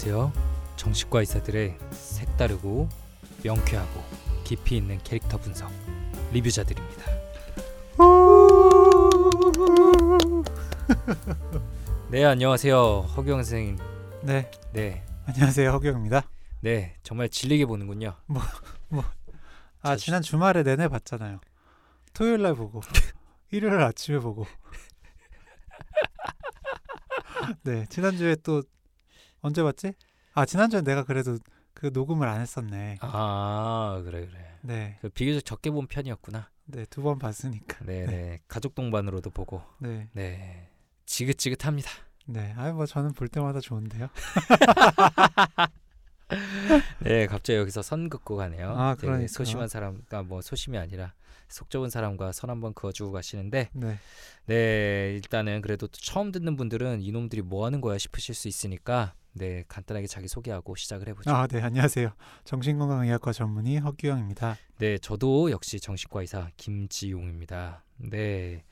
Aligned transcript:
안녕하세요. 0.00 0.32
정식과 0.76 1.18
의사들의 1.20 1.76
색다르고 1.90 2.88
명쾌하고 3.42 4.00
깊이 4.44 4.76
있는 4.76 4.96
캐릭터 5.02 5.38
분석 5.38 5.72
리뷰자들입니다. 6.32 7.02
네 12.12 12.24
안녕하세요 12.24 13.00
허경 13.16 13.38
선생님. 13.38 13.76
네, 14.22 14.48
네, 14.72 15.04
안녕하세요 15.26 15.72
허경입니다. 15.72 16.22
네 16.60 16.94
정말 17.02 17.28
질리게 17.28 17.66
보는군요. 17.66 18.14
아 19.82 19.82
자주- 19.82 20.04
지난 20.04 20.22
주말에 20.22 20.62
내내 20.62 20.86
봤잖아요. 20.86 21.40
토요일 22.14 22.42
날 22.42 22.54
보고 22.54 22.82
일요일 23.50 23.78
날 23.78 23.88
아침에 23.88 24.20
보고. 24.20 24.46
네, 27.64 27.84
지난주에 27.86 28.36
또 28.44 28.62
언제 29.40 29.62
봤지? 29.62 29.92
아 30.34 30.44
지난주에 30.46 30.82
내가 30.82 31.04
그래도 31.04 31.38
그 31.74 31.90
녹음을 31.92 32.26
안 32.28 32.40
했었네. 32.40 32.96
아 33.00 34.00
그래 34.04 34.26
그래. 34.26 34.58
네, 34.62 34.98
그 35.00 35.08
비교적 35.08 35.44
적게 35.44 35.70
본 35.70 35.86
편이었구나. 35.86 36.50
네 36.66 36.84
두 36.86 37.02
번 37.02 37.18
봤으니까. 37.18 37.84
네, 37.84 38.04
네 38.06 38.38
가족 38.48 38.74
동반으로도 38.74 39.30
보고. 39.30 39.62
네, 39.78 40.08
네 40.12 40.68
지긋지긋합니다. 41.06 41.90
네. 42.26 42.52
아이 42.58 42.72
뭐 42.72 42.84
저는 42.84 43.12
볼 43.14 43.28
때마다 43.28 43.60
좋은데요. 43.60 44.08
네 47.00 47.26
갑자기 47.26 47.58
여기서 47.58 47.80
선 47.82 48.10
긋고 48.10 48.36
가네요. 48.36 48.70
아, 48.76 48.94
되게 48.96 49.06
그러니까. 49.06 49.28
소심한 49.32 49.68
사람과 49.68 50.22
뭐 50.24 50.42
소심이 50.42 50.76
아니라 50.76 51.14
속 51.48 51.70
좁은 51.70 51.88
사람과 51.88 52.32
선 52.32 52.50
한번 52.50 52.74
그어주고 52.74 53.12
가시는데 53.12 53.70
네, 53.72 53.98
네 54.44 55.14
일단은 55.14 55.62
그래도 55.62 55.86
또 55.86 55.92
처음 55.98 56.30
듣는 56.32 56.56
분들은 56.56 57.00
이놈들이 57.00 57.40
뭐 57.42 57.64
하는 57.64 57.80
거야 57.80 57.96
싶으실 57.96 58.34
수 58.34 58.48
있으니까 58.48 59.14
네 59.38 59.64
간단하게 59.68 60.06
자기 60.06 60.26
소개하고 60.28 60.74
시작을 60.76 61.08
해보죠. 61.08 61.30
아 61.30 61.46
네 61.46 61.60
안녕하세요. 61.62 62.10
정신건강의학과 62.44 63.32
전문의 63.32 63.78
허규영입니다. 63.78 64.56
네 64.78 64.98
저도 64.98 65.50
역시 65.50 65.80
정신과 65.80 66.20
의사 66.20 66.50
김지용입니다. 66.56 67.84
네 67.96 68.64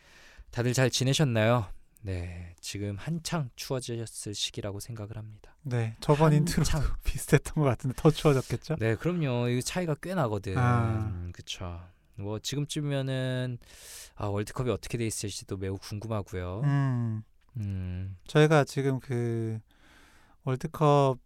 다들 0.51 0.73
잘 0.73 0.91
지내셨나요? 0.91 1.67
네 2.03 2.55
지금 2.61 2.97
한창 2.97 3.51
추워졌을 3.57 4.35
시기라고 4.35 4.81
생각을 4.81 5.17
합니다. 5.17 5.57
네, 5.63 5.97
저번 6.01 6.33
intro도 6.33 6.71
한참. 6.71 6.95
비슷했던 7.05 7.55
것 7.55 7.63
같은데 7.63 7.95
더 7.97 8.11
추워졌겠죠? 8.11 8.77
네 8.77 8.95
그럼요 8.97 9.49
이 9.49 9.63
차이가 9.63 9.95
꽤 10.03 10.15
나거든. 10.15 10.55
아. 10.59 11.29
그쵸. 11.33 11.81
뭐 12.19 12.39
지금쯤이면은 12.39 13.59
아, 14.15 14.27
월드컵이 14.27 14.71
어떻게 14.71 14.97
돼 14.99 15.07
있을지도 15.07 15.57
매우 15.57 15.77
궁금하고요. 15.79 16.61
음. 16.65 17.23
음, 17.59 18.17
저희가 18.27 18.65
지금 18.65 19.01
그 19.01 19.59
월드컵 20.47 21.19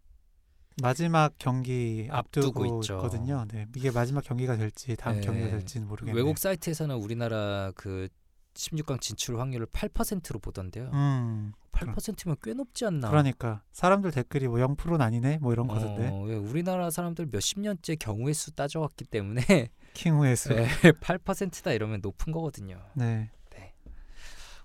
마지막 0.81 1.35
경기 1.37 2.07
앞두고 2.09 2.63
앞두고. 2.63 2.81
있거든요. 2.81 3.45
네, 3.49 3.67
이게 3.75 3.91
마지막 3.91 4.23
경기가 4.23 4.57
될지 4.57 4.95
다음 4.95 5.17
네. 5.17 5.21
경기가 5.21 5.49
될지는 5.49 5.87
모르겠네요. 5.87 6.15
외국 6.15 6.39
사이트에서는 6.39 6.95
우리나라 6.95 7.71
그 7.75 8.07
16강 8.55 8.99
진출 8.99 9.39
확률을 9.39 9.67
8%로 9.67 10.39
보던데요. 10.39 10.89
음, 10.91 11.53
8%면 11.71 12.35
꽤 12.41 12.53
높지 12.53 12.85
않나? 12.85 13.09
그러니까 13.09 13.61
사람들 13.71 14.09
댓글이 14.11 14.47
뭐 14.47 14.57
0%는 14.57 14.99
아니네 15.01 15.37
뭐 15.37 15.53
이런 15.53 15.67
거던데. 15.67 16.07
어, 16.07 16.23
왜 16.23 16.35
우리나라 16.35 16.89
사람들 16.89 17.27
몇십 17.31 17.59
년째 17.59 17.95
경우의 17.95 18.33
수 18.33 18.51
따져왔기 18.51 19.05
때문에 19.05 19.43
킹후의 19.93 20.35
수. 20.35 20.49
네, 20.49 20.67
8%다 20.67 21.73
이러면 21.73 21.99
높은 22.01 22.33
거거든요. 22.33 22.81
네. 22.95 23.29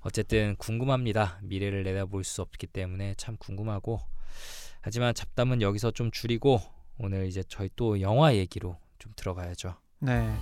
어쨌든 0.00 0.54
궁금합니다. 0.56 1.40
미래를 1.42 1.82
내다볼 1.82 2.22
수 2.22 2.40
없기 2.40 2.68
때문에 2.68 3.14
참 3.16 3.36
궁금하고 3.38 3.98
하지만 4.80 5.14
잡담은 5.14 5.62
여기서 5.62 5.90
좀 5.90 6.10
줄이고 6.10 6.60
오늘 6.98 7.26
이제 7.26 7.42
저희 7.48 7.68
또 7.76 8.00
영화 8.00 8.34
얘기로 8.34 8.78
좀 8.98 9.12
들어가야죠. 9.16 9.74
네. 10.00 10.34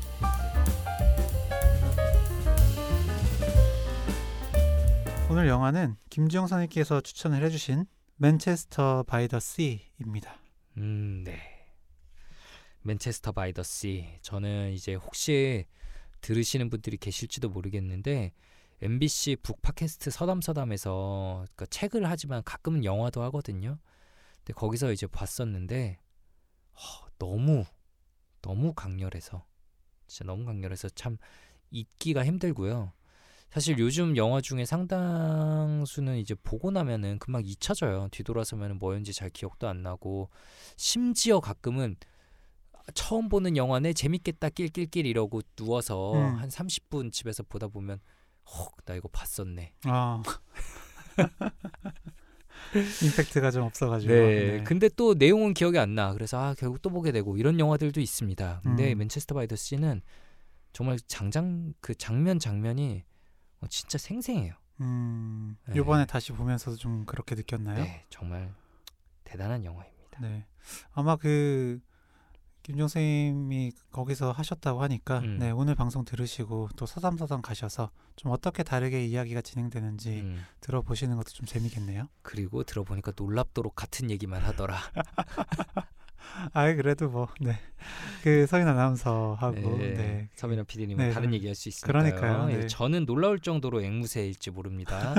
오늘 5.30 5.48
영화는 5.48 5.96
김지영 6.10 6.46
선생님께서 6.46 7.00
추천을 7.00 7.42
해주신 7.44 7.86
맨체스터 8.16 9.04
바이 9.04 9.26
더 9.26 9.40
씨입니다. 9.40 10.38
음, 10.76 11.24
네. 11.24 11.40
맨체스터 12.82 13.32
바이 13.32 13.52
더 13.52 13.62
씨. 13.62 14.06
저는 14.22 14.72
이제 14.72 14.94
혹시 14.94 15.66
들으시는 16.20 16.70
분들이 16.70 16.96
계실지도 16.96 17.48
모르겠는데 17.48 18.32
MBC 18.82 19.36
book 19.42 19.62
팟캐스트 19.62 20.10
서담서담에서 20.10 21.44
그러니까 21.44 21.66
책을 21.66 22.08
하지만 22.08 22.42
가끔은 22.44 22.84
영화도 22.84 23.22
하거든요. 23.24 23.78
근데 24.38 24.52
거기서 24.52 24.92
이제 24.92 25.06
봤었는데 25.06 25.98
허, 26.74 27.08
너무 27.18 27.64
너무 28.42 28.74
강렬해서 28.74 29.44
진짜 30.06 30.24
너무 30.24 30.44
강렬해서 30.44 30.88
참 30.90 31.16
잊기가 31.70 32.24
힘들고요. 32.24 32.92
사실 33.50 33.78
요즘 33.78 34.16
영화 34.16 34.40
중에 34.40 34.64
상당수는 34.64 36.18
이제 36.18 36.34
보고 36.34 36.70
나면은 36.72 37.18
금방 37.20 37.42
잊혀져요. 37.44 38.08
뒤돌아서면 38.10 38.78
뭐였는지 38.78 39.12
잘 39.12 39.30
기억도 39.30 39.68
안 39.68 39.82
나고 39.82 40.28
심지어 40.76 41.38
가끔은 41.38 41.96
처음 42.94 43.28
보는 43.28 43.56
영화네 43.56 43.92
재밌겠다 43.92 44.50
낄낄낄 44.50 45.06
이러고 45.06 45.40
누워서 45.56 46.14
음. 46.14 46.34
한 46.36 46.48
30분 46.48 47.12
집에서 47.12 47.42
보다 47.44 47.68
보면 47.68 48.00
헉나 48.46 48.96
이거 48.96 49.08
봤었네. 49.08 49.72
아. 49.84 50.22
임팩트가 53.02 53.50
좀 53.50 53.64
없어가지고. 53.64 54.12
네. 54.12 54.64
근데 54.64 54.88
또 54.88 55.14
내용은 55.14 55.54
기억이 55.54 55.78
안 55.78 55.94
나. 55.94 56.12
그래서 56.12 56.38
아 56.38 56.54
결국 56.54 56.82
또 56.82 56.90
보게 56.90 57.12
되고 57.12 57.36
이런 57.36 57.60
영화들도 57.60 58.00
있습니다. 58.00 58.60
근데 58.64 58.92
음. 58.92 58.98
맨체스터 58.98 59.34
바이 59.34 59.46
더 59.46 59.56
씨는 59.56 60.02
정말 60.72 60.98
장장 61.06 61.72
그 61.80 61.94
장면 61.94 62.38
장면이 62.38 63.04
어, 63.60 63.66
진짜 63.68 63.96
생생해요. 63.98 64.54
음, 64.80 65.56
네. 65.68 65.78
이번에 65.78 66.04
다시 66.04 66.32
보면서도 66.32 66.76
좀 66.76 67.04
그렇게 67.04 67.34
느꼈나요? 67.36 67.82
네, 67.82 68.04
정말 68.10 68.52
대단한 69.22 69.64
영화입니다. 69.64 70.20
네. 70.20 70.46
아마 70.92 71.16
그 71.16 71.80
김종 72.64 72.88
선생님이 72.88 73.72
거기서 73.92 74.32
하셨다고 74.32 74.82
하니까 74.82 75.18
음. 75.18 75.36
네, 75.38 75.50
오늘 75.50 75.74
방송 75.74 76.06
들으시고 76.06 76.70
또 76.76 76.86
서담서담 76.86 77.42
가셔서 77.42 77.90
좀 78.16 78.32
어떻게 78.32 78.62
다르게 78.62 79.04
이야기가 79.04 79.42
진행되는지 79.42 80.20
음, 80.20 80.42
들어보시는 80.62 81.16
것도 81.16 81.28
좀 81.28 81.44
재미겠네요. 81.44 82.08
그리고 82.22 82.64
들어보니까 82.64 83.12
놀랍도록 83.14 83.76
같은 83.76 84.10
얘기만 84.10 84.40
하더라. 84.40 84.78
아, 86.54 86.72
그래도 86.72 87.10
뭐 87.10 87.28
네. 87.38 87.52
그 88.22 88.46
서인 88.46 88.66
아나운서하고 88.66 89.76
네, 89.76 89.92
네. 89.92 90.30
서민아 90.34 90.62
PD님은 90.62 91.08
네, 91.08 91.12
다른 91.12 91.34
얘기할 91.34 91.54
수 91.54 91.68
있으니까요. 91.68 92.12
그러니까요, 92.12 92.50
예, 92.50 92.60
네. 92.60 92.66
저는 92.66 93.04
놀라울 93.04 93.40
정도로 93.40 93.82
앵무새일지 93.82 94.50
모릅니다. 94.50 95.14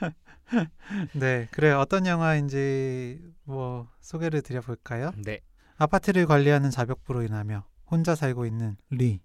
네. 1.14 1.46
그래 1.50 1.72
어떤 1.72 2.06
영화인지 2.06 3.20
뭐 3.44 3.86
소개를 4.00 4.40
드려 4.40 4.62
볼까요? 4.62 5.12
네, 5.22 5.40
아파트를 5.76 6.26
관리하는 6.26 6.70
자벽부로 6.70 7.22
인하며 7.22 7.64
혼자 7.90 8.14
살고 8.14 8.46
있는 8.46 8.76
리는 8.90 9.20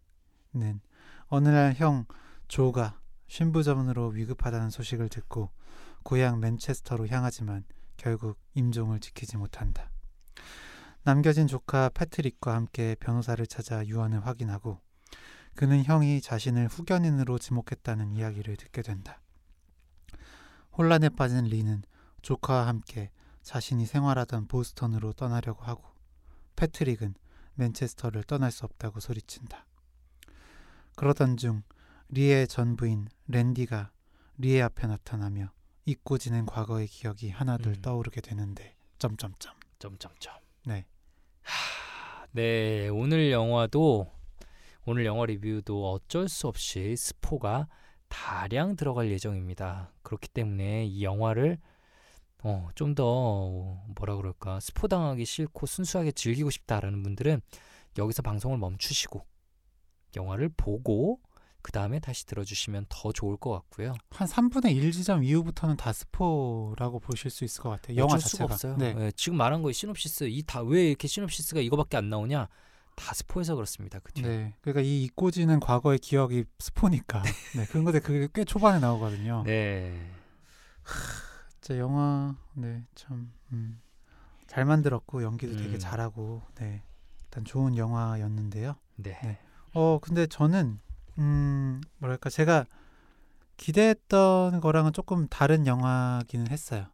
어느 1.28 1.50
날 1.50 1.74
형 1.76 2.06
조가 2.48 3.00
신부전으로 3.28 4.08
위급하다는 4.08 4.70
소식을 4.70 5.10
듣고 5.10 5.52
고향 6.04 6.40
맨체스터로 6.40 7.08
향하지만 7.08 7.66
결국 7.98 8.38
임종을 8.54 9.00
지키지 9.00 9.38
못한다. 9.38 9.92
남겨진 11.04 11.48
조카 11.48 11.90
패트릭과 11.90 12.54
함께 12.56 12.96
변호사를 13.00 13.46
찾아 13.48 13.86
유언을 13.86 14.26
확인하고 14.26 14.80
그는 15.56 15.84
형이 15.84 16.22
자신을 16.22 16.68
후견인으로 16.68 17.40
지목했다는 17.40 18.12
이야기를 18.14 18.56
듣게 18.58 18.82
된다. 18.82 19.22
혼란에 20.78 21.10
빠진 21.10 21.46
리는 21.46 21.82
조카와 22.22 22.68
함께 22.68 23.12
자신이 23.42 23.86
생활하던 23.86 24.48
보스턴으로 24.48 25.14
떠나려고 25.14 25.64
하고 25.64 25.84
패트릭은 26.58 27.16
맨체스터를 27.54 28.24
떠날 28.24 28.52
수 28.52 28.66
없다고 28.66 29.00
소리친다. 29.00 29.66
그러던 30.96 31.38
중 31.38 31.64
리의 32.10 32.48
전 32.48 32.76
부인 32.76 33.08
랜디가 33.28 33.92
리의 34.38 34.62
앞에 34.64 34.88
나타나며 34.88 35.52
잊고 35.86 36.18
지낸 36.18 36.46
과거의 36.46 36.88
기억이 36.88 37.30
하나둘 37.30 37.74
음. 37.74 37.82
떠오르게 37.82 38.22
되는데 38.22 38.76
점점점. 39.00 39.54
점점점. 39.80 40.34
네. 40.66 40.86
하, 41.42 42.26
네, 42.32 42.90
오늘 42.90 43.32
영화도 43.32 44.12
오늘 44.86 45.06
영화 45.06 45.26
리뷰도 45.26 45.92
어쩔 45.92 46.28
수 46.28 46.48
없이 46.48 46.96
스포가 46.96 47.68
다량 48.08 48.76
들어갈 48.76 49.12
예정입니다. 49.12 49.92
그렇기 50.02 50.30
때문에 50.30 50.86
이 50.86 51.04
영화를 51.04 51.60
어, 52.44 52.70
좀 52.76 52.96
더 52.96 53.82
뭐라 53.96 54.16
그럴까 54.16 54.60
스포 54.60 54.88
당하기 54.88 55.26
싫고 55.26 55.66
순수하게 55.66 56.12
즐기고 56.12 56.50
싶다라는 56.50 57.04
분들은 57.04 57.42
여기서 57.98 58.22
방송을 58.22 58.58
멈추시고 58.58 59.26
영화를 60.16 60.50
보고 60.56 61.20
그 61.64 61.72
다음에 61.72 62.00
다시 62.00 62.26
들어주시면 62.26 62.86
더 62.88 63.12
좋을 63.12 63.36
것 63.38 63.52
같고요. 63.52 63.94
한 64.12 64.28
3분의 64.28 64.74
1 64.76 64.92
지점 64.94 65.24
이후부터는 65.24 65.76
다 65.76 65.92
스포라고 65.92 67.00
보실 67.00 67.30
수 67.30 67.44
있을 67.44 67.62
것 67.62 67.70
같아요. 67.72 67.98
영화 67.98 68.18
자체가. 68.18 68.46
없어요. 68.46 68.78
네. 68.78 68.96
예, 68.98 69.12
지금 69.16 69.38
말한 69.38 69.62
거에 69.64 69.74
시놉시스 69.74 70.26
이 70.30 70.44
다 70.44 70.62
왜 70.62 70.88
이렇게 70.90 71.08
시놉시스가 71.08 71.60
이거밖에 71.60 71.98
안 71.98 72.10
나오냐? 72.10 72.48
다 72.96 73.14
스포해서 73.14 73.56
그렇습니다. 73.56 74.00
그. 74.00 74.14
네. 74.22 74.54
그러니까 74.62 74.82
이 74.82 75.04
잊고지는 75.04 75.60
과거의 75.60 76.00
기억이 76.00 76.46
스포니까. 76.60 77.22
네. 77.58 77.66
그런 77.66 77.84
건데 77.84 78.00
그게 78.00 78.28
꽤 78.34 78.46
초반에 78.46 78.80
나오거든요. 78.80 79.44
네. 79.46 80.00
진짜 81.68 81.80
영화 81.80 82.34
네, 82.54 82.86
참 82.96 83.30
음, 83.52 83.82
잘 84.46 84.64
만들었고 84.64 85.22
연기도 85.22 85.58
되게 85.58 85.74
음. 85.74 85.80
잘하고 85.80 86.42
네. 86.56 86.82
일단 87.26 87.44
좋은 87.44 87.76
영화였는데요. 87.76 88.78
네. 88.96 89.20
네. 89.22 89.40
어 89.74 90.00
근데 90.02 90.28
저는 90.28 90.80
음 91.18 91.82
뭐랄까 91.98 92.30
제가 92.30 92.64
기대했던 93.58 94.62
거랑은 94.62 94.94
조금 94.94 95.28
다른 95.28 95.68
영화기는 95.68 96.48
했어요. 96.48 96.86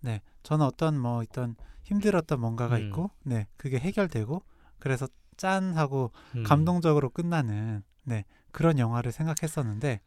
네, 0.00 0.22
저는 0.44 0.64
어떤 0.64 0.98
뭐 0.98 1.22
있던 1.24 1.54
힘들었던 1.82 2.40
뭔가가 2.40 2.76
음. 2.76 2.86
있고, 2.86 3.10
네, 3.24 3.46
그게 3.58 3.78
해결되고, 3.78 4.42
그래서 4.78 5.06
짠 5.36 5.76
하고 5.76 6.10
음. 6.36 6.42
감동적으로 6.42 7.10
끝나는 7.10 7.82
네 8.04 8.24
그런 8.50 8.78
영화를 8.78 9.12
생각했었는데 9.12 10.00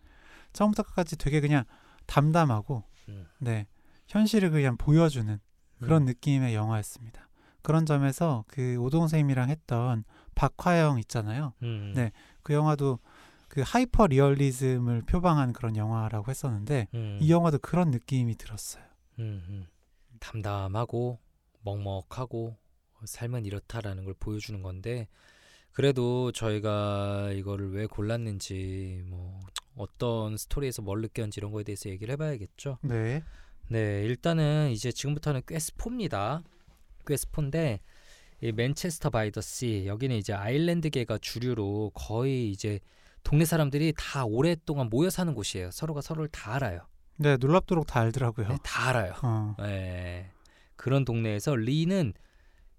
처음부터 0.52 0.82
끝까지 0.82 1.16
되게 1.16 1.42
그냥 1.42 1.64
담담하고, 2.08 2.84
음. 3.10 3.28
네 3.38 3.68
현실을 4.08 4.52
그냥 4.52 4.78
보여주는 4.78 5.40
그런 5.80 6.04
음. 6.04 6.06
느낌의 6.06 6.56
영화였습니다. 6.56 7.30
그런 7.62 7.86
점에서 7.86 8.46
그 8.48 8.78
오동쌤이랑 8.78 9.50
했던 9.50 10.04
박화영 10.36 11.00
있잖아요. 11.00 11.54
음. 11.64 11.94
네. 11.96 12.12
그 12.44 12.54
영화도 12.54 13.00
그 13.48 13.64
하이퍼 13.66 14.08
리얼리즘을 14.08 15.04
표방한 15.04 15.54
그런 15.54 15.76
영화라고 15.76 16.30
했었는데 16.30 16.88
음. 16.94 17.18
이 17.22 17.32
영화도 17.32 17.60
그런 17.60 17.90
느낌이 17.90 18.36
들었어요. 18.36 18.84
음, 19.20 19.44
음. 19.48 19.68
담담하고 20.20 21.20
먹먹하고 21.62 22.58
삶은 23.04 23.46
이렇다라는 23.46 24.06
걸 24.06 24.14
보여주는 24.20 24.62
건데 24.62 25.08
그래도 25.72 26.32
저희가 26.32 27.32
이거를 27.34 27.74
왜 27.74 27.86
골랐는지 27.86 29.04
뭐 29.08 29.40
어떤 29.76 30.38
스토리에서 30.38 30.82
뭘 30.82 31.02
느꼈는지 31.02 31.40
이런 31.40 31.52
거에 31.52 31.64
대해서 31.64 31.90
얘기를 31.90 32.14
해봐야겠죠. 32.14 32.78
네. 32.82 33.24
네, 33.68 34.04
일단은 34.04 34.70
이제 34.72 34.92
지금부터는 34.92 35.42
꽤 35.48 35.58
스포입니다. 35.60 36.44
꽤 37.08 37.18
스포인데 37.18 37.80
이 38.42 38.52
맨체스터 38.52 39.10
바이 39.10 39.32
더씨 39.32 39.86
여기는 39.88 40.16
이제 40.16 40.34
아일랜드계가 40.34 41.18
주류로 41.20 41.92
거의 41.94 42.52
이제 42.52 42.80
동네 43.24 43.44
사람들이 43.44 43.94
다 43.98 44.26
오랫동안 44.26 44.90
모여 44.90 45.10
사는 45.10 45.34
곳이에요. 45.34 45.72
서로가 45.72 46.02
서로를 46.02 46.28
다 46.30 46.54
알아요. 46.54 46.88
네, 47.18 47.38
놀랍도록 47.38 47.88
다 47.88 48.02
알더라고요. 48.02 48.50
네, 48.50 48.58
다 48.62 48.90
알아요. 48.90 49.14
어. 49.24 49.56
네, 49.60 50.30
그런 50.76 51.06
동네에서 51.06 51.56
리는 51.56 52.14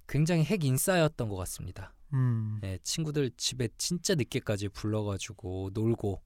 굉장히 0.07 0.45
핵 0.45 0.63
인싸였던 0.65 1.29
것 1.29 1.37
같습니다. 1.37 1.95
음. 2.13 2.59
네, 2.63 2.79
친구들 2.85 3.33
집에 3.37 3.69
진짜 3.77 4.15
늦게까지 4.15 4.69
불러가지고 4.69 5.71
놀고 5.75 6.23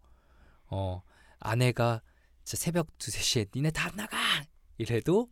어 0.67 1.03
아내가 1.39 2.03
새벽 2.45 2.99
두세 2.99 3.21
시에 3.21 3.47
니네 3.55 3.71
다 3.71 3.91
나가 3.97 4.19
이래도 4.81 5.29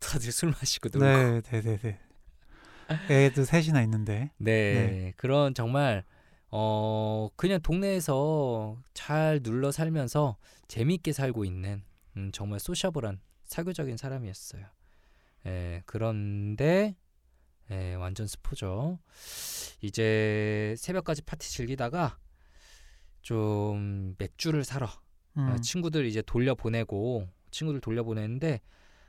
다들 0.00 0.32
술 0.32 0.48
마시고 0.50 0.88
놀고 0.92 1.06
네, 1.06 1.40
네, 1.42 1.60
네, 1.60 1.76
네. 1.76 3.26
애도 3.26 3.44
셋이나 3.44 3.82
있는데. 3.82 4.30
네, 4.38 4.72
네. 4.72 5.12
그런 5.16 5.52
정말 5.54 6.04
어 6.50 7.28
그냥 7.36 7.60
동네에서 7.60 8.78
잘 8.94 9.40
눌러 9.42 9.70
살면서 9.70 10.38
재미있게 10.68 11.12
살고 11.12 11.44
있는 11.44 11.82
음, 12.16 12.30
정말 12.32 12.60
소셔블한 12.60 13.20
사교적인 13.44 13.98
사람이었어요. 13.98 14.66
예, 15.46 15.82
그런데 15.84 16.96
예, 17.70 17.94
완전 17.94 18.26
스포죠. 18.26 18.98
이제 19.82 20.74
새벽까지 20.78 21.22
파티 21.22 21.50
즐기다가 21.50 22.18
좀 23.20 24.14
맥주를 24.18 24.64
사러 24.64 24.88
음. 25.36 25.48
아, 25.48 25.58
친구들 25.58 26.06
이제 26.06 26.22
돌려 26.22 26.54
보내고 26.54 27.28
친구들 27.52 27.80
돌려보내는데 27.80 28.60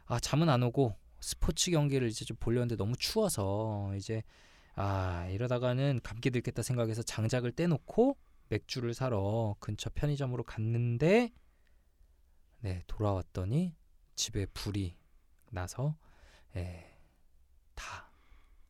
아 0.06 0.20
잠은 0.20 0.50
안 0.50 0.62
오고 0.62 0.96
스포츠 1.20 1.72
경기를 1.72 2.08
이제 2.08 2.26
좀 2.26 2.38
보려는데 2.40 2.76
너무 2.76 2.96
추워서 2.96 3.94
이제 3.96 4.22
아 4.76 5.28
이러다가는 5.32 6.02
감기 6.04 6.30
들겠다 6.30 6.62
생각해서 6.62 7.02
장작을 7.02 7.54
떼놓고 7.54 8.18
맥주를 8.50 8.94
사러 8.94 9.56
근처 9.60 9.90
편의점으로 9.96 10.44
갔는데 10.44 11.32
네 12.60 12.84
돌아왔더니 12.88 13.76
집에 14.16 14.46
불이 14.48 14.96
나서 15.50 15.96
예, 16.56 16.98
다 17.74 18.10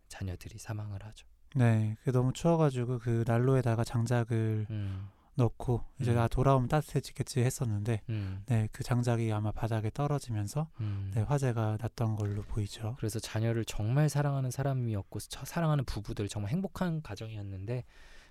자녀들이 0.08 0.58
사망을 0.58 1.04
하죠. 1.04 1.28
네, 1.56 1.96
그게 2.00 2.12
너무 2.12 2.34
추워가지고 2.34 3.00
그 3.00 3.24
난로에다가 3.28 3.84
장작을 3.84 4.68
음, 4.70 5.10
넣고 5.36 5.82
이제 6.00 6.12
음. 6.12 6.16
나 6.16 6.28
돌아오면 6.28 6.70
따뜻해지겠지 6.70 7.40
했었는데, 7.42 8.02
음, 8.10 8.44
네, 8.48 8.68
그 8.72 8.84
장작이 8.84 9.32
아마 9.32 9.52
바닥에 9.52 9.90
떨어지면서 9.92 10.70
음. 10.80 11.12
네, 11.16 11.22
화재가 11.22 11.78
났던 11.82 12.16
걸로 12.16 12.44
보이죠. 12.44 12.96
그래서 12.98 13.20
자녀를 13.20 13.66
정말 13.66 14.10
사랑하는 14.10 14.52
사람이었고 14.52 15.20
저- 15.22 15.46
사랑하는 15.46 15.86
부부들 15.86 16.28
정말 16.30 16.52
행복한 16.52 17.02
가정이었는데 17.02 17.84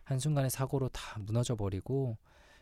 한 0.04 0.18
순간에 0.18 0.48
사고로 0.48 0.88
다 0.90 1.18
무너져 1.20 1.56
버리고 1.56 2.18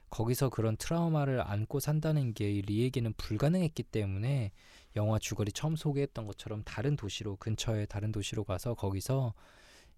거기서 0.09 0.49
그런 0.49 0.77
트라우마를 0.77 1.41
안고 1.47 1.79
산다는 1.79 2.35
게 2.35 2.63
리에게는 2.67 3.13
불가능했기 3.17 3.85
때문에 3.85 4.53
영화 4.97 5.19
주거리 5.21 5.53
처음 5.53 5.77
소개했던 5.77 6.27
것처럼 6.27 6.63
다른 6.65 6.97
도시로 6.97 7.37
근처에 7.37 7.87
다른 7.87 8.11
도시로 8.11 8.43
가서 8.45 8.75
거기서 8.75 9.35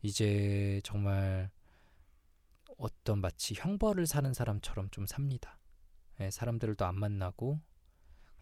이제 0.03 0.81
정말 0.85 1.51
어떤 2.79 3.21
마치 3.21 3.55
형벌을 3.57 4.07
사는 4.07 4.33
사람처럼 4.33 4.91
좀 4.91 5.07
삽니다. 5.07 5.59
예, 6.21 6.31
사람들도 6.31 6.85
안 6.85 6.95
만나고 6.99 7.61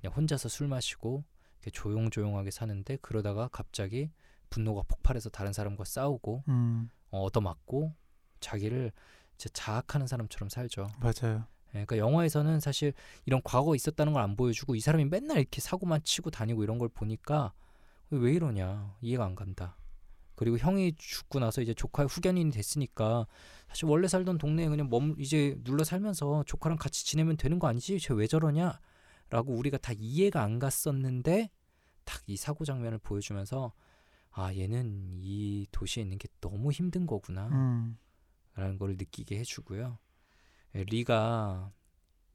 그냥 0.00 0.16
혼자서 0.16 0.48
술 0.48 0.68
마시고 0.68 1.24
조용조용하게 1.72 2.50
사는데 2.50 2.96
그러다가 3.02 3.48
갑자기 3.48 4.10
분노가 4.48 4.82
폭발해서 4.88 5.30
다른 5.30 5.52
사람과 5.52 5.84
싸우고 5.84 6.44
음, 6.48 6.88
어, 7.10 7.22
얻어맞고 7.22 7.94
자기를 8.40 8.92
자학하는 9.36 10.06
사람처럼 10.06 10.48
살죠. 10.48 10.88
맞아요. 11.00 11.44
예, 11.68 11.84
그러니까 11.84 11.98
영화에서는 11.98 12.58
사실 12.60 12.92
이런 13.26 13.40
과거 13.44 13.74
있었다는 13.74 14.12
걸 14.12 14.22
안 14.22 14.36
보여주고 14.36 14.74
이 14.74 14.80
사람이 14.80 15.04
맨날 15.04 15.38
이렇게 15.38 15.60
사고만 15.60 16.02
치고 16.02 16.30
다니고 16.30 16.64
이런 16.64 16.78
걸 16.78 16.88
보니까 16.88 17.52
왜 18.10 18.32
이러냐 18.32 18.96
이해가 19.02 19.24
안 19.24 19.34
간다. 19.34 19.76
그리고 20.40 20.56
형이 20.56 20.94
죽고 20.96 21.38
나서 21.38 21.60
이제 21.60 21.74
조카의 21.74 22.08
후견인이 22.08 22.50
됐으니까 22.50 23.26
사실 23.68 23.84
원래 23.84 24.08
살던 24.08 24.38
동네에 24.38 24.68
그냥 24.68 24.88
멈 24.88 25.14
이제 25.18 25.60
눌러 25.64 25.84
살면서 25.84 26.44
조카랑 26.46 26.78
같이 26.78 27.04
지내면 27.04 27.36
되는 27.36 27.58
거 27.58 27.68
아니지? 27.68 28.00
쟤 28.00 28.14
왜 28.14 28.26
저러냐? 28.26 28.80
라고 29.28 29.52
우리가 29.54 29.76
다 29.76 29.92
이해가 29.94 30.42
안 30.42 30.58
갔었는데 30.58 31.50
딱 32.04 32.22
이 32.26 32.38
사고 32.38 32.64
장면을 32.64 32.96
보여주면서 32.98 33.74
아 34.30 34.54
얘는 34.54 35.18
이 35.20 35.66
도시에 35.72 36.02
있는 36.04 36.16
게 36.16 36.26
너무 36.40 36.72
힘든 36.72 37.06
거구나. 37.06 37.48
음, 37.48 37.98
라는 38.54 38.78
걸 38.78 38.96
느끼게 38.96 39.38
해주고요. 39.40 39.98
예, 40.74 40.84
리가 40.84 41.70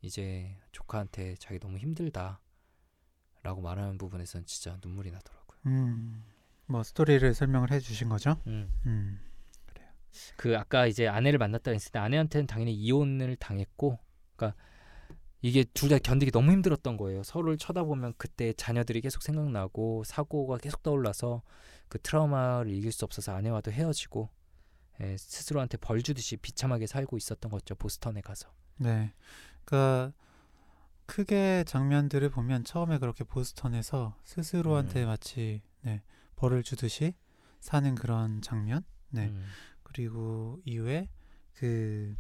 이제 0.02 0.56
조카한테 0.72 1.36
자기 1.40 1.60
너무 1.60 1.80
힘들다 1.80 2.40
라고 3.42 3.62
말하는 3.62 3.98
부분에선 3.98 4.46
진짜 4.46 4.78
눈물이 4.84 5.10
나더라고요. 5.10 5.58
음, 5.66 6.24
뭐 6.68 6.84
스토리를 6.84 7.34
설명을 7.34 7.72
해주신 7.72 8.10
거죠? 8.10 8.38
음. 8.48 8.72
음, 8.86 9.20
그 10.38 10.58
아까 10.58 10.88
이제 10.88 11.08
아내를 11.08 11.38
만났다 11.40 11.72
했을 11.72 11.92
때 11.92 12.00
아내한테는 12.00 12.48
당연히 12.48 12.74
이혼을 12.74 13.36
당했고 13.36 14.00
그러니까 14.36 14.58
이게 15.42 15.64
둘 15.64 15.90
다 15.90 16.00
견디기 16.00 16.32
너무 16.32 16.52
힘들었던 16.52 16.98
거예요. 16.98 17.22
서로를 17.24 17.58
쳐다보면 17.58 18.14
그때 18.18 18.52
자녀들이 18.54 19.02
계속 19.02 19.22
생각나고 19.22 20.04
사고가 20.04 20.58
계속 20.58 20.82
떠올라서 20.82 21.44
그 21.88 22.00
트라우마를 22.02 22.72
이길 22.72 22.92
수 22.92 23.06
없어서 23.06 23.34
아내와도 23.34 23.72
헤어지고 23.72 24.30
예, 25.02 25.18
스스로한테 25.18 25.78
벌 25.78 26.02
주듯이 26.02 26.38
비참하게 26.38 26.88
살고 26.88 27.18
있었던 27.18 27.52
거죠. 27.52 27.76
보스턴에 27.76 28.22
가서. 28.22 28.50
네. 28.78 29.14
그러니까 29.66 30.14
크게 31.06 31.64
장면들을 31.68 32.28
보면 32.30 32.64
처음에 32.64 32.98
그렇게 32.98 33.24
보스턴에서 33.24 34.16
스스로한테 34.24 35.04
음. 35.04 35.08
마치 35.08 35.62
네, 35.82 36.02
벌을 36.36 36.64
주듯이 36.64 37.14
사는 37.60 37.96
그런 37.96 38.42
장면. 38.42 38.84
네. 39.10 39.28
음. 39.28 39.46
그리고 39.84 40.62
이후에 40.66 41.10
그 41.54 42.16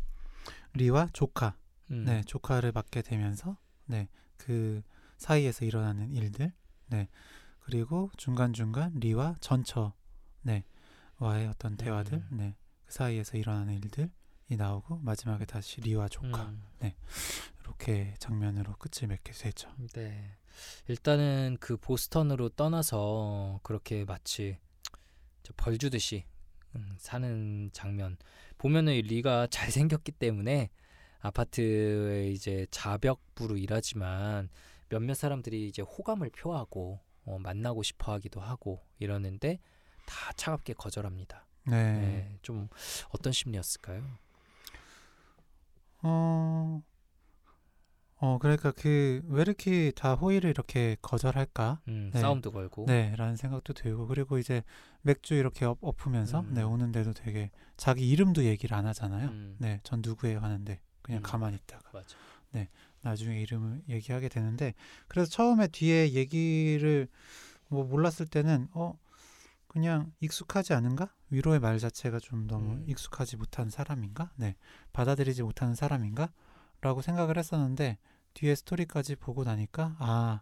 리와 0.73 1.09
조카, 1.13 1.57
음. 1.91 2.05
네, 2.05 2.21
조카를 2.23 2.71
맡게 2.71 3.01
되면서 3.01 3.57
네, 3.85 4.07
그 4.37 4.81
사이에서 5.17 5.65
일어나는 5.65 6.11
일들. 6.11 6.53
네. 6.87 7.09
그리고 7.59 8.11
중간중간 8.17 8.93
리와 8.95 9.35
전처 9.39 9.93
네, 10.41 10.63
와의 11.17 11.47
어떤 11.47 11.77
대화들. 11.77 12.19
음. 12.19 12.27
네. 12.31 12.55
그 12.85 12.93
사이에서 12.93 13.37
일어나는 13.37 13.73
일들. 13.75 14.11
나오고 14.47 14.99
마지막에 14.99 15.43
다시 15.45 15.81
리와 15.81 16.07
조카 16.07 16.43
음, 16.43 16.61
이렇게 17.61 18.13
장면으로 18.19 18.75
끝을 18.77 19.07
맺게 19.07 19.31
되죠. 19.31 19.69
네. 19.93 20.37
일단은 20.87 21.57
그 21.59 21.77
보스턴으로 21.77 22.49
떠나서 22.49 23.59
그렇게 23.63 24.05
마치 24.05 24.57
저벌 25.43 25.77
주듯이 25.77 26.25
음, 26.75 26.95
사는 26.97 27.69
장면 27.73 28.17
보면은 28.57 28.93
이 28.93 29.01
리가 29.01 29.47
잘 29.47 29.71
생겼기 29.71 30.11
때문에 30.13 30.69
아파트에 31.19 32.29
이제 32.29 32.67
자벽부로 32.71 33.57
일하지만 33.57 34.49
몇몇 34.89 35.15
사람들이 35.15 35.67
이제 35.67 35.81
호감을 35.81 36.29
표하고 36.31 36.99
어, 37.25 37.39
만나고 37.39 37.81
싶어 37.83 38.13
하기도 38.13 38.39
하고 38.39 38.83
이러는데 38.99 39.59
다 40.05 40.31
차갑게 40.33 40.73
거절합니다. 40.73 41.47
네. 41.63 41.93
네, 41.93 42.39
좀 42.43 42.69
어떤 43.09 43.33
심리였을까요? 43.33 44.03
어, 46.03 46.83
어 48.17 48.37
그러니까 48.39 48.71
그 48.71 49.21
왜 49.27 49.41
이렇게 49.41 49.91
다 49.91 50.13
호의를 50.15 50.49
이렇게 50.49 50.95
거절할까? 51.01 51.81
음, 51.89 52.11
네. 52.13 52.21
싸움도 52.21 52.51
걸고. 52.51 52.85
네,라는 52.87 53.35
생각도 53.35 53.73
들고 53.73 54.07
그리고 54.07 54.37
이제 54.37 54.63
맥주 55.01 55.33
이렇게 55.35 55.65
엎, 55.65 55.77
엎으면서 55.81 56.41
음. 56.41 56.53
네 56.53 56.61
오는데도 56.63 57.13
되게 57.13 57.51
자기 57.77 58.09
이름도 58.09 58.45
얘기를 58.45 58.75
안 58.75 58.85
하잖아요. 58.87 59.29
음, 59.29 59.55
네, 59.59 59.79
전 59.83 60.01
누구예요 60.03 60.39
하는데 60.39 60.79
그냥 61.01 61.21
음. 61.21 61.23
가만히 61.23 61.57
있다가 61.57 61.89
맞아. 61.93 62.15
나중에 63.01 63.39
이름을 63.41 63.83
얘기하게 63.87 64.29
되는데 64.29 64.73
그래서 65.07 65.29
처음에 65.29 65.67
뒤에 65.67 66.13
얘기를 66.13 67.07
뭐 67.67 67.83
몰랐을 67.83 68.25
때는 68.31 68.67
어 68.71 68.97
그냥 69.67 70.11
익숙하지 70.21 70.73
않은가 70.73 71.13
위로의 71.29 71.59
말 71.59 71.77
자체가 71.77 72.19
좀 72.19 72.47
너무 72.47 72.73
음. 72.73 72.85
익숙하지 72.87 73.37
못한 73.37 73.69
사람인가 73.69 74.31
네 74.37 74.55
받아들이지 74.93 75.43
못하는 75.43 75.75
사람인가 75.75 76.31
라고 76.85 77.01
생각을 77.01 77.39
했었는데 77.39 77.97
뒤에 78.35 78.53
스토리까지 78.53 79.15
보고 79.15 79.43
나니까 79.43 79.95
아 79.97 80.41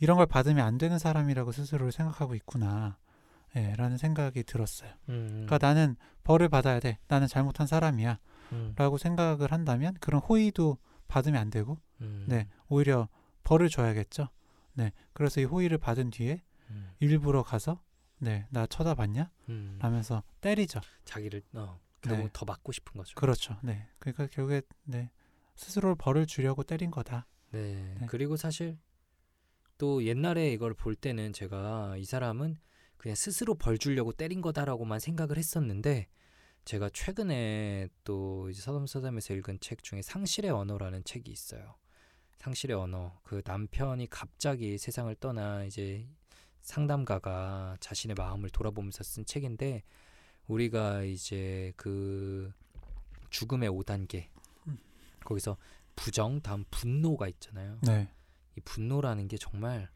이런 0.00 0.16
걸 0.16 0.26
받으면 0.26 0.66
안 0.66 0.76
되는 0.76 0.98
사람이라고 0.98 1.52
스스로를 1.52 1.92
생각하고 1.92 2.34
있구나 2.34 2.98
예, 3.54 3.74
라는 3.76 3.96
생각이 3.96 4.42
들었어요. 4.42 4.90
음, 5.08 5.46
그러니까 5.46 5.58
나는 5.64 5.94
벌을 6.24 6.48
받아야 6.48 6.80
돼. 6.80 6.98
나는 7.06 7.28
잘못한 7.28 7.68
사람이야. 7.68 8.18
음, 8.52 8.72
라고 8.76 8.98
생각을 8.98 9.52
한다면 9.52 9.94
그런 10.00 10.20
호의도 10.20 10.78
받으면 11.06 11.40
안 11.40 11.48
되고 11.48 11.78
음, 12.00 12.24
네, 12.26 12.48
오히려 12.68 13.08
벌을 13.44 13.68
줘야겠죠. 13.68 14.30
네, 14.74 14.92
그래서 15.12 15.40
이 15.40 15.44
호의를 15.44 15.78
받은 15.78 16.10
뒤에 16.10 16.42
음, 16.70 16.90
일부러 16.98 17.44
가서 17.44 17.80
네, 18.18 18.46
나 18.50 18.66
쳐다봤냐? 18.66 19.30
음. 19.48 19.78
라면서 19.80 20.24
때리죠. 20.40 20.80
자기를 21.04 21.42
어, 21.52 21.78
결국 22.02 22.24
네. 22.24 22.30
더 22.32 22.44
맞고 22.44 22.72
싶은 22.72 22.98
거죠. 22.98 23.14
그렇죠. 23.14 23.56
네, 23.62 23.86
그러니까 24.00 24.26
결국에 24.26 24.62
네 24.82 25.10
스스로를 25.58 25.96
벌을 25.96 26.26
주려고 26.26 26.62
때린 26.62 26.90
거다. 26.90 27.26
네. 27.50 27.94
네. 27.98 28.06
그리고 28.08 28.36
사실 28.36 28.78
또 29.76 30.04
옛날에 30.04 30.52
이걸 30.52 30.72
볼 30.72 30.94
때는 30.94 31.32
제가 31.32 31.96
이 31.98 32.04
사람은 32.04 32.56
그냥 32.96 33.14
스스로 33.14 33.54
벌 33.54 33.76
주려고 33.76 34.12
때린 34.12 34.40
거다라고만 34.40 35.00
생각을 35.00 35.36
했었는데 35.36 36.08
제가 36.64 36.90
최근에 36.92 37.88
또 38.04 38.48
이제 38.50 38.60
서담서담에서 38.62 39.34
읽은 39.34 39.58
책 39.60 39.82
중에 39.82 40.02
상실의 40.02 40.50
언어라는 40.50 41.02
책이 41.04 41.30
있어요. 41.30 41.76
상실의 42.36 42.76
언어. 42.76 43.18
그 43.24 43.42
남편이 43.44 44.08
갑자기 44.10 44.78
세상을 44.78 45.12
떠나 45.16 45.64
이제 45.64 46.08
상담가가 46.60 47.76
자신의 47.80 48.14
마음을 48.16 48.50
돌아보면서 48.50 49.02
쓴 49.02 49.24
책인데 49.24 49.82
우리가 50.46 51.02
이제 51.02 51.72
그 51.76 52.52
죽음의 53.30 53.70
5단계 53.70 54.26
음. 54.26 54.37
거기서 55.24 55.56
부정 55.96 56.40
다음 56.40 56.64
분노가 56.70 57.28
있잖아요. 57.28 57.78
네, 57.82 58.08
이 58.56 58.60
분노라는 58.60 59.28
게 59.28 59.36
정말 59.36 59.90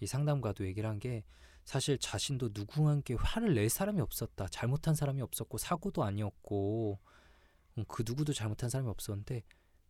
이 0.00 0.06
상담가도 0.06 0.66
얘기를 0.66 0.88
한 0.88 0.98
게 0.98 1.24
사실 1.64 1.98
자신도 1.98 2.50
누구한테 2.54 3.12
화를 3.14 3.54
낼 3.54 3.68
사람이 3.68 4.00
없었다. 4.00 4.48
잘못한 4.48 4.94
사람이 4.94 5.20
없었고 5.20 5.58
사고도 5.58 6.02
아니었고 6.02 6.98
음, 7.76 7.84
그 7.86 8.04
누구도 8.06 8.32
잘못한 8.32 8.70
사람이 8.70 8.88
없었는데 8.88 9.42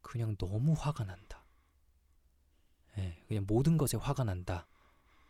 그냥 0.03 0.35
너무 0.37 0.75
화가 0.77 1.05
난다. 1.05 1.45
예, 2.99 3.23
그냥 3.29 3.45
모든 3.47 3.79
것에 3.79 3.97
화가 3.97 4.25
난다. 4.25 4.67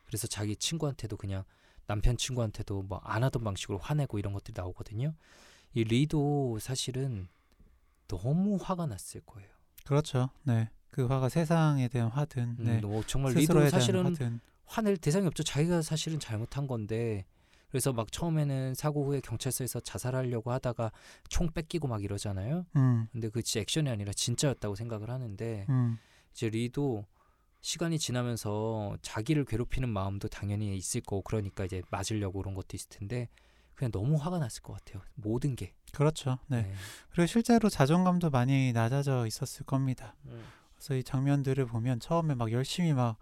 그래서 0.05 0.27
자기 0.27 0.57
친구한테도 0.57 1.19
그냥 1.19 1.45
남편 1.87 2.17
친구한테도 2.17 2.83
뭐 2.83 3.01
안 3.05 3.25
하던 3.25 3.45
방식으로 3.45 3.79
화내고 3.79 4.19
이런 4.19 4.33
것들이 4.33 4.55
나오거든요. 4.57 5.15
이 5.75 5.85
리도 5.85 6.59
사실은 6.61 7.29
너무 8.09 8.59
화가 8.61 8.87
났을 8.87 9.21
거예요. 9.21 9.49
그렇죠. 9.85 10.31
네, 10.43 10.69
그 10.91 11.07
화가 11.07 11.29
세상에 11.29 11.89
대한 11.89 12.11
화든 12.11 12.57
음, 12.59 12.65
네, 12.65 12.81
너 12.81 13.03
정말 13.07 13.33
대한 13.69 13.71
사실은 13.71 14.05
화든 14.05 14.41
화낼 14.65 14.97
대상이 14.97 15.27
없죠. 15.27 15.43
자기가 15.43 15.83
사실은 15.83 16.19
잘못한 16.19 16.67
건데 16.67 17.25
그래서 17.71 17.93
막 17.93 18.11
처음에는 18.11 18.75
사고 18.75 19.05
후에 19.05 19.21
경찰서에서 19.21 19.81
자살하려고 19.81 20.53
하다가 20.53 20.91
총 21.29 21.51
뺏기고 21.53 21.87
막 21.87 22.03
이러잖아요. 22.03 22.67
음, 22.77 23.07
근데 23.13 23.29
그 23.29 23.43
진짜 23.43 23.61
액션이 23.61 23.89
아니라 23.91 24.13
진짜였다고 24.13 24.75
생각을 24.75 25.11
하는데 25.11 25.67
음, 25.69 25.99
이제 26.33 26.49
리도 26.49 27.07
시간이 27.61 27.99
지나면서 27.99 28.97
자기를 29.03 29.45
괴롭히는 29.45 29.89
마음도 29.89 30.29
당연히 30.29 30.77
있을 30.77 31.01
거고 31.01 31.23
그러니까 31.23 31.65
이제 31.65 31.83
맞으려고 31.91 32.41
그런 32.41 32.55
것도 32.55 32.69
있을 32.75 32.89
텐데 32.89 33.29
그냥 33.79 33.93
너무 33.93 34.17
화가 34.17 34.39
났을 34.39 34.61
것 34.63 34.73
같아요. 34.73 35.03
모든 35.15 35.55
게. 35.55 35.73
그렇죠. 35.93 36.39
네. 36.49 36.63
네. 36.63 36.75
그리고 37.11 37.27
실제로 37.27 37.69
자존감도 37.69 38.31
많이 38.31 38.73
낮아져 38.73 39.25
있었을 39.27 39.65
겁니다. 39.65 40.17
음. 40.27 40.43
그래서 40.75 40.97
이 40.97 41.05
장면들을 41.05 41.65
보면 41.67 42.01
처음에 42.01 42.35
막 42.35 42.51
열심히 42.51 42.93
막 42.93 43.17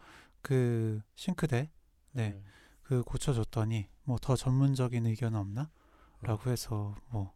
그 0.46 1.00
싱크대 1.16 1.70
네. 2.12 2.28
음. 2.36 2.44
그 2.84 3.02
고쳐줬더니 3.02 3.88
뭐 4.04 4.16
더 4.18 4.36
전문적인 4.36 5.04
의견 5.06 5.34
없나? 5.34 5.70
라고 6.20 6.50
해서 6.50 6.94
뭐 7.10 7.32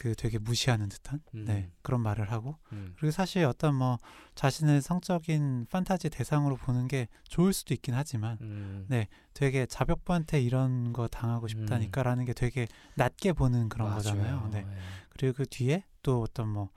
그 0.00 0.14
되게 0.14 0.38
무시하는 0.38 0.88
듯한 0.88 1.20
음. 1.34 1.44
네 1.44 1.70
그런 1.82 2.00
말을 2.00 2.32
하고 2.32 2.56
음. 2.72 2.94
그리고 2.96 3.10
사실 3.12 3.44
어떤 3.44 3.74
뭐 3.74 3.98
자신을 4.34 4.80
성적인 4.80 5.66
판타지 5.68 6.08
대상으로 6.08 6.56
보는 6.56 6.88
게 6.88 7.06
좋을 7.24 7.52
수도 7.52 7.74
있긴 7.74 7.94
하지만 7.94 8.38
음. 8.40 8.86
네. 8.88 9.08
되게 9.34 9.66
자벽부한테 9.66 10.40
이런 10.40 10.92
거 10.94 11.06
당하고 11.06 11.48
싶다니까라는 11.48 12.24
게 12.24 12.32
되게 12.32 12.66
낮게 12.96 13.34
보는 13.34 13.68
그런 13.68 13.88
맞아요. 13.88 13.96
거잖아요. 13.98 14.48
네. 14.52 14.62
네. 14.62 14.76
그리고 15.10 15.36
그 15.36 15.46
뒤에 15.46 15.84
또 16.02 16.22
어떤 16.22 16.48
뭐 16.48 16.70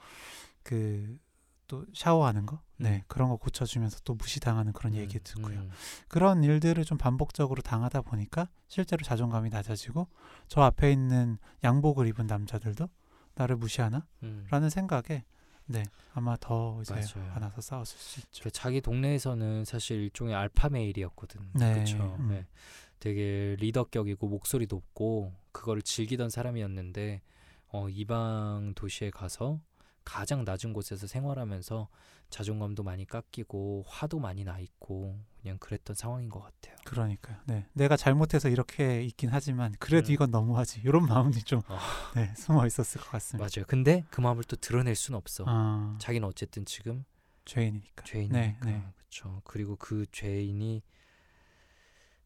그 0.63 1.17
또 1.67 1.85
샤워하는 1.93 2.45
거, 2.45 2.61
네 2.77 2.97
음. 2.97 3.01
그런 3.07 3.29
거 3.29 3.37
고쳐주면서 3.37 3.99
또 4.03 4.13
무시당하는 4.13 4.73
그런 4.73 4.93
얘기 4.93 5.17
음, 5.17 5.21
듣고요. 5.23 5.59
음. 5.61 5.71
그런 6.07 6.43
일들을 6.43 6.83
좀 6.85 6.97
반복적으로 6.99 7.61
당하다 7.61 8.01
보니까 8.01 8.47
실제로 8.67 9.03
자존감이 9.03 9.49
낮아지고 9.49 10.07
저 10.47 10.61
앞에 10.61 10.91
있는 10.91 11.37
양복을 11.63 12.05
입은 12.07 12.27
남자들도 12.27 12.87
나를 13.35 13.55
무시하나? 13.55 14.05
음. 14.23 14.45
라는 14.49 14.69
생각에 14.69 15.23
네 15.65 15.83
아마 16.13 16.35
더 16.39 16.79
이제 16.81 16.93
맞아요. 16.93 17.31
화나서 17.31 17.61
싸웠을 17.61 17.97
수 17.97 18.19
있죠. 18.19 18.43
그 18.43 18.51
자기 18.51 18.81
동네에서는 18.81 19.65
사실 19.65 20.01
일종의 20.01 20.35
알파 20.35 20.69
메일이었거든. 20.69 21.41
네, 21.53 21.73
그렇죠. 21.73 22.15
음. 22.19 22.27
네. 22.29 22.45
되게 22.99 23.55
리더격이고 23.59 24.27
목소리 24.27 24.67
높고 24.69 25.33
그거를 25.51 25.81
즐기던 25.81 26.29
사람이었는데 26.29 27.21
어, 27.69 27.89
이방 27.89 28.73
도시에 28.75 29.09
가서 29.09 29.59
가장 30.03 30.43
낮은 30.43 30.73
곳에서 30.73 31.07
생활하면서 31.07 31.87
자존감도 32.29 32.83
많이 32.83 33.05
깎이고 33.05 33.85
화도 33.87 34.19
많이 34.19 34.43
나 34.43 34.59
있고 34.59 35.19
그냥 35.41 35.57
그랬던 35.59 35.95
상황인 35.95 36.29
것 36.29 36.41
같아요. 36.41 36.75
그러니까요. 36.85 37.37
네 37.45 37.67
내가 37.73 37.95
잘못해서 37.95 38.49
이렇게 38.49 39.03
있긴 39.03 39.29
하지만 39.31 39.75
그래도 39.79 40.09
음. 40.09 40.13
이건 40.13 40.31
너무하지. 40.31 40.81
이런 40.83 41.05
마음이 41.05 41.43
좀 41.43 41.61
어. 41.67 41.77
네, 42.15 42.33
숨어 42.35 42.65
있었을 42.65 43.01
것 43.01 43.11
같습니다. 43.11 43.47
맞아요. 43.47 43.65
근데 43.67 44.03
그 44.09 44.21
마음을 44.21 44.43
또 44.45 44.55
드러낼 44.55 44.95
수는 44.95 45.17
없어. 45.17 45.43
아, 45.47 45.97
자기는 45.99 46.27
어쨌든 46.27 46.65
지금 46.65 47.05
죄인이니까. 47.45 48.03
죄인이니까 48.03 48.39
네, 48.39 48.57
네. 48.63 48.83
그렇죠. 48.97 49.41
그리고 49.43 49.75
그 49.75 50.05
죄인이 50.11 50.81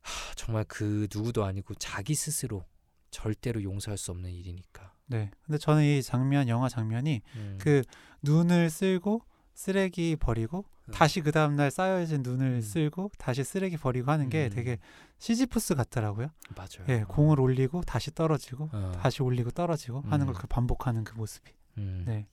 하, 0.02 0.34
정말 0.36 0.64
그 0.68 1.08
누구도 1.14 1.44
아니고 1.44 1.74
자기 1.76 2.16
스스로 2.16 2.64
절대로 3.12 3.62
용서할 3.64 3.98
수 3.98 4.12
없는 4.12 4.32
일이니까. 4.32 4.94
네. 5.08 5.32
근데 5.46 5.58
저는 5.58 5.84
이 5.84 6.04
장면, 6.04 6.48
영화 6.48 6.70
장면이 6.70 7.22
음. 7.36 7.58
그 7.60 7.82
눈을 8.22 8.70
쓸고 8.70 9.22
쓰레기 9.54 10.16
버리고 10.16 10.66
음. 10.88 10.92
다시 10.92 11.22
그 11.22 11.32
다음 11.32 11.56
날 11.56 11.72
쌓여진 11.72 12.22
눈을 12.22 12.48
음. 12.48 12.62
쓸고 12.62 13.12
다시 13.18 13.44
쓰레기 13.44 13.78
버리고 13.78 14.12
하는 14.12 14.30
게 14.30 14.46
음. 14.46 14.50
되게 14.50 14.78
시지프스 15.18 15.76
같더라고요. 15.76 16.28
맞아요. 16.56 16.86
예, 16.90 17.04
공을 17.08 17.40
올리고 17.40 17.82
다시 17.82 18.14
떨어지고 18.14 18.70
어. 18.72 18.92
다시 19.02 19.24
올리고 19.24 19.52
떨어지고 19.52 20.02
하는 20.08 20.26
걸 20.28 20.36
음. 20.36 20.38
그 20.40 20.48
반복하는 20.48 21.04
그 21.04 21.16
모습이. 21.16 21.52
음. 21.80 22.04
네. 22.06 22.28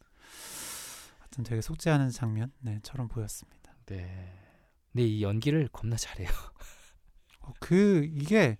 하여튼 1.19 1.45
되게 1.45 1.61
속죄하는 1.61 2.11
장면, 2.11 2.52
네처럼 2.61 3.09
보였습니다. 3.09 3.75
네. 3.87 4.33
근데 4.93 5.07
이 5.07 5.23
연기를 5.23 5.69
겁나 5.73 5.97
잘해요. 5.97 6.28
어, 7.40 7.52
그 7.61 8.09
이게 8.12 8.59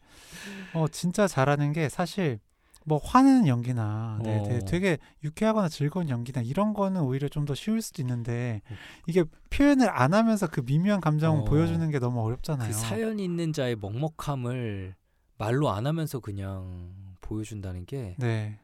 어 0.75 0.89
진짜 0.89 1.27
잘하는 1.27 1.73
게 1.73 1.89
사실 1.89 2.41
뭐 2.85 2.99
화내는 3.03 3.47
연기나 3.49 4.19
네, 4.23 4.39
어. 4.39 4.61
되게, 4.67 4.99
유쾌하거나 5.23 5.69
즐거운 5.69 6.09
연기나 6.09 6.43
이런 6.43 6.75
거는 6.75 7.01
오히려 7.01 7.29
좀 7.29 7.45
더 7.45 7.55
쉬울 7.55 7.83
수도 7.83 8.01
있는데 8.03 8.63
음. 8.71 8.77
이게 9.07 9.25
표현을 9.51 9.91
안 9.91 10.15
하면서 10.15 10.47
그 10.47 10.61
미묘한 10.61 11.01
감정을 11.01 11.41
어. 11.41 11.45
보여주는 11.45 11.91
게 11.91 11.99
너무 11.99 12.23
어렵잖아요. 12.23 12.69
그 12.69 12.75
사연 12.75 13.19
있는 13.19 13.53
자의 13.53 13.77
먹먹함을 13.77 14.95
말로 15.37 15.71
안 15.71 15.87
하면서 15.87 16.21
그냥 16.21 16.93
보여준다는 17.21 17.87
게 17.87 18.17
네, 18.19 18.59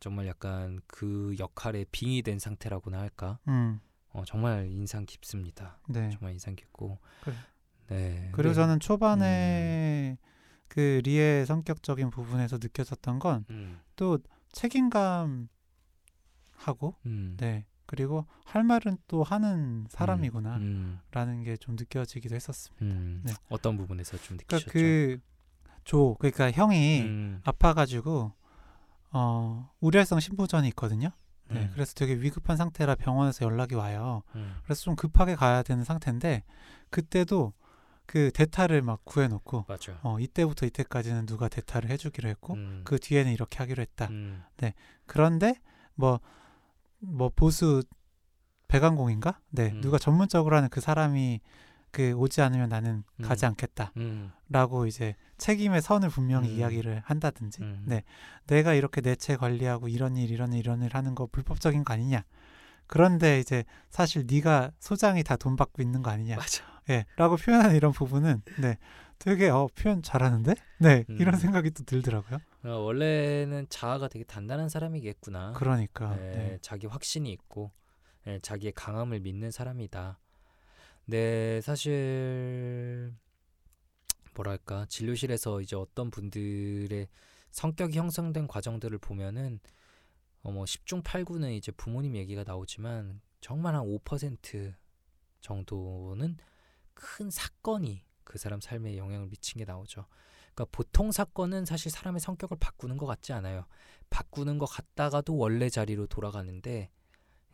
정말 0.00 0.26
약간 0.26 0.80
그 0.86 1.34
역할에 1.38 1.84
빙의 1.90 2.22
된 2.22 2.38
상태라고나 2.38 3.00
할까? 3.00 3.38
음, 3.48 3.80
어, 4.10 4.24
정말 4.24 4.68
인상 4.70 5.04
깊습니다. 5.06 5.78
네. 5.88 6.10
정말 6.10 6.32
인상 6.32 6.54
깊고. 6.54 6.98
그래. 7.20 7.34
네. 7.88 8.28
그리고 8.32 8.50
네. 8.50 8.54
저는 8.54 8.80
초반에 8.80 10.18
그 10.68 11.00
리의 11.04 11.46
성격적인 11.46 12.10
부분에서 12.10 12.58
느껴졌던 12.58 13.18
건 13.18 13.44
음, 13.50 13.80
또 13.96 14.18
책임감 14.52 15.48
하고 16.52 16.94
음, 17.06 17.36
네 17.38 17.64
그리고 17.86 18.26
할 18.44 18.64
말은 18.64 18.98
또 19.08 19.22
하는 19.22 19.86
사람이구나라는 19.88 20.60
음, 20.62 21.42
게좀 21.44 21.76
느껴지기도 21.76 22.34
했었습니다. 22.34 22.84
음. 22.84 23.22
네. 23.24 23.32
어떤 23.48 23.78
부분에서 23.78 24.18
좀 24.18 24.36
그러니까 24.36 24.56
느끼셨죠? 24.58 25.22
그조 25.84 26.16
그러니까 26.18 26.50
형이 26.50 27.00
음, 27.00 27.40
아파가지고 27.44 28.32
어 29.12 29.70
우려성 29.80 30.20
신부전이 30.20 30.68
있거든요. 30.68 31.10
네, 31.50 31.62
음, 31.62 31.70
그래서 31.72 31.94
되게 31.94 32.12
위급한 32.14 32.58
상태라 32.58 32.96
병원에서 32.96 33.46
연락이 33.46 33.74
와요. 33.74 34.22
음, 34.34 34.54
그래서 34.64 34.82
좀 34.82 34.94
급하게 34.94 35.34
가야 35.34 35.62
되는 35.62 35.82
상태인데 35.82 36.44
그때도 36.90 37.54
그 38.08 38.30
대타를 38.32 38.80
막 38.80 39.04
구해놓고 39.04 39.66
맞아. 39.68 40.00
어 40.02 40.18
이때부터 40.18 40.64
이때까지는 40.64 41.26
누가 41.26 41.46
대타를 41.46 41.90
해주기로 41.90 42.26
했고 42.30 42.54
음, 42.54 42.80
그 42.84 42.98
뒤에는 42.98 43.30
이렇게 43.30 43.58
하기로 43.58 43.82
했다. 43.82 44.06
음, 44.06 44.42
그런데 45.04 45.54
뭐뭐 45.94 47.30
보수 47.36 47.82
배관공인가? 48.66 49.40
네, 49.50 49.72
음. 49.72 49.82
누가 49.82 49.98
전문적으로 49.98 50.56
하는 50.56 50.70
그 50.70 50.80
사람이 50.80 51.40
그 51.90 52.12
오지 52.12 52.40
않으면 52.40 52.70
나는 52.70 53.04
가지 53.22 53.44
음. 53.44 53.50
않겠다라고 53.50 54.82
음, 54.82 54.86
이제 54.86 55.14
책임의 55.36 55.82
선을 55.82 56.08
분명히 56.08 56.48
음. 56.48 56.56
이야기를 56.56 57.02
한다든지, 57.04 57.62
음. 57.62 57.82
네, 57.86 58.04
내가 58.46 58.72
이렇게 58.72 59.02
내체 59.02 59.36
관리하고 59.36 59.88
이런 59.88 60.16
일 60.16 60.30
이런 60.30 60.54
일 60.54 60.60
이런 60.60 60.82
일 60.82 60.94
하는 60.94 61.14
거 61.14 61.26
불법적인 61.26 61.84
거 61.84 61.92
아니냐? 61.92 62.24
그런데 62.88 63.38
이제 63.38 63.64
사실 63.90 64.24
네가 64.28 64.72
소장이 64.80 65.22
다 65.22 65.36
돈 65.36 65.54
받고 65.56 65.82
있는 65.82 66.02
거 66.02 66.10
아니냐? 66.10 66.36
맞아. 66.36 66.64
예, 66.90 67.04
라고 67.16 67.36
표현하는 67.36 67.76
이런 67.76 67.92
부분은 67.92 68.42
네, 68.60 68.78
되게 69.18 69.48
어 69.50 69.68
표현 69.74 70.02
잘하는데, 70.02 70.54
네, 70.78 71.04
음. 71.10 71.16
이런 71.20 71.36
생각이 71.36 71.70
또 71.72 71.84
들더라고요. 71.84 72.38
어, 72.64 72.68
원래는 72.70 73.66
자아가 73.68 74.08
되게 74.08 74.24
단단한 74.24 74.68
사람이겠구나. 74.68 75.52
그러니까, 75.52 76.16
네, 76.16 76.30
네, 76.32 76.58
자기 76.62 76.86
확신이 76.86 77.30
있고 77.32 77.70
네, 78.24 78.38
자기의 78.40 78.72
강함을 78.72 79.20
믿는 79.20 79.50
사람이다. 79.50 80.18
네, 81.06 81.60
사실 81.60 83.14
뭐랄까 84.34 84.86
진료실에서 84.88 85.60
이제 85.60 85.76
어떤 85.76 86.10
분들의 86.10 87.06
성격이 87.50 87.98
형성된 87.98 88.46
과정들을 88.46 88.98
보면은 88.98 89.58
어 90.42 90.50
뭐 90.50 90.64
10중 90.64 91.02
8구는 91.02 91.52
이제 91.52 91.72
부모님 91.72 92.16
얘기가 92.16 92.44
나오지만 92.44 93.20
정말 93.40 93.74
한 93.74 93.84
5% 93.84 94.74
정도는 95.40 96.36
큰 96.94 97.30
사건이 97.30 98.04
그 98.24 98.38
사람 98.38 98.60
삶에 98.60 98.96
영향을 98.96 99.28
미친 99.28 99.58
게 99.58 99.64
나오죠. 99.64 100.06
그러니까 100.54 100.66
보통 100.76 101.12
사건은 101.12 101.64
사실 101.64 101.90
사람의 101.90 102.20
성격을 102.20 102.56
바꾸는 102.58 102.96
것 102.96 103.06
같지 103.06 103.32
않아요. 103.32 103.66
바꾸는 104.10 104.58
것 104.58 104.66
같다가도 104.66 105.36
원래 105.36 105.68
자리로 105.68 106.06
돌아가는데 106.06 106.90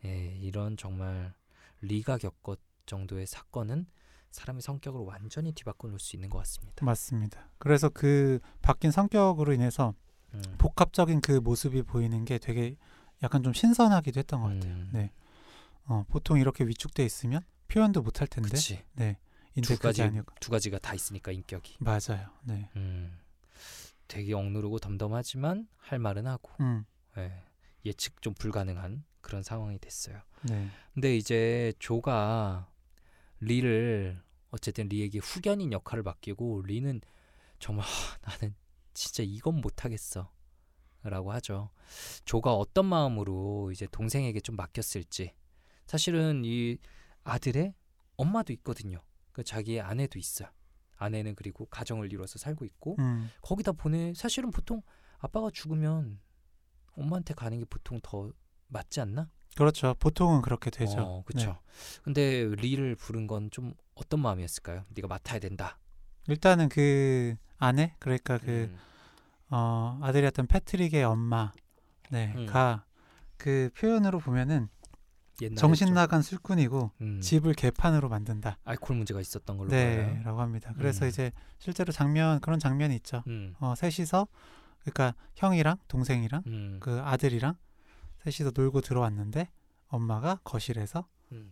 예, 0.05 0.37
이런 0.37 0.77
정말 0.77 1.33
리가 1.81 2.17
겪었 2.17 2.59
정도의 2.85 3.25
사건은 3.27 3.87
사람의 4.31 4.61
성격을 4.61 5.01
완전히 5.01 5.53
뒤바꿔 5.53 5.87
놓을 5.87 5.99
수 5.99 6.15
있는 6.15 6.29
것 6.29 6.39
같습니다. 6.39 6.85
맞습니다. 6.85 7.49
그래서 7.57 7.89
그 7.89 8.39
바뀐 8.61 8.91
성격으로 8.91 9.53
인해서 9.53 9.93
음. 10.35 10.55
복합적인 10.57 11.21
그 11.21 11.33
모습이 11.33 11.81
보이는 11.83 12.25
게 12.25 12.37
되게 12.37 12.75
약간 13.23 13.43
좀 13.43 13.53
신선하기도 13.53 14.19
했던 14.19 14.41
것 14.41 14.47
같아요. 14.53 14.73
음. 14.73 14.89
네. 14.93 15.11
어, 15.85 16.03
보통 16.09 16.39
이렇게 16.39 16.63
위축돼 16.65 17.03
있으면 17.05 17.41
표현도 17.67 18.01
못 18.01 18.19
할 18.21 18.27
텐데, 18.27 18.49
그치. 18.49 18.83
네, 18.93 19.17
두 19.63 19.77
가지 19.77 20.01
두 20.39 20.51
가지가 20.51 20.79
다 20.79 20.93
있으니까 20.93 21.31
인격이. 21.31 21.77
맞아요. 21.79 22.29
네, 22.43 22.69
음. 22.75 23.17
되게 24.07 24.33
억누르고 24.33 24.79
덤덤하지만 24.79 25.67
할 25.77 25.99
말은 25.99 26.27
하고 26.27 26.51
음, 26.59 26.85
예. 27.17 27.31
예측 27.85 28.21
좀 28.21 28.33
불가능한 28.35 29.03
그런 29.21 29.41
상황이 29.43 29.79
됐어요. 29.79 30.21
네, 30.43 30.69
근데 30.93 31.15
이제 31.17 31.73
조가 31.79 32.67
리를 33.39 34.21
어쨌든 34.51 34.87
리에게 34.87 35.19
후견인 35.19 35.71
역할을 35.71 36.03
맡기고 36.03 36.63
리는 36.65 37.01
정말 37.59 37.85
하, 37.85 38.17
나는 38.31 38.55
진짜 38.95 39.21
이건 39.23 39.61
못하겠어 39.61 40.31
라고 41.03 41.31
하죠 41.33 41.69
조가 42.25 42.55
어떤 42.55 42.85
마음으로 42.87 43.69
이제 43.71 43.87
동생에게 43.91 44.39
좀 44.39 44.55
맡겼을지 44.55 45.35
사실은 45.85 46.41
이 46.43 46.77
아들의 47.23 47.75
엄마도 48.17 48.51
있거든요 48.53 49.03
그 49.31 49.43
자기의 49.43 49.81
아내도 49.81 50.17
있어요 50.17 50.49
아내는 50.97 51.35
그리고 51.35 51.65
가정을 51.67 52.11
이뤄서 52.11 52.39
살고 52.39 52.65
있고 52.65 52.95
음, 52.97 53.29
거기다 53.41 53.73
보내 53.73 54.13
사실은 54.15 54.49
보통 54.49 54.81
아빠가 55.19 55.49
죽으면 55.53 56.19
엄마한테 56.93 57.33
가는 57.35 57.59
게 57.59 57.65
보통 57.65 57.99
더 58.01 58.31
맞지 58.67 59.01
않나? 59.01 59.29
그렇죠. 59.55 59.93
보통은 59.99 60.41
그렇게 60.41 60.69
되죠. 60.69 60.99
어, 60.99 61.23
그렇죠. 61.25 61.59
근데 62.03 62.45
리를 62.57 62.95
부른 62.95 63.27
건 63.27 63.49
좀 63.51 63.73
어떤 63.95 64.21
마음이었을까요? 64.21 64.85
네가 64.89 65.07
맡아야 65.07 65.39
된다. 65.39 65.77
일단은 66.27 66.69
그 66.69 67.35
아내, 67.57 67.95
그러니까 67.99 68.37
그 68.37 68.69
음, 68.71 68.77
어, 69.49 69.99
아들이었던 70.01 70.47
패트릭의 70.47 71.03
엄마, 71.03 71.51
네, 72.09 72.33
음. 72.35 72.45
가그 72.45 73.71
표현으로 73.77 74.19
보면은 74.19 74.69
정신 75.57 75.87
좀, 75.87 75.95
나간 75.95 76.21
술꾼이고 76.21 76.91
음, 77.01 77.21
집을 77.21 77.53
개판으로 77.53 78.07
만든다. 78.07 78.57
알코올 78.63 78.97
문제가 78.97 79.19
있었던 79.19 79.57
걸로 79.57 79.69
네, 79.69 80.05
봐요. 80.13 80.23
라고 80.23 80.41
합니다. 80.41 80.73
그래서 80.77 81.05
음. 81.05 81.09
이제 81.09 81.31
실제로 81.59 81.91
장면 81.91 82.39
그런 82.39 82.57
장면이 82.57 82.95
있죠. 82.95 83.23
음, 83.27 83.53
어, 83.59 83.75
셋이서 83.75 84.27
그러니까 84.79 85.13
형이랑 85.35 85.77
동생이랑 85.87 86.43
음, 86.47 86.77
그 86.79 87.01
아들이랑 87.01 87.57
셋이서 88.23 88.51
놀고 88.55 88.81
들어왔는데 88.81 89.49
엄마가 89.87 90.39
거실에서 90.43 91.07
음, 91.31 91.51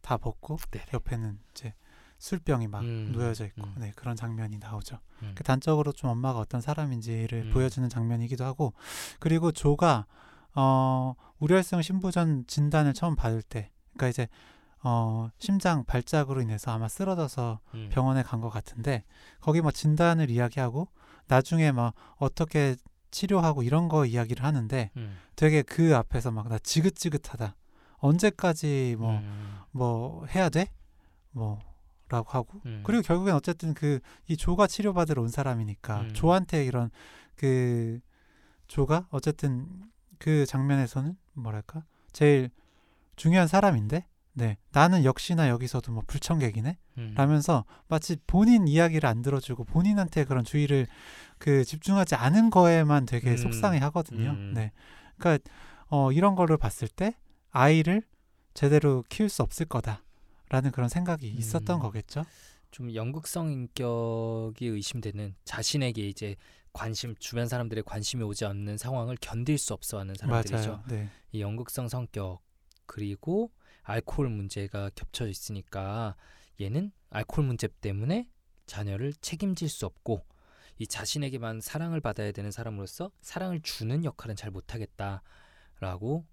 다 0.00 0.16
벗고 0.16 0.56
네네. 0.70 0.86
옆에는 0.94 1.38
이제 1.52 1.74
술병이 2.20 2.68
막 2.68 2.82
음, 2.82 3.10
놓여져 3.12 3.46
있고 3.46 3.62
음. 3.64 3.74
네 3.78 3.92
그런 3.96 4.14
장면이 4.14 4.58
나오죠. 4.58 4.98
음. 5.22 5.32
그 5.34 5.42
단적으로 5.42 5.90
좀 5.92 6.10
엄마가 6.10 6.38
어떤 6.38 6.60
사람인지를 6.60 7.46
음. 7.46 7.50
보여주는 7.52 7.88
장면이기도 7.88 8.44
하고 8.44 8.72
그리고 9.18 9.50
조가 9.50 10.06
어 10.54 11.14
우려성 11.38 11.82
신부전 11.82 12.44
진단을 12.46 12.92
처음 12.94 13.16
받을 13.16 13.42
때 13.42 13.70
그러니까 13.94 14.08
이제 14.08 14.28
어 14.82 15.28
심장 15.38 15.84
발작으로 15.84 16.40
인해서 16.42 16.70
아마 16.72 16.88
쓰러져서 16.88 17.60
음, 17.74 17.88
병원에 17.92 18.22
간 18.22 18.40
것 18.40 18.50
같은데 18.50 19.04
거기 19.40 19.60
뭐 19.60 19.70
진단을 19.70 20.30
이야기하고 20.30 20.88
나중에 21.26 21.72
막 21.72 21.94
어떻게 22.16 22.76
치료하고 23.10 23.62
이런 23.62 23.88
거 23.88 24.04
이야기를 24.06 24.44
하는데 24.44 24.90
음, 24.96 25.18
되게 25.36 25.62
그 25.62 25.96
앞에서 25.96 26.30
막 26.30 26.48
나 26.48 26.58
지긋지긋하다 26.58 27.56
언제까지 27.98 28.96
뭐뭐 28.98 30.22
음, 30.22 30.28
해야 30.34 30.48
돼? 30.48 30.66
뭐 31.32 31.58
라고 32.10 32.30
하고 32.30 32.60
음, 32.66 32.82
그리고 32.84 33.02
결국엔 33.02 33.34
어쨌든 33.34 33.72
그 33.72 34.00
이 34.28 34.36
조가 34.36 34.66
치료받으러 34.68 35.22
온 35.22 35.28
사람이니까 35.28 36.00
음. 36.02 36.12
조한테 36.12 36.64
이런 36.64 36.90
그 37.34 37.98
조가 38.68 39.08
어쨌든 39.10 39.66
그 40.18 40.46
장면에서는 40.46 41.16
뭐랄까 41.34 41.84
제일 42.12 42.50
중요한 43.16 43.48
사람인데 43.48 44.06
네 44.34 44.56
나는 44.70 45.04
역시나 45.04 45.48
여기서도 45.48 45.90
뭐 45.90 46.04
불청객이네 46.06 46.78
음, 46.98 47.14
라면서 47.16 47.64
마치 47.88 48.16
본인 48.26 48.68
이야기를 48.68 49.08
안 49.08 49.22
들어주고 49.22 49.64
본인한테 49.64 50.24
그런 50.24 50.44
주의를 50.44 50.86
그 51.38 51.64
집중하지 51.64 52.14
않은 52.14 52.50
거에만 52.50 53.06
되게 53.06 53.32
음. 53.32 53.36
속상해 53.36 53.78
하거든요. 53.80 54.30
음. 54.30 54.52
네. 54.54 54.70
그러니까 55.18 55.50
어 55.88 56.12
이런 56.12 56.36
거를 56.36 56.56
봤을 56.56 56.86
때 56.86 57.16
아이를 57.50 58.02
제대로 58.54 59.02
키울 59.08 59.28
수 59.28 59.42
없을 59.42 59.66
거다 59.66 60.04
라는 60.50 60.70
그런 60.72 60.88
생각이 60.88 61.28
있었던 61.28 61.76
음. 61.76 61.80
거겠죠. 61.80 62.24
좀 62.70 62.94
연극성 62.94 63.50
인격이 63.50 64.66
의심되는 64.66 65.34
자신에게 65.44 66.06
이제 66.06 66.36
관심 66.72 67.14
주변 67.16 67.48
사람들의 67.48 67.84
관심이 67.84 68.22
오지 68.22 68.44
않는 68.44 68.76
상황을 68.76 69.16
견딜 69.20 69.58
수 69.58 69.72
없어하는 69.72 70.14
사람들이죠. 70.14 70.84
네. 70.88 71.08
이 71.32 71.40
연극성 71.40 71.88
성격 71.88 72.40
그리고 72.86 73.50
알코올 73.82 74.28
문제가 74.28 74.90
겹쳐 74.94 75.26
있으니까 75.26 76.16
얘는 76.60 76.92
알코올 77.10 77.46
문제 77.46 77.66
때문에 77.68 78.28
자녀를 78.66 79.14
책임질 79.14 79.68
수 79.68 79.86
없고 79.86 80.24
이 80.78 80.86
자신에게만 80.86 81.60
사랑을 81.60 82.00
받아야 82.00 82.32
되는 82.32 82.50
사람으로서 82.50 83.10
사랑을 83.20 83.60
주는 83.62 84.04
역할은 84.04 84.36
잘 84.36 84.50
못하겠다라고 84.50 86.24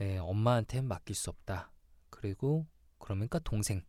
예, 0.00 0.18
엄마한테 0.18 0.82
맡길 0.82 1.14
수 1.14 1.30
없다. 1.30 1.70
그리고 2.10 2.66
그러니까 2.98 3.38
동생. 3.40 3.82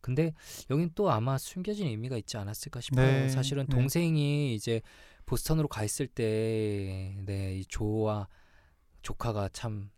근데 0.00 0.32
여긴 0.70 0.90
또 0.94 1.10
아마 1.10 1.36
숨겨진 1.36 1.86
의미가 1.88 2.16
있지 2.18 2.36
않았을까 2.36 2.80
싶어요. 2.80 3.04
네, 3.04 3.28
사실은 3.28 3.66
네. 3.66 3.74
동생이 3.74 4.54
이제 4.54 4.80
보스턴으로 5.26 5.68
가 5.68 5.84
있을 5.84 6.06
때, 6.06 7.16
네, 7.26 7.56
이 7.58 7.64
조와 7.66 8.28
조카가 9.02 9.50
참 9.52 9.90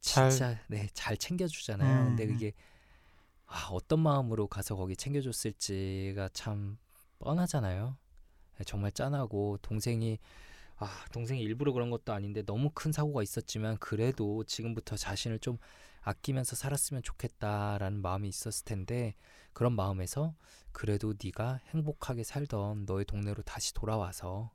잘- 0.00 0.30
진짜 0.30 0.58
네, 0.68 0.88
잘 0.92 1.16
챙겨주잖아요. 1.16 2.02
음, 2.02 2.06
근데 2.16 2.24
음. 2.24 2.28
그게 2.32 2.52
아, 3.46 3.68
어떤 3.70 4.00
마음으로 4.00 4.48
가서 4.48 4.74
거기 4.74 4.96
챙겨줬을지가 4.96 6.30
참 6.32 6.78
뻔하잖아요. 7.18 7.96
네, 8.58 8.64
정말 8.64 8.90
짠하고 8.92 9.58
동생이 9.62 10.18
아 10.76 11.04
동생이 11.12 11.40
일부러 11.40 11.72
그런 11.72 11.90
것도 11.90 12.12
아닌데 12.12 12.42
너무 12.42 12.70
큰 12.74 12.90
사고가 12.90 13.22
있었지만 13.22 13.76
그래도 13.78 14.42
지금부터 14.44 14.96
자신을 14.96 15.38
좀 15.38 15.58
아끼면서 16.04 16.54
살았으면 16.54 17.02
좋겠다라는 17.02 18.02
마음이 18.02 18.28
있었을 18.28 18.64
텐데 18.64 19.14
그런 19.52 19.74
마음에서 19.74 20.34
그래도 20.72 21.14
네가 21.22 21.60
행복하게 21.68 22.24
살던 22.24 22.84
너의 22.84 23.06
동네로 23.06 23.42
다시 23.42 23.72
돌아와서 23.72 24.52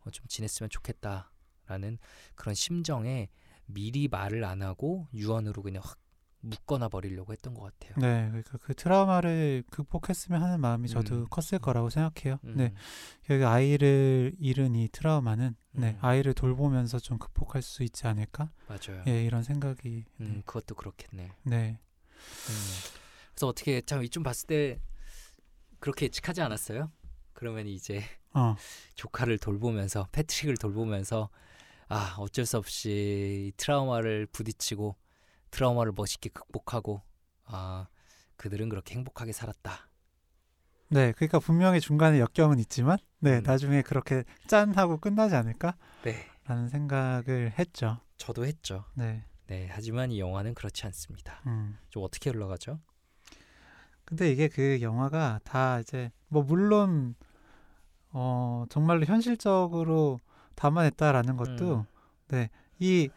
어, 0.00 0.10
좀 0.10 0.26
지냈으면 0.26 0.70
좋겠다라는 0.70 1.98
그런 2.34 2.54
심정에 2.54 3.28
미리 3.66 4.08
말을 4.08 4.44
안 4.44 4.62
하고 4.62 5.08
유언으로 5.12 5.62
그냥 5.62 5.82
확 5.84 5.98
묶어놔 6.40 6.88
버리려고 6.88 7.32
했던 7.32 7.54
것 7.54 7.62
같아요. 7.62 7.94
네, 7.98 8.28
그러니까 8.28 8.58
그 8.58 8.74
트라우마를 8.74 9.64
극복했으면 9.70 10.42
하는 10.42 10.60
마음이 10.60 10.88
저도 10.88 11.14
음. 11.14 11.26
컸을 11.30 11.60
거라고 11.60 11.90
생각해요. 11.90 12.38
음, 12.44 12.54
네, 12.56 12.72
여기 13.30 13.44
아이를 13.44 14.34
잃은 14.38 14.76
이 14.76 14.88
트라우마는 14.88 15.56
네, 15.72 15.90
음. 15.90 15.98
아이를 16.00 16.34
돌보면서 16.34 16.98
좀 16.98 17.18
극복할 17.18 17.62
수 17.62 17.82
있지 17.82 18.06
않을까? 18.06 18.50
맞아요. 18.68 19.02
예, 19.08 19.24
이런 19.24 19.42
생각이 19.42 20.04
음, 20.20 20.42
그것도 20.46 20.74
그렇겠네. 20.76 21.32
네, 21.42 21.80
음. 22.10 22.54
그래서 23.34 23.48
어떻게 23.48 23.80
참 23.80 24.04
이쯤 24.04 24.22
봤을 24.22 24.46
때 24.46 24.80
그렇게 25.80 26.06
예측하지 26.06 26.40
않았어요? 26.42 26.90
그러면 27.32 27.66
이제 27.66 28.02
어, 28.32 28.56
조카를 28.94 29.38
돌보면서 29.38 30.08
패트릭을 30.12 30.56
돌보면서 30.56 31.30
아 31.88 32.16
어쩔 32.18 32.46
수 32.46 32.58
없이 32.58 33.48
이 33.48 33.52
트라우마를 33.56 34.26
부딪히고 34.26 34.96
트라우마를 35.50 35.92
멋있게 35.96 36.30
극복하고 36.30 37.02
아 37.44 37.86
그들은 38.36 38.68
그렇게 38.68 38.94
행복하게 38.94 39.32
살았다. 39.32 39.88
네, 40.90 41.12
그러니까 41.12 41.38
분명히 41.38 41.80
중간에 41.80 42.18
역경은 42.18 42.58
있지만, 42.60 42.96
네, 43.18 43.38
음. 43.38 43.42
나중에 43.42 43.82
그렇게 43.82 44.24
짠 44.46 44.72
하고 44.74 44.96
끝나지 44.96 45.34
않을까라는 45.34 45.76
네, 46.04 46.68
생각을 46.70 47.52
했죠. 47.58 47.98
저도 48.16 48.46
했죠. 48.46 48.84
네, 48.94 49.24
네, 49.48 49.68
하지만 49.70 50.10
이 50.12 50.18
영화는 50.18 50.54
그렇지 50.54 50.86
않습니다. 50.86 51.42
음. 51.46 51.76
좀 51.90 52.04
어떻게 52.04 52.30
흘러가죠? 52.30 52.80
근데 54.06 54.32
이게 54.32 54.48
그 54.48 54.78
영화가 54.80 55.40
다 55.44 55.80
이제 55.80 56.10
뭐 56.28 56.42
물론 56.42 57.14
어 58.10 58.64
정말로 58.70 59.04
현실적으로 59.04 60.18
담아냈다라는 60.54 61.36
것도 61.36 61.84
음. 62.32 62.48
네이 62.80 63.10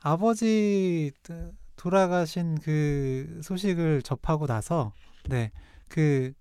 아버지 0.00 1.10
드- 1.22 1.52
돌아가신 1.84 2.58
그 2.60 3.40
소식을 3.42 4.02
접하고 4.02 4.46
나서 4.46 4.92
네 5.28 5.52
그 5.88 6.32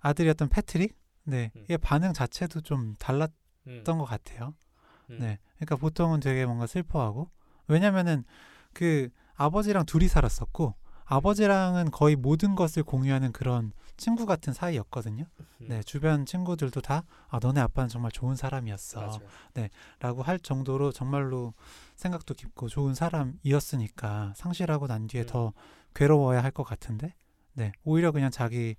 아들이었던 0.00 0.48
패트릭 0.48 0.96
네 1.24 1.50
음. 1.56 1.64
이 1.68 1.76
반응 1.76 2.12
자체도 2.12 2.60
좀 2.60 2.94
달랐던 3.00 3.34
음, 3.66 3.82
것 3.84 4.04
같아요. 4.04 4.54
음, 5.10 5.18
네 5.18 5.38
그러니까 5.56 5.76
보통은 5.76 6.20
되게 6.20 6.46
뭔가 6.46 6.66
슬퍼하고 6.66 7.30
왜냐면은 7.66 8.24
그 8.72 9.08
아버지랑 9.34 9.86
둘이 9.86 10.06
살았었고 10.06 10.74
아버지랑은 11.04 11.90
거의 11.90 12.16
모든 12.16 12.54
것을 12.54 12.82
공유하는 12.82 13.32
그런 13.32 13.72
친구 13.96 14.26
같은 14.26 14.52
사이였거든요. 14.52 15.24
음, 15.62 15.66
네, 15.68 15.82
주변 15.82 16.26
친구들도 16.26 16.80
다 16.80 17.02
아, 17.28 17.38
너네 17.40 17.60
아빠는 17.60 17.88
정말 17.88 18.10
좋은 18.12 18.36
사람이었어. 18.36 19.00
맞아요. 19.00 19.68
라고 20.00 20.22
할 20.22 20.38
정도로 20.38 20.92
정말로 20.92 21.54
생각도 21.96 22.34
깊고 22.34 22.68
좋은 22.68 22.94
사람이었으니까 22.94 24.32
상실하고 24.36 24.86
난 24.86 25.06
뒤에 25.06 25.22
음. 25.22 25.26
더 25.26 25.52
괴로워야 25.94 26.42
할 26.42 26.50
것 26.52 26.62
같은데, 26.64 27.14
네, 27.54 27.72
오히려 27.84 28.12
그냥 28.12 28.30
자기 28.30 28.76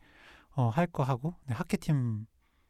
어, 0.52 0.70
할 0.70 0.88
거 0.88 1.04
하고 1.04 1.36
네, 1.46 1.54
학회팀 1.54 2.26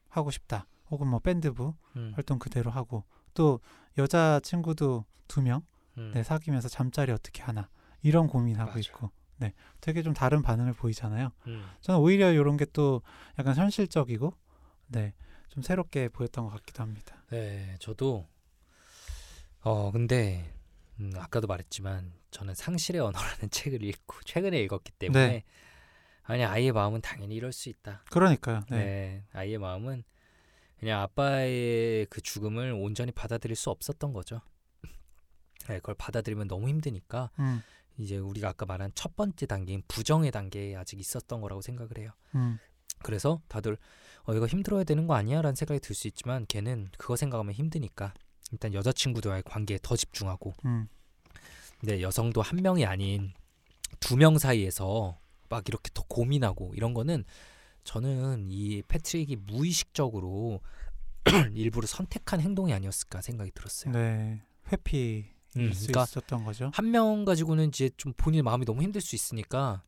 하고 0.08 0.30
싶다. 0.30 0.66
혹은 0.90 1.06
뭐 1.06 1.18
밴드부 1.20 1.74
음, 1.96 2.12
활동 2.14 2.38
그대로 2.38 2.70
하고 2.70 3.04
또 3.34 3.60
여자 3.98 4.40
친구도 4.42 5.04
두명 5.28 5.62
음, 5.98 6.12
네, 6.14 6.22
사귀면서 6.22 6.68
잠자리 6.68 7.12
어떻게 7.12 7.42
하나 7.42 7.68
이런 8.02 8.26
고민하고 8.26 8.70
맞아요. 8.70 8.80
있고 8.80 9.10
네, 9.36 9.52
되게 9.82 10.02
좀 10.02 10.14
다른 10.14 10.40
반응을 10.42 10.72
보이잖아요. 10.72 11.30
음, 11.46 11.64
저는 11.82 12.00
오히려 12.00 12.32
이런 12.32 12.56
게 12.56 12.64
또 12.72 13.02
약간 13.38 13.54
현실적이고 13.54 14.32
네, 14.88 15.12
좀 15.48 15.62
새롭게 15.62 16.08
보였던 16.08 16.44
것 16.44 16.50
같기도 16.52 16.82
합니다. 16.82 17.22
네, 17.30 17.76
저도 17.80 18.26
어 19.60 19.90
근데 19.90 20.52
음, 21.00 21.12
아까도 21.16 21.46
말했지만 21.46 22.12
저는 22.30 22.54
상실의 22.54 23.00
언어라는 23.00 23.50
책을 23.50 23.82
읽고 23.82 24.16
최근에 24.24 24.60
읽었기 24.62 24.92
때문에 24.92 25.28
네. 25.28 25.44
아니 26.22 26.44
아이의 26.44 26.72
마음은 26.72 27.00
당연히 27.00 27.34
이럴 27.34 27.52
수 27.52 27.68
있다. 27.68 28.04
그러니까요. 28.10 28.60
네. 28.70 28.76
네. 28.76 29.24
아이의 29.32 29.58
마음은 29.58 30.04
그냥 30.78 31.00
아빠의 31.00 32.06
그 32.06 32.20
죽음을 32.20 32.72
온전히 32.72 33.10
받아들일 33.12 33.56
수 33.56 33.70
없었던 33.70 34.12
거죠. 34.12 34.40
네, 35.68 35.76
그걸 35.76 35.94
받아들이면 35.96 36.48
너무 36.48 36.68
힘드니까 36.68 37.30
음, 37.40 37.62
이제 37.98 38.16
우리가 38.16 38.50
아까 38.50 38.64
말한 38.64 38.92
첫 38.94 39.16
번째 39.16 39.44
단계인 39.46 39.82
부정의 39.88 40.30
단계에 40.30 40.76
아직 40.76 40.98
있었던 41.00 41.40
거라고 41.40 41.60
생각을 41.62 41.98
해요. 41.98 42.10
음, 42.36 42.58
그래서 43.02 43.42
다들 43.48 43.76
어 44.24 44.34
이거 44.34 44.46
힘들어야 44.46 44.84
되는 44.84 45.06
거 45.06 45.14
아니야라는 45.14 45.56
생각이 45.56 45.80
들 45.80 45.94
수 45.94 46.06
있지만 46.08 46.46
걔는 46.46 46.90
그거 46.96 47.16
생각하면 47.16 47.52
힘드니까 47.54 48.14
일단 48.52 48.72
여자친구들과의 48.74 49.42
관계에 49.44 49.78
더 49.82 49.96
집중하고 49.96 50.54
음, 50.64 50.88
근데 51.80 52.00
여성도 52.02 52.42
한 52.42 52.60
명이 52.62 52.84
아닌 52.86 53.32
두 54.00 54.16
명 54.16 54.38
사이에서 54.38 55.18
막 55.48 55.66
이렇게 55.68 55.90
더 55.94 56.02
고민하고 56.08 56.72
이런 56.74 56.92
거는 56.94 57.24
저는 57.84 58.48
이 58.50 58.82
패트릭이 58.82 59.36
무의식적으로 59.36 60.60
일부러 61.54 61.86
선택한 61.86 62.40
행동이 62.40 62.72
아니었을까 62.72 63.20
생각이 63.22 63.50
들었어요. 63.52 63.92
네. 63.92 64.42
회피일 64.72 65.26
음, 65.56 65.72
수 65.72 65.86
그러니까 65.88 66.02
있었던 66.04 66.44
거죠. 66.44 66.70
한 66.74 66.90
명 66.90 67.24
가지고는 67.24 67.68
이제 67.68 67.90
좀 67.96 68.12
본인 68.16 68.44
마음이 68.44 68.64
너무 68.66 68.82
힘들 68.82 69.00
수 69.00 69.14
있으니까 69.14 69.82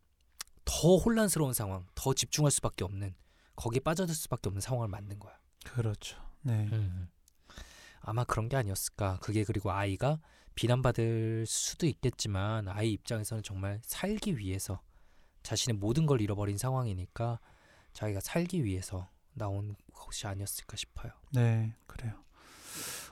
더 0.64 0.96
혼란스러운 0.96 1.52
상황, 1.52 1.86
더 1.94 2.14
집중할 2.14 2.50
수밖에 2.50 2.84
없는 2.84 3.14
거기에 3.56 3.80
빠져들 3.80 4.14
수밖에 4.14 4.48
없는 4.48 4.60
상황을 4.62 4.88
만든 4.88 5.18
거야. 5.18 5.34
그렇죠. 5.64 6.16
네. 6.42 6.68
음. 6.72 7.08
아마 8.00 8.24
그런 8.24 8.48
게 8.48 8.56
아니었을까. 8.56 9.18
그게 9.20 9.44
그리고 9.44 9.70
아이가 9.70 10.18
비난받을 10.54 11.44
수도 11.46 11.86
있겠지만 11.86 12.68
아이 12.68 12.92
입장에서는 12.92 13.42
정말 13.42 13.80
살기 13.82 14.38
위해서 14.38 14.80
자신의 15.42 15.78
모든 15.78 16.06
걸 16.06 16.20
잃어버린 16.20 16.58
상황이니까 16.58 17.40
자기가 17.92 18.20
살기 18.20 18.64
위해서 18.64 19.08
나온 19.32 19.76
것이 19.92 20.26
아니었을까 20.26 20.76
싶어요. 20.76 21.12
네, 21.32 21.74
그래요. 21.86 22.12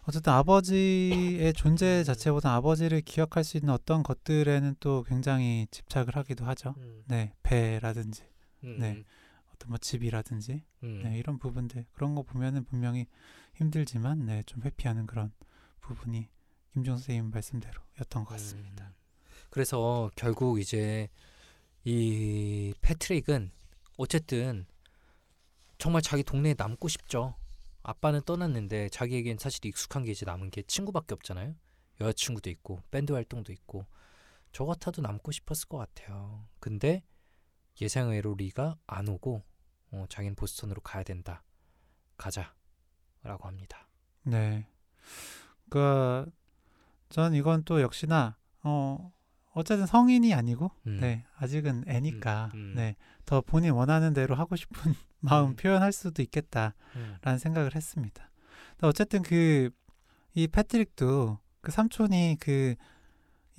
어쨌든 0.02 0.32
아버지의 0.32 1.52
존재 1.52 2.02
자체보다 2.02 2.54
아버지를 2.54 3.02
기억할 3.02 3.44
수 3.44 3.56
있는 3.56 3.72
어떤 3.74 4.02
것들에는 4.02 4.76
또 4.80 5.02
굉장히 5.02 5.66
집착을 5.70 6.16
하기도 6.16 6.44
하죠. 6.46 6.74
네, 7.06 7.34
배라든지 7.42 8.24
음, 8.64 8.78
네. 8.78 9.04
어떤 9.52 9.68
뭐 9.68 9.78
집이라든지 9.78 10.64
음, 10.84 11.02
네, 11.04 11.18
이런 11.18 11.38
부분들 11.38 11.84
그런 11.92 12.14
거 12.14 12.22
보면은 12.22 12.64
분명히 12.64 13.06
힘들지만 13.58 14.26
네, 14.26 14.42
좀 14.44 14.62
회피하는 14.62 15.06
그런 15.06 15.32
부분이 15.80 16.28
김종 16.72 16.96
선생님 16.96 17.30
말씀대로였던 17.30 18.24
것 18.24 18.30
같습니다. 18.30 18.86
음. 18.86 18.94
그래서 19.50 20.10
결국 20.14 20.60
이제 20.60 21.08
이 21.84 22.72
패트릭은 22.80 23.50
어쨌든 23.96 24.66
정말 25.76 26.02
자기 26.02 26.22
동네에 26.22 26.54
남고 26.56 26.86
싶죠. 26.88 27.34
아빠는 27.82 28.22
떠났는데 28.22 28.90
자기에겐 28.90 29.38
사실 29.38 29.64
익숙한 29.66 30.04
게 30.04 30.12
이제 30.12 30.24
남은 30.24 30.50
게 30.50 30.62
친구밖에 30.62 31.14
없잖아요. 31.14 31.54
여자친구도 32.00 32.50
있고 32.50 32.82
밴드 32.90 33.12
활동도 33.12 33.52
있고 33.52 33.86
저 34.52 34.64
같아도 34.66 35.02
남고 35.02 35.32
싶었을 35.32 35.68
것 35.68 35.78
같아요. 35.78 36.46
근데 36.60 37.02
예상외로 37.80 38.34
리가 38.34 38.78
안 38.86 39.08
오고 39.08 39.42
어, 39.92 40.04
자기는 40.08 40.36
보스턴으로 40.36 40.80
가야 40.80 41.02
된다. 41.02 41.42
가자 42.16 42.54
라고 43.22 43.46
합니다. 43.48 43.88
네. 44.22 44.66
그러니까 45.68 46.26
전 47.08 47.34
이건 47.34 47.64
또 47.64 47.80
역시나 47.80 48.36
어 48.62 49.12
어쨌든 49.52 49.86
성인이 49.86 50.32
아니고 50.34 50.70
음. 50.86 50.98
네 51.00 51.24
아직은 51.36 51.84
애니까 51.88 52.50
음, 52.54 52.58
음. 52.58 52.74
네 52.74 52.96
더 53.24 53.42
본인 53.42 53.72
원하는 53.72 54.14
대로 54.14 54.34
하고 54.36 54.56
싶은 54.56 54.94
마음 55.20 55.50
음. 55.50 55.56
표현할 55.56 55.92
수도 55.92 56.22
있겠다라는 56.22 56.72
음. 57.26 57.38
생각을 57.38 57.74
했습니다. 57.74 58.30
어쨌든 58.82 59.22
그 59.22 59.70
이 60.34 60.46
패트릭도 60.46 61.38
그 61.60 61.72
삼촌이 61.72 62.36
그 62.40 62.74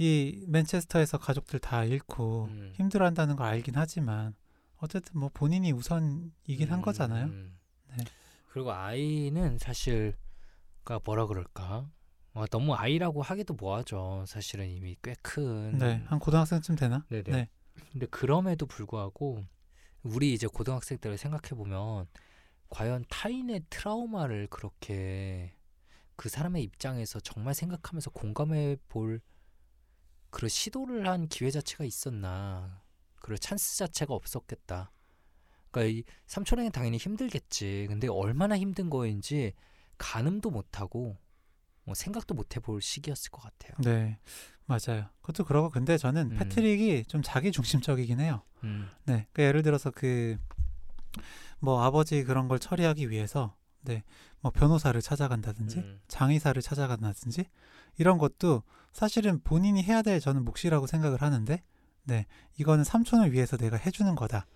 이 0.02 0.46
맨체스터에서 0.48 1.18
가족들 1.18 1.60
다 1.60 1.84
잃고 1.84 2.46
음. 2.50 2.72
힘들어한다는 2.76 3.36
걸 3.36 3.48
알긴 3.48 3.74
하지만 3.76 4.34
어쨌든 4.78 5.20
뭐 5.20 5.30
본인이 5.34 5.74
우선이긴 5.74 6.72
한 6.72 6.80
음, 6.80 6.82
거잖아요. 6.82 7.30
그리고 8.50 8.74
아이는 8.74 9.58
사실 9.58 10.16
가 10.84 11.00
뭐라 11.04 11.28
그럴까? 11.28 11.90
어, 12.34 12.46
너무 12.48 12.74
아이라고 12.74 13.22
하기도 13.22 13.54
뭐하죠. 13.54 14.26
사실은 14.28 14.68
이미 14.68 14.96
꽤 15.02 15.16
큰. 15.22 15.78
네, 15.78 16.04
한 16.08 16.20
고등학생쯤 16.20 16.76
되나? 16.76 17.06
네네. 17.10 17.32
네. 17.32 17.50
근데 17.92 18.06
그럼에도 18.08 18.66
불구하고 18.66 19.46
우리 20.04 20.34
이제 20.34 20.48
고등학생들을 20.48 21.18
생각해 21.18 21.50
보면 21.56 22.08
과연 22.70 23.06
타인의 23.10 23.66
트라우마를 23.70 24.48
그렇게 24.48 25.56
그 26.16 26.30
사람의 26.30 26.64
입장에서 26.64 27.20
정말 27.20 27.54
생각하면서 27.54 28.12
공감해 28.12 28.78
볼 28.88 29.22
그런 30.30 30.50
시도를 30.50 31.08
한 31.08 31.28
기회 31.28 31.50
자체가 31.50 31.84
있었나? 31.86 32.84
그런 33.22 33.38
찬스 33.40 33.78
자체가 33.78 34.14
없었겠다. 34.14 34.92
그러니까 35.72 35.92
이 35.94 36.04
삼촌에겐 36.28 36.72
당연히 36.72 36.98
힘들겠지. 36.98 37.88
근데 37.90 38.08
얼마나 38.08 38.58
힘든 38.58 38.90
거인지 38.90 39.54
가늠도 39.98 40.50
못하고 40.52 41.18
뭐 41.84 41.96
생각도 41.96 42.34
못 42.34 42.56
해볼 42.56 42.82
시기였을 42.82 43.32
것 43.32 43.42
같아요. 43.42 43.74
네, 43.84 44.20
맞아요. 44.66 45.10
그것도 45.22 45.46
그러고 45.46 45.70
근데 45.70 45.98
저는 45.98 46.32
음. 46.32 46.38
패트릭이 46.38 47.06
좀 47.06 47.22
자기 47.24 47.52
중심적이긴 47.52 48.20
해요. 48.20 48.44
음, 48.64 48.90
네, 49.06 49.28
그 49.34 49.42
예를 49.42 49.64
들어서 49.64 49.92
그 49.92 50.38
뭐 51.60 51.84
아버지 51.84 52.24
그런 52.24 52.48
걸 52.48 52.60
처리하기 52.60 53.10
위해서 53.10 53.56
네, 53.82 54.04
뭐 54.42 54.52
변호사를 54.52 55.00
찾아간다든지 55.02 55.80
음, 55.80 56.00
장의사를 56.08 56.62
찾아간다든지 56.62 57.46
이런 57.98 58.18
것도 58.18 58.64
사실은 58.92 59.40
본인이 59.42 59.84
해야 59.84 60.02
될 60.02 60.20
저는 60.20 60.44
몫이라고 60.46 60.88
생각을 60.88 61.22
하는데 61.22 61.62
네, 62.04 62.26
이거는 62.58 62.84
삼촌을 62.84 63.32
위해서 63.32 63.58
내가 63.58 63.78
해주는 63.78 64.14
거다 64.16 64.48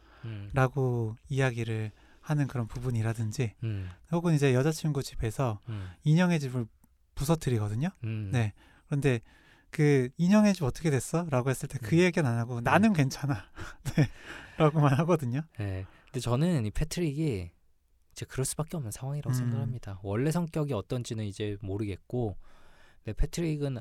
라고 0.54 1.16
음, 1.18 1.26
이야기를 1.30 1.92
하는 2.22 2.48
그런 2.48 2.68
부분이라든지 2.68 3.54
음, 3.64 3.90
혹은 4.12 4.34
이제 4.34 4.54
여자친구 4.54 5.04
집에서 5.04 5.60
음, 5.70 5.90
인형의 6.04 6.40
집을 6.40 6.66
부서뜨리거든요. 7.16 7.90
음. 8.06 8.30
네. 8.32 8.54
그런데 8.86 9.22
그 9.70 10.10
인형의 10.18 10.54
집 10.54 10.64
어떻게 10.64 10.90
됐어? 10.90 11.26
라고 11.30 11.50
했을 11.50 11.68
때그 11.68 11.96
음. 11.96 12.00
얘기는 12.00 12.30
안 12.30 12.38
하고 12.38 12.62
나는 12.62 12.94
괜찮아. 12.94 13.44
네. 13.96 14.08
라고만 14.58 14.94
하거든요. 15.00 15.42
네. 15.58 15.86
근데 16.06 16.20
저는 16.20 16.66
이 16.66 16.72
패트릭이 16.72 17.50
이제 18.12 18.26
그럴 18.28 18.46
수밖에 18.46 18.78
없는 18.78 18.92
상황이라고 18.92 19.32
음. 19.32 19.34
생각합니다. 19.34 20.00
원래 20.04 20.32
성격이 20.32 20.74
어떤지는 20.74 21.26
이제 21.26 21.58
모르겠고, 21.62 22.38
근데 23.04 23.18
패트릭은 23.18 23.80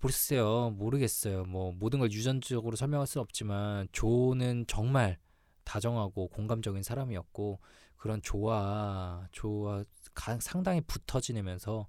글쎄요 0.00 0.70
모르겠어요. 0.70 1.44
뭐 1.44 1.72
모든 1.72 1.98
걸 1.98 2.10
유전적으로 2.10 2.76
설명할 2.76 3.06
수는 3.06 3.22
없지만 3.22 3.88
조는 3.92 4.64
정말 4.66 5.18
다정하고 5.64 6.28
공감적인 6.28 6.82
사람이었고 6.82 7.60
그런 7.96 8.20
조와 8.22 9.28
조와 9.32 9.84
가- 10.14 10.38
상당히 10.40 10.80
붙어 10.82 11.20
지내면서 11.20 11.88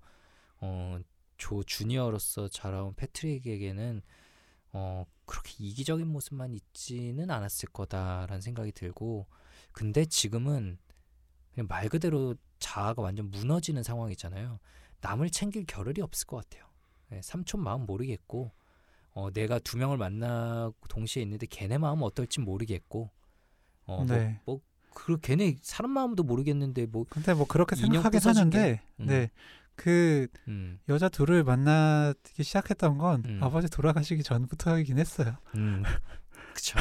어, 0.61 0.99
조 1.37 1.63
주니어로서 1.63 2.47
자라온 2.47 2.93
패트릭에게는 2.95 4.01
어, 4.71 5.05
그렇게 5.25 5.55
이기적인 5.59 6.07
모습만 6.07 6.53
있지는 6.53 7.29
않았을 7.31 7.69
거다라는 7.69 8.41
생각이 8.41 8.71
들고 8.71 9.27
근데 9.71 10.05
지금은 10.05 10.77
그냥 11.53 11.67
말 11.67 11.89
그대로 11.89 12.35
자아가 12.59 13.01
완전 13.01 13.29
무너지는 13.31 13.83
상황이잖아요. 13.83 14.59
남을 15.01 15.29
챙길 15.29 15.65
겨를이 15.65 16.01
없을 16.01 16.27
것 16.27 16.37
같아요. 16.37 16.65
네, 17.09 17.21
삼촌 17.21 17.61
마음 17.61 17.85
모르겠고 17.85 18.51
어, 19.11 19.31
내가 19.31 19.59
두 19.59 19.77
명을 19.77 19.97
만나고 19.97 20.75
동시에 20.89 21.23
있는데 21.23 21.45
걔네 21.47 21.77
마음은 21.77 22.03
어떨지 22.03 22.41
모르겠고 22.41 23.11
어, 23.85 24.03
네. 24.07 24.39
뭐, 24.45 24.55
뭐 24.57 24.61
그 24.97 25.17
걔네 25.19 25.57
사람 25.61 25.91
마음도 25.91 26.23
모르겠는데 26.23 26.85
뭐 26.85 27.05
근데 27.09 27.33
뭐 27.33 27.45
그렇게 27.45 27.75
인형 27.75 27.91
생각하긴 28.01 28.17
부서진 28.17 28.49
게- 28.49 28.57
하는데 28.57 28.81
음. 29.01 29.05
네. 29.07 29.29
그 29.75 30.27
음, 30.47 30.79
여자 30.87 31.09
둘을 31.09 31.43
만나기 31.43 32.43
시작했던 32.45 32.97
건 32.97 33.23
음. 33.25 33.39
아버지 33.43 33.69
돌아가시기 33.69 34.23
전부터이긴 34.23 34.97
했어요. 34.97 35.35
음, 35.55 35.83
그쵸. 36.55 36.79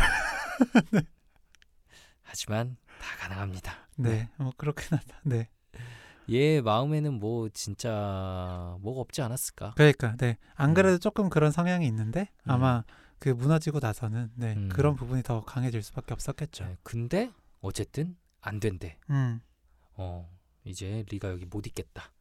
하지만 2.23 2.77
다 3.01 3.17
가능합니다. 3.19 3.73
네. 3.97 4.29
뭐 4.37 4.53
그렇긴 4.57 4.97
하다. 4.97 5.21
네. 5.25 5.49
얘 6.31 6.61
마음에는 6.61 7.15
뭐 7.15 7.49
진짜 7.51 8.77
뭐가 8.81 9.01
없지 9.01 9.23
않았을까? 9.23 9.73
그러니까 9.77 10.17
네. 10.17 10.39
안 10.55 10.71
음. 10.71 10.75
그래도 10.75 10.99
조금 10.99 11.29
그런 11.29 11.51
성향이 11.51 11.87
있는데 11.89 12.31
음. 12.45 12.51
아마 12.53 12.85
그 13.25 13.31
무너지고 13.31 13.79
나서는 13.81 14.31
네. 14.35 14.53
음. 14.53 14.69
그런 14.69 14.97
부분이 14.97 15.23
더 15.23 15.43
강해질 15.47 15.83
수밖에 15.83 16.13
없었겠죠. 16.13 16.65
네, 16.67 16.77
근데 16.83 17.33
어쨌든 17.63 18.19
안 18.43 18.61
된대. 18.61 18.99
음. 19.09 19.41
어, 19.95 20.31
이제 20.65 21.07
리가 21.09 21.31
여기 21.31 21.47
못 21.47 21.67
있겠다. 21.67 22.13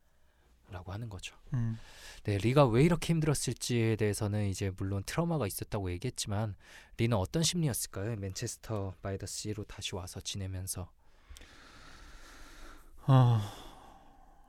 라고 0.72 0.94
하는 0.94 1.10
거죠. 1.10 1.36
음. 1.56 1.78
네, 2.24 2.38
리가 2.38 2.68
왜 2.68 2.84
이렇게 2.84 3.12
힘들었을지에 3.12 3.98
대해서는 3.98 4.48
이제 4.48 4.72
물론 4.78 5.04
트라우마가 5.06 5.46
있었다고 5.46 5.92
얘기했지만 5.92 6.56
리는 6.96 7.18
어떤 7.18 7.44
심리였을까요? 7.44 8.16
맨체스터 8.16 8.96
바이 9.02 9.18
더 9.18 9.26
시로 9.26 9.66
다시 9.66 9.96
와서 9.96 10.22
지내면서 10.22 10.89
어, 13.08 13.42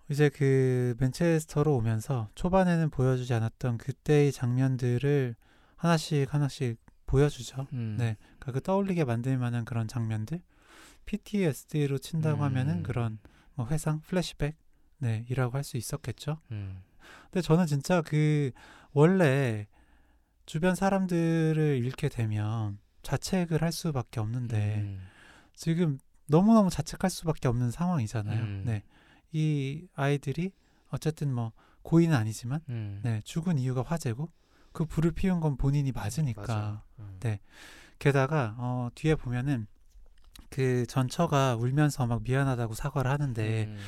이제 0.09 0.29
그 0.29 0.95
맨체스터로 1.01 1.75
오면서 1.75 2.29
초반에는 2.37 2.91
보여주지 2.91 3.35
않았던 3.35 3.79
그때의 3.79 4.31
장면들을 4.31 5.35
하나씩 5.85 6.33
하나씩 6.33 6.79
보여주죠. 7.07 7.67
음, 7.75 7.97
네. 7.99 8.17
그러니까 8.39 8.53
그 8.53 8.61
떠올리게 8.63 9.05
만들 9.05 9.37
만한 9.37 9.65
그런 9.67 9.87
장면들. 9.87 10.41
PTSD로 11.05 11.99
친다고 11.99 12.39
음. 12.39 12.43
하면은 12.45 12.83
그런 12.83 13.19
뭐 13.55 13.67
회상, 13.69 14.01
플래시백, 14.01 14.57
네, 14.99 15.27
이라고 15.29 15.55
할 15.57 15.63
수 15.63 15.77
있었겠죠. 15.77 16.41
음, 16.51 16.83
근데 17.25 17.43
저는 17.43 17.67
진짜 17.67 18.01
그 18.01 18.51
원래 18.93 19.67
주변 20.47 20.75
사람들을 20.75 21.81
잃게 21.85 22.09
되면 22.09 22.79
자책을 23.03 23.61
할 23.61 23.71
수밖에 23.71 24.21
없는데 24.21 24.77
음, 24.81 25.07
지금 25.55 25.99
너무너무 26.27 26.71
자책할 26.71 27.11
수밖에 27.11 27.49
없는 27.49 27.71
상황이잖아요. 27.71 28.43
음. 28.43 28.63
네. 28.65 28.83
이 29.33 29.87
아이들이 29.95 30.53
어쨌든 30.89 31.35
뭐 31.35 31.53
고의는 31.83 32.17
아니지만 32.17 32.61
음, 32.71 33.01
네, 33.03 33.21
죽은 33.25 33.59
이유가 33.59 33.83
화재고 33.83 34.31
그 34.75 34.85
불을 34.85 35.13
피운 35.13 35.41
건 35.41 35.57
본인이 35.57 35.93
맞으니까. 35.93 36.83
음, 36.99 37.17
네. 37.21 37.41
게다가 38.01 38.57
어 38.59 38.89
뒤에 38.97 39.15
보면은 39.15 39.67
그 40.51 40.85
전처가 40.87 41.55
울면서 41.57 42.07
막 42.07 42.23
미안하다고 42.25 42.75
사과를 42.75 43.11
하는데 43.11 43.67
음, 43.69 43.79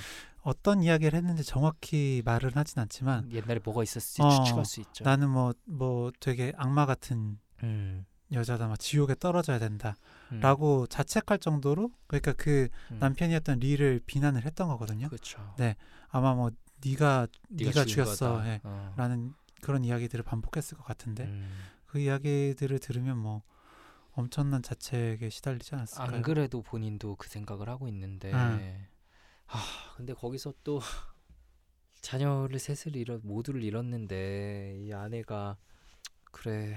어떤 0.42 0.82
이야기를 0.82 1.18
했는지 1.18 1.42
정확히 1.42 2.22
말은 2.24 2.52
하진 2.54 2.78
않지만 2.80 3.28
옛날에 3.32 3.58
뭐가 3.62 3.82
있었을지 3.82 4.22
어, 4.22 4.28
추측할 4.28 4.64
수 4.64 4.80
있죠. 4.80 5.04
나는 5.04 5.28
뭐뭐 5.28 6.12
되게 6.20 6.52
악마 6.56 6.86
같은 6.86 7.40
음, 7.64 8.06
여자다 8.30 8.68
막 8.68 8.78
지옥에 8.78 9.16
떨어져야 9.16 9.58
된다 9.58 9.96
음, 10.30 10.40
라고 10.40 10.86
자책할 10.86 11.40
정도로 11.40 11.90
그러니까 12.06 12.32
그 12.32 12.68
음, 12.92 12.98
남편이었던 13.00 13.58
리를 13.58 14.00
비난을 14.06 14.44
했던 14.44 14.68
거거든요 14.68 15.08
그렇죠. 15.08 15.52
아마 16.10 16.34
뭐 16.34 16.50
네가 16.84 17.26
네가 17.48 17.72
죽인 17.72 17.86
죽였어 17.88 18.34
거다. 18.34 18.48
예, 18.48 18.60
어. 18.62 18.94
그런 19.66 19.84
이야기들을 19.84 20.22
반복했을 20.22 20.78
것 20.78 20.84
같은데 20.84 21.24
음. 21.24 21.58
그 21.86 21.98
이야기들을 21.98 22.78
들으면 22.78 23.18
뭐 23.18 23.42
엄청난 24.12 24.62
자책에 24.62 25.28
시달리지 25.28 25.74
않았을까요? 25.74 26.14
안 26.14 26.22
그래도 26.22 26.62
본인도 26.62 27.16
그 27.16 27.28
생각을 27.28 27.68
하고 27.68 27.88
있는데 27.88 28.32
음. 28.32 28.86
아 29.48 29.58
근데 29.96 30.14
거기서 30.14 30.54
또 30.62 30.78
자녀를 32.00 32.60
셋을 32.60 32.94
잃어 32.94 33.18
모두를 33.24 33.64
잃었는데 33.64 34.76
이 34.78 34.92
아내가 34.92 35.56
그래 36.30 36.76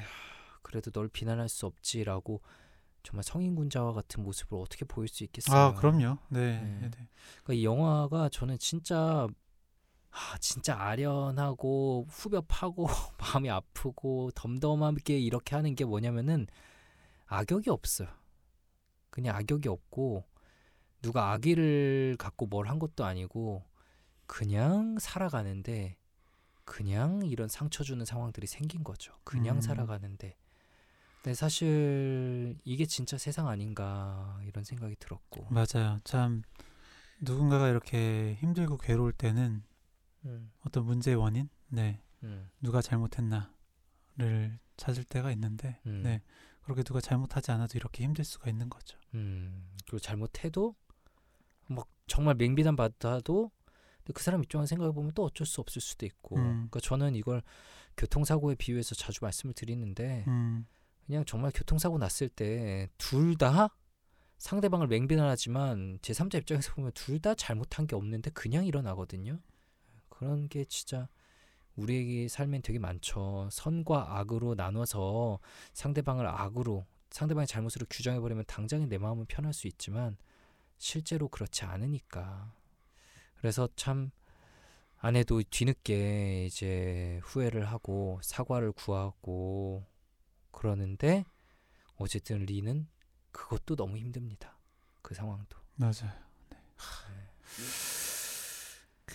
그래도 0.64 0.90
널 0.90 1.10
비난할 1.10 1.48
수 1.48 1.68
없지라고 1.68 2.42
정말 3.04 3.24
성인군자와 3.24 3.94
같은 3.94 4.24
모습을 4.24 4.58
어떻게 4.58 4.84
보일 4.84 5.10
수 5.10 5.24
있겠어요? 5.24 5.56
아 5.56 5.74
그럼요. 5.76 6.18
네. 6.30 6.60
네. 6.60 6.80
네. 6.80 6.90
네. 6.90 7.08
그러니까 7.44 7.54
이 7.54 7.64
영화가 7.64 8.30
저는 8.30 8.58
진짜 8.58 9.28
아 10.12 10.38
진짜 10.40 10.80
아련하고 10.80 12.06
후벼 12.10 12.42
파고 12.48 12.88
마음이 13.20 13.50
아프고 13.50 14.32
덤덤하게 14.36 15.20
이렇게 15.20 15.56
하는 15.56 15.76
게 15.76 15.86
뭐냐면은 15.86 16.48
악역이 17.28 17.70
없어요. 17.70 18.08
그냥 19.10 19.36
악역이 19.36 19.70
없고 19.70 20.26
누가 21.02 21.32
악의를 21.32 22.16
갖고 22.20 22.46
뭘 22.48 22.68
한 22.68 22.80
것도 22.80 23.06
아니고 23.06 23.64
그냥 24.28 24.98
살아가는데 25.00 25.98
그냥 26.66 27.22
이런 27.26 27.48
상처 27.48 27.84
주는 27.84 28.04
상황들이 28.06 28.46
생긴 28.48 28.84
거죠. 28.84 29.14
그냥 29.24 29.58
음. 29.58 29.62
살아가는데 29.62 30.36
네, 31.24 31.34
사실 31.34 32.58
이게 32.64 32.86
진짜 32.86 33.18
세상 33.18 33.48
아닌가 33.48 34.40
이런 34.46 34.64
생각이 34.64 34.96
들었고. 35.00 35.48
맞아요. 35.50 36.00
참 36.04 36.44
누군가가 37.22 37.70
이렇게 37.70 38.36
힘들고 38.40 38.78
괴로울 38.78 39.12
때는 39.14 39.64
음, 40.26 40.52
어떤 40.66 40.86
문제의 40.86 41.16
원인, 41.16 41.50
네, 41.68 42.02
음, 42.24 42.50
누가 42.62 42.82
잘못했나를 42.82 44.60
찾을 44.78 45.04
때가 45.04 45.32
있는데, 45.32 45.80
음. 45.86 46.02
네, 46.04 46.22
그렇게 46.62 46.84
누가 46.84 47.02
잘못하지 47.02 47.52
않아도 47.52 47.78
이렇게 47.78 48.04
힘들 48.04 48.24
수가 48.24 48.50
있는 48.50 48.70
거죠. 48.70 48.98
음. 49.14 49.70
그리고 49.86 50.00
잘못해도 50.00 50.76
막 51.68 51.88
정말 52.08 52.36
맹비난 52.36 52.76
받아도 52.76 53.52
그 54.14 54.24
사람 54.24 54.44
입장을 54.44 54.66
생각해 54.66 54.92
보면 54.92 55.12
또 55.14 55.24
어쩔 55.24 55.46
수 55.46 55.62
없을 55.62 55.82
수도 55.82 56.06
있고. 56.06 56.36
음. 56.38 56.44
그러니까 56.70 56.80
저는 56.80 57.16
이걸 57.16 57.42
교통사고에 57.98 58.56
비유해서 58.56 58.96
자주 58.96 59.20
말씀을 59.22 59.54
드리는데 59.54 60.24
음, 60.28 60.66
그냥 61.06 61.26
정말 61.26 61.52
교통사고 61.54 61.98
났을 61.98 62.30
때 62.30 62.88
둘 62.98 63.36
다 63.38 63.76
상대방을 64.38 64.88
맹비난하지만 64.88 66.00
제 66.02 66.14
3자 66.14 66.36
입장에서 66.40 66.74
보면 66.74 66.92
둘 66.94 67.20
다 67.20 67.34
잘못한 67.36 67.86
게 67.88 67.96
없는데 67.96 68.32
그냥 68.32 68.66
일어나거든요. 68.66 69.40
그런 70.20 70.50
게 70.50 70.66
진짜 70.66 71.08
우리에게 71.78 72.28
삶엔 72.28 72.62
되게 72.62 72.78
많죠. 72.78 73.48
선과 73.54 74.18
악으로 74.20 74.54
나눠서 74.54 75.40
상대방을 75.72 76.28
악으로 76.28 76.86
상대방의 77.10 77.48
잘못으로 77.48 77.86
규정해 77.90 78.20
버리면 78.20 78.44
당장에 78.46 78.86
내 78.86 78.98
마음은 78.98 79.28
편할 79.28 79.54
수 79.54 79.68
있지만 79.68 80.18
실제로 80.78 81.30
그렇지 81.30 81.64
않으니까. 81.64 82.54
그래서 83.38 83.70
참 83.78 84.12
아내도 84.98 85.42
뒤늦게 85.42 86.48
이제 86.48 87.22
후회를 87.24 87.72
하고 87.72 88.20
사과를 88.22 88.74
구하고 88.74 89.86
그러는데 90.52 91.24
어쨌든 91.96 92.40
리는 92.40 92.88
그것도 93.32 93.78
너무 93.78 93.98
힘듭니다. 93.98 94.60
그 95.02 95.16
상황도. 95.16 95.58
맞아요. 95.76 96.12
네. 96.50 96.58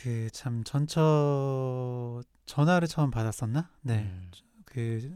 그 0.04 0.28
참 0.32 0.62
전처 0.64 2.20
전화를 2.44 2.88
처음 2.88 3.10
받았었나? 3.10 3.70
네, 3.80 4.00
음, 4.02 4.30
그조 4.66 5.08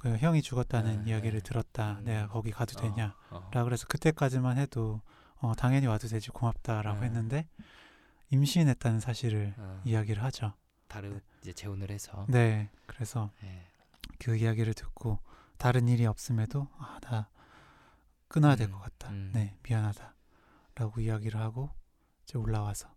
그 0.00 0.16
형이 0.18 0.42
죽었다는 0.42 1.04
네, 1.04 1.10
이야기를 1.10 1.40
네. 1.40 1.48
들었다. 1.48 1.98
음. 2.00 2.04
내가 2.04 2.26
거기 2.26 2.50
가도 2.50 2.80
되냐? 2.80 3.14
어, 3.30 3.48
라 3.52 3.62
그래서 3.62 3.86
그때까지만 3.86 4.58
해도 4.58 5.00
어, 5.36 5.54
당연히 5.54 5.86
와도 5.86 6.08
되지 6.08 6.30
고맙다라고 6.30 6.98
네. 7.00 7.06
했는데 7.06 7.48
임신했다는 8.30 8.98
사실을 8.98 9.54
어, 9.56 9.80
이야기를 9.84 10.20
하죠. 10.24 10.54
다른 10.88 11.20
이제 11.42 11.52
재혼을 11.52 11.92
해서. 11.92 12.26
네, 12.28 12.70
그래서 12.86 13.30
네. 13.40 13.68
그 14.18 14.34
이야기를 14.36 14.74
듣고 14.74 15.20
다른 15.58 15.86
일이 15.88 16.06
없음에도 16.06 16.68
아 16.78 16.98
나 17.02 17.28
끊어야 18.26 18.56
될 18.56 18.66
음, 18.68 18.72
것 18.72 18.80
같다. 18.80 19.10
음. 19.10 19.30
네, 19.32 19.56
미안하다라고 19.62 21.00
이야기를 21.00 21.38
하고 21.38 21.70
이제 22.24 22.36
올라와서 22.36 22.92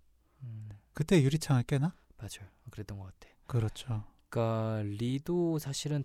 음, 0.46 0.70
그때 0.94 1.22
유리창을 1.22 1.64
깨나? 1.64 1.96
맞아요. 2.18 2.50
그랬던 2.72 2.98
것 2.98 3.06
같아. 3.06 3.34
그렇죠. 3.48 4.04
그러니까 4.30 4.82
리도 4.84 5.60
사실은 5.60 6.04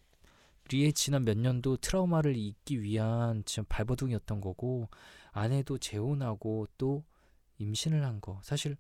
리의 0.71 0.93
지난 0.93 1.25
몇 1.25 1.37
년도 1.39 1.79
트라우마를 1.79 2.37
잊기 2.37 2.81
위한 2.83 3.43
지금 3.45 3.65
발버둥이었던 3.69 4.41
거고 4.41 4.89
아내도 5.33 5.79
재혼하고 5.79 6.69
또 6.79 7.05
임신을 7.59 8.05
한 8.05 8.21
거 8.21 8.41
사실 8.45 8.77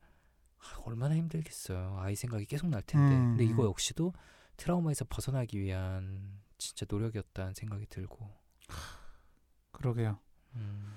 아, 0.59 0.79
얼마나 0.85 1.16
힘들겠어요 1.16 1.96
아이 1.99 2.14
생각이 2.14 2.44
계속 2.46 2.68
날 2.68 2.83
텐데 2.83 3.14
음, 3.16 3.31
근데 3.37 3.44
이거 3.44 3.62
음. 3.64 3.68
역시도 3.70 4.12
트라우마에서 4.57 5.07
벗어나기 5.09 5.59
위한 5.59 6.40
진짜 6.59 6.87
노력이었다는 6.88 7.55
생각이 7.55 7.87
들고 7.87 8.29
그러게요. 9.73 10.18
음, 10.57 10.94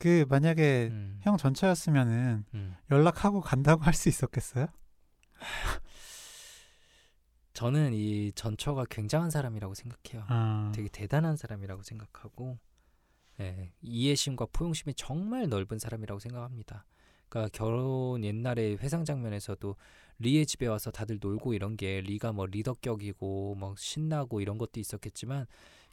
그 0.00 0.24
만약에 0.30 0.88
음, 0.90 1.18
형 1.22 1.36
전처였으면은 1.36 2.44
음. 2.54 2.74
연락하고 2.90 3.40
간다고 3.42 3.82
할 3.84 3.92
수 3.94 4.08
있었겠어요? 4.08 4.66
저는 7.52 7.92
이 7.92 8.32
전처가 8.32 8.86
굉장한 8.88 9.30
사람이라고 9.30 9.74
생각해요 9.74 10.24
아, 10.28 10.72
되게 10.74 10.88
대단한 10.88 11.36
사람이라고 11.36 11.82
생각하고 11.82 12.58
예, 13.40 13.72
이해심과 13.82 14.46
포용심이 14.52 14.94
정말 14.94 15.48
넓은 15.48 15.78
사람이라고 15.78 16.18
생각합니다. 16.18 16.86
그러니까 17.28 17.50
결혼 17.56 18.24
옛날에 18.24 18.76
회상 18.76 19.04
장면에서도 19.04 19.76
리의 20.18 20.46
집에 20.46 20.66
와서 20.66 20.90
다들 20.90 21.18
놀고 21.20 21.54
이런 21.54 21.76
게 21.76 22.00
리가 22.00 22.32
뭐 22.32 22.46
리더격이고 22.46 23.54
뭐 23.54 23.74
신나고 23.76 24.40
이런 24.40 24.56
것도 24.58 24.80
있었겠지만 24.80 25.46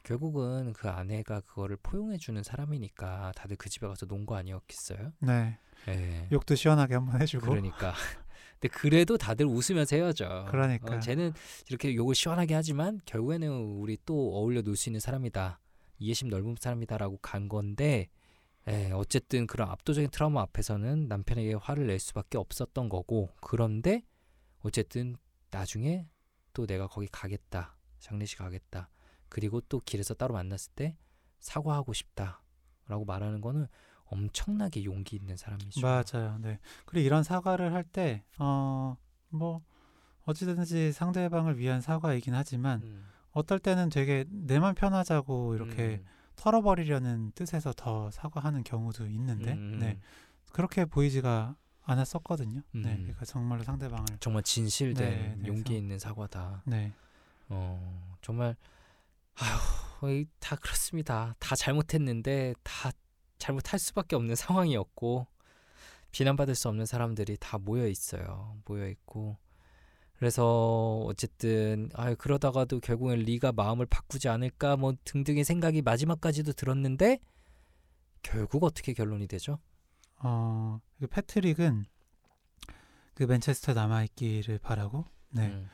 결국은 0.08 0.72
그 0.72 0.88
아내가 0.88 1.42
그거를 1.42 1.76
포용해 1.82 2.16
주는 2.16 2.42
사람이니까 2.42 3.32
다들 3.36 3.56
그 3.56 3.68
집에 3.68 3.86
가서 3.86 4.06
논 4.06 4.24
거 4.24 4.36
아니었겠어요? 4.36 5.12
네. 5.20 5.58
예. 5.88 6.28
욕도 6.32 6.54
시원하게 6.54 6.94
한번 6.94 7.20
해주고. 7.20 7.46
그러니까. 7.46 7.92
근데 8.58 8.68
그래도 8.68 9.18
다들 9.18 9.44
웃으면서 9.44 9.96
헤어져. 9.96 10.46
그러니까. 10.50 10.96
어, 10.96 11.00
쟤는 11.00 11.34
이렇게 11.68 11.94
욕을 11.94 12.14
시원하게 12.14 12.54
하지만 12.54 13.00
결국에는 13.04 13.50
우리 13.50 13.98
또 14.06 14.34
어울려 14.34 14.62
놀 14.62 14.76
수 14.76 14.88
있는 14.88 14.98
사람이다. 14.98 15.60
이해심 15.98 16.28
넓은 16.28 16.56
사람이다라고 16.58 17.18
간 17.18 17.48
건데 17.50 18.08
에, 18.66 18.90
어쨌든 18.92 19.46
그런 19.46 19.68
압도적인 19.68 20.08
트라우마 20.10 20.40
앞에서는 20.42 21.08
남편에게 21.08 21.54
화를 21.54 21.86
낼 21.86 21.98
수밖에 21.98 22.38
없었던 22.38 22.88
거고 22.88 23.28
그런데 23.42 24.02
어쨌든 24.60 25.16
나중에 25.50 26.06
또 26.54 26.66
내가 26.66 26.86
거기 26.86 27.08
가겠다. 27.08 27.76
장례식 27.98 28.38
가겠다. 28.38 28.88
그리고 29.28 29.60
또 29.62 29.80
길에서 29.84 30.14
따로 30.14 30.34
만났을 30.34 30.72
때 30.74 30.96
사과하고 31.40 31.92
싶다라고 31.92 33.04
말하는 33.06 33.40
거는 33.40 33.66
엄청나게 34.06 34.84
용기 34.84 35.16
있는 35.16 35.36
사람이죠. 35.36 35.80
맞아요. 35.80 36.38
네. 36.40 36.58
그리고 36.86 37.04
이런 37.04 37.22
사과를 37.22 37.74
할 37.74 37.84
때, 37.84 38.24
어, 38.38 38.96
뭐, 39.28 39.62
어찌든지 40.24 40.92
상대방을 40.92 41.58
위한 41.58 41.80
사과이긴 41.80 42.34
하지만, 42.34 42.82
음, 42.82 43.04
어떨 43.32 43.58
때는 43.58 43.90
되게 43.90 44.24
내만 44.30 44.74
편하자고 44.74 45.54
이렇게 45.54 46.00
음, 46.02 46.06
털어버리려는 46.36 47.32
뜻에서 47.34 47.72
더 47.76 48.10
사과하는 48.10 48.64
경우도 48.64 49.06
있는데, 49.08 49.52
음, 49.52 49.78
네. 49.78 49.98
그렇게 50.52 50.84
보이지가 50.86 51.56
않았었거든요. 51.82 52.62
네. 52.72 52.94
음. 52.94 53.02
그러니까 53.02 53.24
정말로 53.24 53.62
상대방을, 53.62 54.06
정말 54.20 54.42
진실된 54.42 55.10
네, 55.10 55.34
네, 55.36 55.48
용기 55.48 55.76
있는 55.76 55.98
사과다. 55.98 56.62
네. 56.66 56.92
어, 57.48 58.16
정말 58.22 58.56
아휴, 59.40 60.10
이- 60.12 60.26
다 60.40 60.56
그렇습니다. 60.56 61.34
다 61.38 61.54
잘못했는데 61.56 62.54
다 62.62 62.90
잘못할 63.38 63.78
수밖에 63.78 64.16
없는 64.16 64.34
상황이었고 64.68 65.26
비난받을 66.12 66.54
수 66.54 66.68
없는 66.68 66.86
사람들이 66.86 67.36
다 67.38 67.58
모여 67.58 67.86
있어요. 67.86 68.56
모여 68.66 68.88
있고 68.88 69.36
그래서 70.18 71.04
어쨌든 71.06 71.90
아 71.94 72.14
그러다가도 72.14 72.80
결국엔 72.80 73.20
리가 73.20 73.52
마음을 73.52 73.86
바꾸지 73.86 74.28
않을까 74.28 74.76
뭐 74.76 74.94
등등의 75.04 75.44
생각이 75.44 75.82
마지막까지도 75.82 76.52
들었는데 76.54 77.20
결국 78.22 78.64
어떻게 78.64 78.92
결론이 78.94 79.28
되죠? 79.28 79.58
어, 80.20 80.80
그 80.98 81.06
패트릭은 81.06 81.84
그 83.14 83.22
맨체스터 83.24 83.74
남아 83.74 84.02
있기를 84.04 84.58
바라고, 84.58 85.04
네. 85.30 85.46
음, 85.48 85.68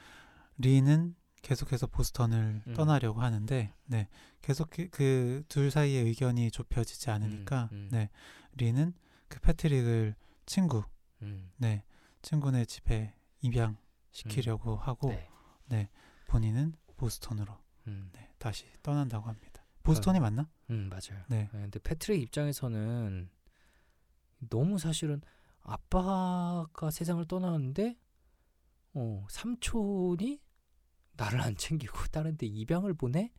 리는 0.58 1.14
계속해서 1.44 1.86
보스턴을 1.86 2.62
음. 2.66 2.74
떠나려고 2.74 3.20
하는데 3.20 3.72
네 3.84 4.08
계속 4.40 4.70
그 4.70 5.44
둘 5.48 5.70
사이의 5.70 6.04
의견이 6.04 6.50
좁혀지지 6.50 7.10
않으니까 7.10 7.68
음. 7.72 7.88
네 7.92 8.08
리는 8.54 8.94
그 9.28 9.40
패트릭을 9.40 10.14
친구 10.46 10.84
음, 11.22 11.50
네 11.56 11.84
친구네 12.22 12.64
집에 12.64 13.14
입양 13.42 13.76
시키려고 14.10 14.76
하고 14.76 15.14
네, 15.66 15.88
본인은 16.28 16.74
보스턴으로 16.96 17.56
음, 17.88 18.10
네, 18.12 18.30
다시 18.38 18.64
떠난다고 18.82 19.28
합니다. 19.28 19.64
보스턴이 19.82 20.18
맞나? 20.20 20.48
음 20.70 20.88
맞아요. 20.88 21.22
네. 21.28 21.48
네, 21.52 21.60
근데 21.60 21.78
패트릭 21.78 22.22
입장에서는 22.22 23.28
너무 24.48 24.78
사실은 24.78 25.20
아빠가 25.62 26.90
세상을 26.90 27.22
떠나는데 27.26 27.98
어, 28.94 29.26
삼촌이 29.28 30.40
나를 31.16 31.40
안 31.40 31.56
챙기고 31.56 31.96
다른 32.12 32.36
데 32.36 32.46
입양을 32.46 32.94
보내? 32.94 33.32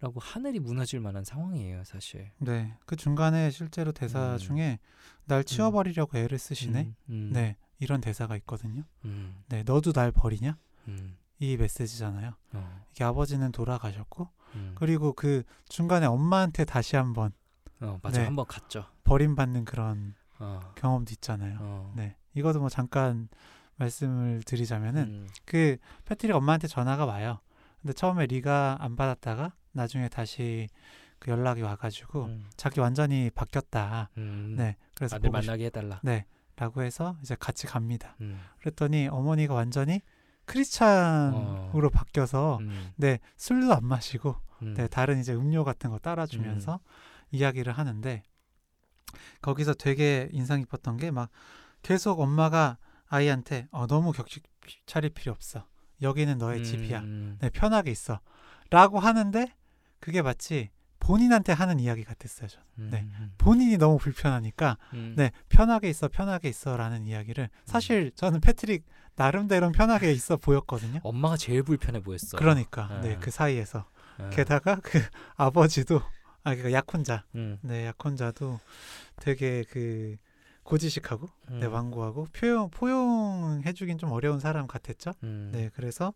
라고 0.00 0.20
하늘이 0.20 0.58
무너질 0.60 1.00
만한 1.00 1.24
상황이에요, 1.24 1.84
사실. 1.84 2.30
네. 2.38 2.76
그 2.84 2.94
중간에 2.96 3.50
실제로 3.50 3.92
대사 3.92 4.34
음. 4.34 4.38
중에 4.38 4.78
날 5.24 5.44
치워버리려고 5.44 6.18
애를 6.18 6.38
쓰시네. 6.38 6.82
음, 6.82 6.94
음, 7.08 7.30
네. 7.32 7.56
이런 7.78 8.00
대사가 8.00 8.36
있거든요. 8.36 8.82
음, 9.04 9.42
네. 9.48 9.62
너도 9.62 9.92
날 9.92 10.12
버리냐? 10.12 10.58
음, 10.88 11.16
이 11.38 11.56
메시지잖아요. 11.56 12.34
어, 12.52 12.84
이게 12.92 13.04
아버지는 13.04 13.50
돌아가셨고 13.50 14.28
음. 14.56 14.72
그리고 14.74 15.12
그 15.14 15.42
중간에 15.68 16.06
엄마한테 16.06 16.64
다시 16.64 16.96
한번 16.96 17.32
어, 17.80 17.98
맞아. 18.02 18.18
네. 18.20 18.24
한번 18.26 18.46
갔죠. 18.46 18.86
버림받는 19.04 19.64
그런 19.64 20.14
어, 20.38 20.60
경험도 20.76 21.12
있잖아요. 21.12 21.58
어. 21.60 21.92
네. 21.96 22.16
이것도 22.34 22.60
뭐 22.60 22.68
잠깐 22.68 23.28
말씀을 23.76 24.42
드리자면은 24.44 25.02
음, 25.02 25.28
그 25.44 25.76
패트릭 26.04 26.34
엄마한테 26.36 26.68
전화가 26.68 27.04
와요. 27.04 27.40
근데 27.82 27.92
처음에 27.92 28.26
리가 28.26 28.78
안 28.80 28.96
받았다가 28.96 29.52
나중에 29.72 30.08
다시 30.08 30.68
그 31.18 31.30
연락이 31.30 31.62
와가지고 31.62 32.24
음. 32.24 32.46
자기 32.56 32.80
완전히 32.80 33.30
바뀌었다. 33.34 34.10
음. 34.18 34.54
네, 34.56 34.76
그래서 34.94 35.16
아들 35.16 35.30
보고 35.30 35.40
싶... 35.40 35.48
만나게 35.48 35.66
해달라. 35.66 36.00
네, 36.02 36.26
라고 36.56 36.82
해서 36.82 37.16
이제 37.22 37.36
같이 37.38 37.66
갑니다. 37.66 38.16
음. 38.20 38.40
그랬더니 38.60 39.08
어머니가 39.08 39.54
완전히 39.54 40.00
크리스찬으로 40.46 41.90
바뀌어서 41.90 42.58
음. 42.60 42.92
네 42.96 43.18
술도 43.36 43.72
안 43.74 43.84
마시고 43.86 44.36
음. 44.62 44.74
네 44.74 44.86
다른 44.88 45.18
이제 45.18 45.32
음료 45.34 45.64
같은 45.64 45.90
거 45.90 45.98
따라주면서 45.98 46.80
이야기를 47.30 47.72
하는데 47.72 48.22
거기서 49.40 49.74
되게 49.74 50.28
인상 50.32 50.60
깊었던 50.60 50.96
게 50.98 51.10
막 51.10 51.30
계속 51.82 52.20
엄마가 52.20 52.78
아이한테 53.14 53.68
어, 53.70 53.86
너무 53.86 54.12
격식 54.12 54.42
차릴 54.86 55.10
필요 55.10 55.32
없어 55.32 55.66
여기는 56.02 56.38
너의 56.38 56.64
집이야 56.64 57.00
음. 57.00 57.38
네 57.40 57.48
편하게 57.50 57.92
있어 57.92 58.20
라고 58.70 58.98
하는데 58.98 59.54
그게 60.00 60.20
마치 60.20 60.70
본인한테 60.98 61.52
하는 61.52 61.78
이야기 61.78 62.02
같았어요 62.02 62.48
저는 62.48 62.66
음. 62.78 62.88
네. 62.90 63.06
본인이 63.38 63.76
너무 63.78 63.98
불편하니까 63.98 64.78
음. 64.94 65.14
네 65.16 65.30
편하게 65.48 65.90
있어 65.90 66.08
편하게 66.08 66.48
있어라는 66.48 67.06
이야기를 67.06 67.50
사실 67.64 68.10
저는 68.16 68.40
패트릭 68.40 68.84
나름대로 69.14 69.70
편하게 69.70 70.12
있어 70.12 70.36
보였거든요 70.36 70.98
엄마가 71.04 71.36
제일 71.36 71.62
불편해 71.62 72.00
보였어. 72.00 72.36
그러니까 72.36 72.88
어. 72.90 72.98
네그 73.00 73.30
사이에서 73.30 73.86
어. 74.18 74.30
게다가 74.32 74.80
그 74.82 74.98
아버지도 75.36 76.00
아 76.42 76.54
그러니까 76.54 76.72
약혼자 76.72 77.24
음. 77.36 77.58
네 77.62 77.86
약혼자도 77.86 78.58
되게 79.20 79.62
그 79.70 80.16
고지식하고 80.64 81.28
음. 81.50 81.60
네 81.60 81.66
완고하고 81.66 82.26
표용 82.32 82.70
포용해주긴 82.70 83.98
좀 83.98 84.10
어려운 84.12 84.40
사람 84.40 84.66
같았죠 84.66 85.12
음. 85.22 85.50
네 85.52 85.70
그래서 85.74 86.14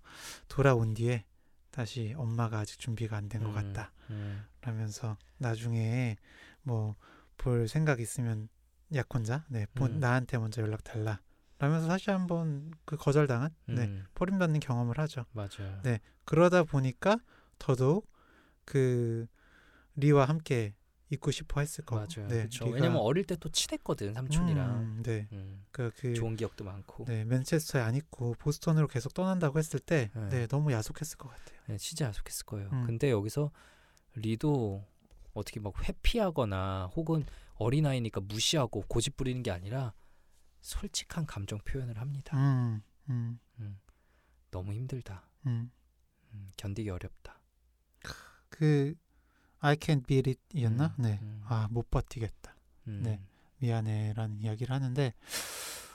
돌아온 0.49 0.95
뒤에 0.95 1.25
다시 1.71 2.15
엄마가 2.17 2.59
아직 2.61 2.79
준비가 2.79 3.17
안 3.17 3.29
된것 3.29 3.51
음. 3.51 3.55
같다 3.55 3.93
음. 4.11 4.45
라면서 4.63 5.17
나중에 5.39 6.17
뭐 6.63 6.97
볼 7.39 7.69
생각 7.69 8.01
있으면 8.01 8.49
약혼자 8.93 9.45
네 9.49 9.67
본- 9.77 9.93
음. 9.93 10.01
나한테 10.01 10.39
먼저 10.39 10.61
연락 10.61 10.83
달라 10.83 11.21
라면서 11.61 11.87
다시 11.87 12.11
한번 12.11 12.73
그 12.85 12.97
거절당한 12.97 13.51
네 13.67 13.85
음. 13.85 14.05
버림받는 14.15 14.59
경험을 14.59 14.99
하죠 14.99 15.25
맞아요. 15.33 15.81
네. 15.85 16.01
그러다 16.25 16.65
보니까 16.65 17.17
더더욱 17.61 18.11
그 18.65 19.27
리와 19.95 20.25
함께 20.25 20.75
있고 21.11 21.31
싶어 21.31 21.61
했을 21.61 21.85
거고 21.85 22.01
맞아요. 22.01 22.29
네, 22.29 22.39
그렇죠. 22.41 22.67
왜냐면 22.67 22.99
어릴 22.99 23.25
때 23.25 23.35
또 23.37 23.49
친했거든 23.51 24.13
삼촌이랑. 24.15 24.81
음, 24.81 25.03
네. 25.03 25.29
음. 25.33 25.65
그, 25.71 25.91
그 25.97 26.13
좋은 26.15 26.37
기억도 26.37 26.65
많고. 26.65 27.05
네, 27.07 27.25
맨체스터에 27.25 27.81
안 27.81 27.95
있고 27.95 28.35
보스턴으로 28.35 28.89
계속 28.89 29.15
떠난다고 29.15 29.59
했을 29.59 29.79
때 29.81 30.11
네. 30.15 30.29
네, 30.29 30.47
너무 30.47 30.73
야속했을 30.73 31.17
것 31.17 31.29
같아요. 31.29 31.59
네, 31.69 31.79
진짜 31.79 32.07
야속했을 32.07 32.45
거예요. 32.47 32.69
음. 32.73 32.85
근데 32.87 33.11
여기서 33.11 33.51
리도 34.15 34.85
어떻게 35.35 35.61
막 35.61 35.73
회피하거나 35.89 36.91
혹은 36.97 37.25
어린 37.55 37.87
아이니까 37.87 38.21
무시하고 38.21 38.83
고집 38.89 39.17
부리는 39.17 39.43
게 39.43 39.51
아니라 39.51 39.95
솔직한 40.61 41.25
감정 41.27 41.59
표현을 41.61 41.99
합니다. 41.99 42.37
음, 42.37 42.83
음, 43.09 43.81
너무 44.51 44.73
힘들다. 44.75 45.29
음. 45.47 45.71
음, 46.35 46.51
견디기 46.57 46.91
어렵다. 46.91 47.41
그 48.49 48.95
I 49.61 49.77
can't 49.77 50.07
beat 50.07 50.37
it이었나? 50.55 50.95
음, 50.99 51.03
네. 51.03 51.19
음. 51.23 51.43
아, 51.47 51.69
못 51.71 51.91
버티겠다. 51.91 52.55
음. 52.89 53.01
네. 53.05 53.21
미안해라는 53.59 54.41
이야기를 54.41 54.75
하는데 54.75 55.13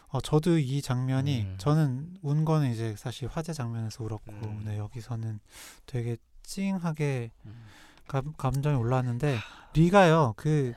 어, 0.10 0.22
저도 0.22 0.58
이 0.60 0.82
장면이 0.82 1.42
음. 1.44 1.56
저는 1.58 2.18
운 2.22 2.46
거는 2.46 2.72
이제 2.72 2.96
사실 2.98 3.28
화재 3.30 3.54
장면에서 3.54 4.04
울었고 4.04 4.32
음. 4.32 4.64
네, 4.66 4.78
여기서는 4.78 5.40
되게 5.86 6.18
찡하게 6.44 7.32
음. 7.46 7.66
감, 8.08 8.34
감정이 8.34 8.76
올라왔는데 8.78 9.38
리가요 9.74 10.34
그 10.36 10.74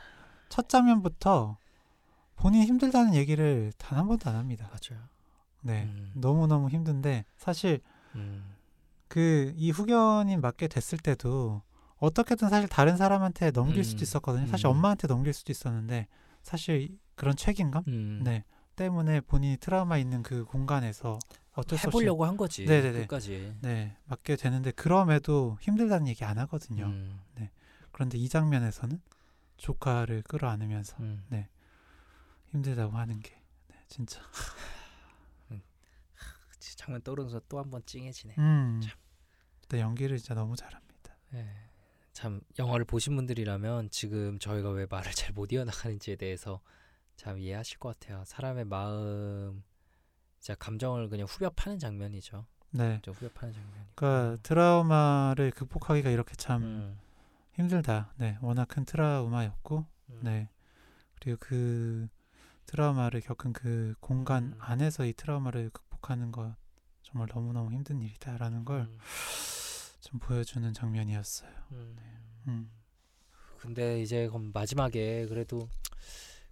첫 0.49 0.68
장면부터 0.68 1.59
본인 2.37 2.62
힘들다는 2.62 3.14
얘기를 3.14 3.72
단 3.78 3.99
한 3.99 4.07
번도 4.07 4.30
안 4.30 4.37
합니다. 4.37 4.70
맞아요. 4.70 5.03
네, 5.61 5.82
음. 5.82 6.12
너무 6.14 6.47
너무 6.47 6.68
힘든데 6.70 7.24
사실 7.37 7.80
음. 8.14 8.55
그이 9.09 9.70
후견인 9.70 10.41
맡게 10.41 10.68
됐을 10.68 10.99
때도 10.99 11.62
어떻게든 11.99 12.49
사실 12.49 12.68
다른 12.68 12.97
사람한테 12.97 13.51
넘길 13.53 13.78
음. 13.78 13.82
수도 13.82 14.03
있었거든요. 14.03 14.47
사실 14.47 14.66
음. 14.66 14.72
엄마한테 14.72 15.07
넘길 15.09 15.32
수도 15.32 15.51
있었는데 15.53 16.09
사실 16.42 16.99
그런 17.14 17.34
책임감 17.36 17.84
음. 17.88 18.20
네 18.24 18.44
때문에 18.76 19.20
본인이 19.22 19.57
트라우마 19.57 19.97
있는 19.97 20.22
그 20.22 20.44
공간에서 20.44 21.18
어쩔 21.53 21.78
수 21.78 21.86
없이 21.86 21.97
해보려고 21.97 22.26
한 22.26 22.36
거지. 22.36 22.66
네네네. 22.66 23.01
끝까지. 23.07 23.57
네 23.62 23.97
맡게 24.05 24.36
되는데 24.36 24.70
그럼에도 24.72 25.57
힘들다는 25.62 26.07
얘기 26.09 26.24
안 26.24 26.38
하거든요. 26.38 26.84
음. 26.86 27.18
그런데 27.92 28.18
이 28.18 28.28
장면에서는 28.28 29.01
조카를 29.57 30.22
끌어안으면서 30.22 30.97
음. 31.01 31.24
힘들다고 32.49 32.94
하는 32.99 33.20
게 33.20 33.40
네, 33.68 33.76
진짜 33.88 34.20
장면 36.76 37.01
떠오르면서 37.03 37.40
또 37.49 37.59
한 37.59 37.70
번 37.70 37.82
찡해지네. 37.86 38.34
음 38.38 38.80
참. 38.82 38.92
근데 39.62 39.80
연기를 39.80 40.18
진짜 40.18 40.34
너무 40.34 40.57
잘합니다. 40.57 41.16
예. 41.34 41.49
참 42.17 42.41
영화를 42.59 42.87
보신 42.87 43.14
분들이라면 43.14 43.91
지금 43.91 44.39
저희가 44.39 44.71
왜 44.71 44.87
말을 44.89 45.12
잘 45.12 45.35
못 45.35 45.53
이어나가는지에 45.53 46.17
대해서 46.17 46.62
참 47.14 47.39
이해하실 47.39 47.79
것 47.79 47.91
같아요. 48.01 48.25
사람의 48.25 48.64
마음, 48.64 49.62
진짜 50.41 50.55
감정을 50.55 51.11
그냥 51.11 51.27
후벼 51.29 51.51
파는 51.51 51.79
장면이죠. 51.79 52.47
네. 52.71 53.01
저 53.05 53.11
후벼 53.11 53.29
파는 53.35 53.53
장면이. 53.53 53.87
그러니까 53.95 54.43
트라우마를 54.43 55.51
극복하기가 55.51 56.09
이렇게 56.09 56.35
참 56.37 56.62
음. 56.62 56.99
힘들다. 57.53 58.14
네, 58.17 58.39
워낙 58.41 58.67
큰 58.67 58.87
트라우마였고, 58.87 59.85
음. 60.09 60.21
네, 60.23 60.49
그리고 61.21 61.37
그 61.39 62.09
트라우마를 62.64 63.21
겪은 63.21 63.53
그 63.53 63.95
공간 64.01 64.55
음. 64.55 64.59
안에서 64.59 65.05
이 65.05 65.12
트라우마를 65.12 65.69
극복하는 65.69 66.33
것 66.33 66.57
정말 67.03 67.29
너무 67.29 67.53
너무 67.53 67.73
힘든 67.73 68.01
일이다라는 68.01 68.64
걸 68.64 68.89
좀 70.07 70.16
음. 70.16 70.18
보여주는 70.20 70.72
장면이었어요. 70.72 71.50
음. 71.72 71.96
음, 72.46 72.70
근데 73.59 74.00
이제 74.00 74.28
그럼 74.28 74.52
마지막에 74.54 75.26
그래도 75.26 75.68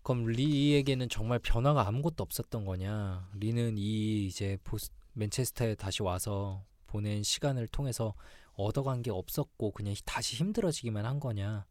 그럼 0.02 0.26
리에게는 0.26 1.08
정말 1.08 1.38
변화가 1.38 1.86
아무것도 1.86 2.22
없었던 2.22 2.64
거냐? 2.64 3.30
리는 3.34 3.78
이 3.78 4.26
이제 4.26 4.58
보스, 4.64 4.90
맨체스터에 5.12 5.76
다시 5.76 6.02
와서 6.02 6.64
보낸 6.86 7.22
시간을 7.22 7.68
통해서 7.68 8.14
얻어간 8.54 9.02
게 9.02 9.10
없었고 9.10 9.70
그냥 9.70 9.94
다시 10.04 10.36
힘들어지기만 10.36 11.06
한 11.06 11.20
거냐? 11.20 11.64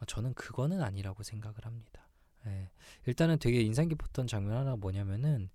어, 0.00 0.04
저는 0.06 0.34
그거는 0.34 0.82
아니라고 0.82 1.22
생각을 1.22 1.56
합니다. 1.64 2.08
예. 2.46 2.70
일단은 3.06 3.38
되게 3.38 3.60
인상 3.60 3.88
깊었던 3.88 4.26
장면 4.26 4.56
하나 4.56 4.76
뭐냐면은 4.76 5.50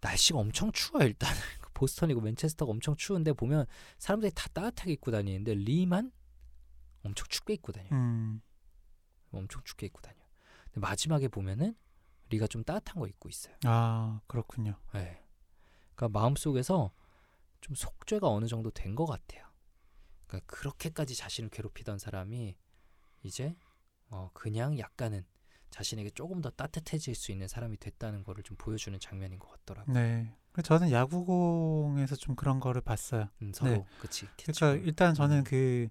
날씨가 0.00 0.38
엄청 0.38 0.70
추워 0.72 1.02
요 1.02 1.06
일단 1.06 1.34
그 1.60 1.65
보스턴이고 1.76 2.20
맨체스터가 2.22 2.70
엄청 2.70 2.96
추운데 2.96 3.32
보면 3.32 3.66
사람들이 3.98 4.32
다 4.34 4.48
따뜻하게 4.52 4.92
입고 4.94 5.10
다니는데 5.10 5.54
리만 5.54 6.10
엄청 7.04 7.26
춥게 7.28 7.54
입고 7.54 7.72
다녀요. 7.72 7.90
음, 7.92 8.40
엄청 9.30 9.62
춥게 9.64 9.86
입고 9.86 10.00
다녀. 10.00 10.16
근데 10.64 10.80
마지막에 10.80 11.28
보면은 11.28 11.76
리가 12.30 12.46
좀 12.48 12.64
따뜻한 12.64 12.98
거 13.00 13.06
입고 13.06 13.28
있어요. 13.28 13.54
아 13.64 14.20
그렇군요. 14.26 14.80
네. 14.94 15.22
그러니까 15.94 16.18
마음 16.18 16.34
속에서 16.36 16.92
좀 17.60 17.74
속죄가 17.74 18.28
어느 18.28 18.46
정도 18.46 18.70
된 18.70 18.94
것 18.96 19.06
같아요. 19.06 19.46
그러니까 20.26 20.46
그렇게까지 20.56 21.14
자신을 21.14 21.50
괴롭히던 21.50 21.98
사람이 21.98 22.56
이제 23.22 23.56
어 24.08 24.30
그냥 24.32 24.78
약간은 24.78 25.24
자신에게 25.70 26.10
조금 26.10 26.40
더 26.40 26.50
따뜻해질 26.50 27.14
수 27.14 27.32
있는 27.32 27.48
사람이 27.48 27.76
됐다는 27.76 28.24
거를 28.24 28.42
좀 28.42 28.56
보여주는 28.56 28.98
장면인 28.98 29.38
것 29.38 29.48
같더라고요. 29.50 29.94
네, 29.94 30.34
저는 30.62 30.90
야구공에서 30.90 32.16
좀 32.16 32.34
그런 32.34 32.60
거를 32.60 32.80
봤어요. 32.80 33.28
음, 33.42 33.52
서로 33.54 33.70
네. 33.70 33.84
그치. 34.00 34.26
그러니까 34.42 34.84
일단 34.84 35.14
저는 35.14 35.38
음. 35.38 35.44
그 35.44 35.88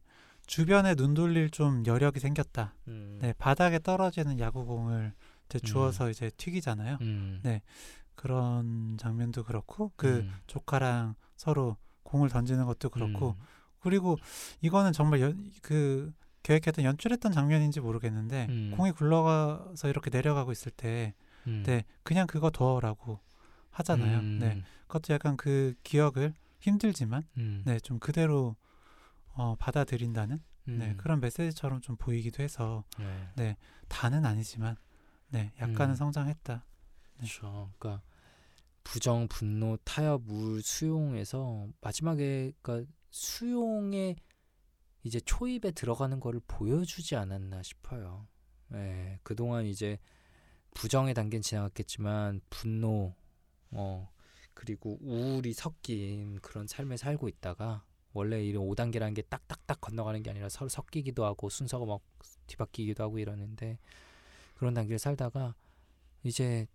주변에 0.48 0.96
눈 0.96 1.14
돌릴 1.14 1.50
좀 1.50 1.84
여력이 1.86 2.20
생겼다. 2.20 2.76
음, 2.88 3.20
네, 3.22 3.34
바닥에 3.38 3.80
떨어지는 3.80 4.40
야구공을 4.40 5.14
이제 5.48 5.60
음. 5.62 5.66
주워서 5.66 6.10
이제 6.10 6.32
튀기잖아요. 6.38 6.98
음, 7.02 7.40
네. 7.44 7.62
그런 8.16 8.98
장면도 8.98 9.44
그렇고 9.44 9.92
그 9.96 10.20
음, 10.20 10.34
조카랑 10.48 11.16
서로 11.36 11.78
공을 12.04 12.30
던지는 12.30 12.66
것도 12.66 12.90
그렇고 12.90 13.36
음, 13.38 13.46
그리고 13.80 14.18
이거는 14.62 14.94
정말 14.94 15.22
연, 15.22 15.52
그 15.62 16.14
계획했던 16.44 16.86
연출했던 16.86 17.32
장면인지 17.32 17.82
모르겠는데 17.82 18.48
음. 18.50 18.74
공이 18.76 18.92
굴러가서 18.92 19.90
이렇게 19.90 20.10
내려가고 20.10 20.52
있을 20.52 20.72
때 20.72 21.14
음, 21.48 21.64
네, 21.66 21.84
그냥 22.04 22.26
그거 22.28 22.50
둬라고 22.50 23.20
하잖아요. 23.76 24.20
음, 24.20 24.40
네. 24.40 24.64
그것도 24.88 25.14
약간 25.14 25.36
그 25.38 25.76
기억을 25.84 26.34
힘들지만 26.60 27.24
음, 27.38 27.64
네, 27.66 27.80
좀 27.80 28.00
그대로 28.00 28.56
어, 29.34 29.56
받아들인다는 29.60 30.42
음, 30.68 30.78
네, 30.78 30.96
그런 30.96 31.20
메시지처럼 31.20 31.82
좀 31.82 31.96
보이기도 31.98 32.42
해서 32.42 32.84
네. 33.36 33.58
다는 33.88 34.26
아니지만 34.26 34.78
네, 35.30 35.52
약간은 35.60 35.94
음. 35.94 35.96
성장했다. 35.96 36.66
그렇죠. 37.18 37.72
그러니까 37.78 38.02
부정, 38.84 39.28
분노, 39.28 39.78
타협, 39.84 40.24
우울, 40.28 40.62
수용에서 40.62 41.68
마지막에 41.82 42.54
그러니까 42.62 42.90
수용의 43.10 44.16
이제 45.04 45.20
초입에 45.20 45.72
들어가는 45.72 46.20
거를 46.20 46.40
보여주지 46.48 47.16
않았나 47.16 47.62
싶어요. 47.64 48.28
예, 48.74 49.20
그동안 49.24 49.66
이제 49.66 50.00
부정의 50.74 51.14
단계는 51.14 51.42
지나갔겠지만 51.42 52.42
분노, 52.50 53.16
어, 53.76 54.10
그리고 54.54 54.98
우울이 55.02 55.54
섞인 55.54 56.40
그런 56.40 56.68
삶을 56.68 56.98
살고 56.98 57.28
있다가 57.28 57.84
원래 58.14 58.44
이런 58.44 58.64
5단계라는 58.64 59.14
게 59.14 59.22
딱딱딱 59.24 59.82
건너가는 59.82 60.24
게 60.24 60.30
아니라 60.30 60.48
서로 60.50 60.70
섞이기도 60.70 61.26
하고 61.26 61.50
순서가 61.50 61.86
막 61.86 62.02
뒤바뀌기도 62.48 63.04
하고 63.04 63.20
이러는데 63.20 63.78
그런 64.56 64.74
단계를 64.74 65.00
살다가 65.00 65.54
이제 66.24 66.68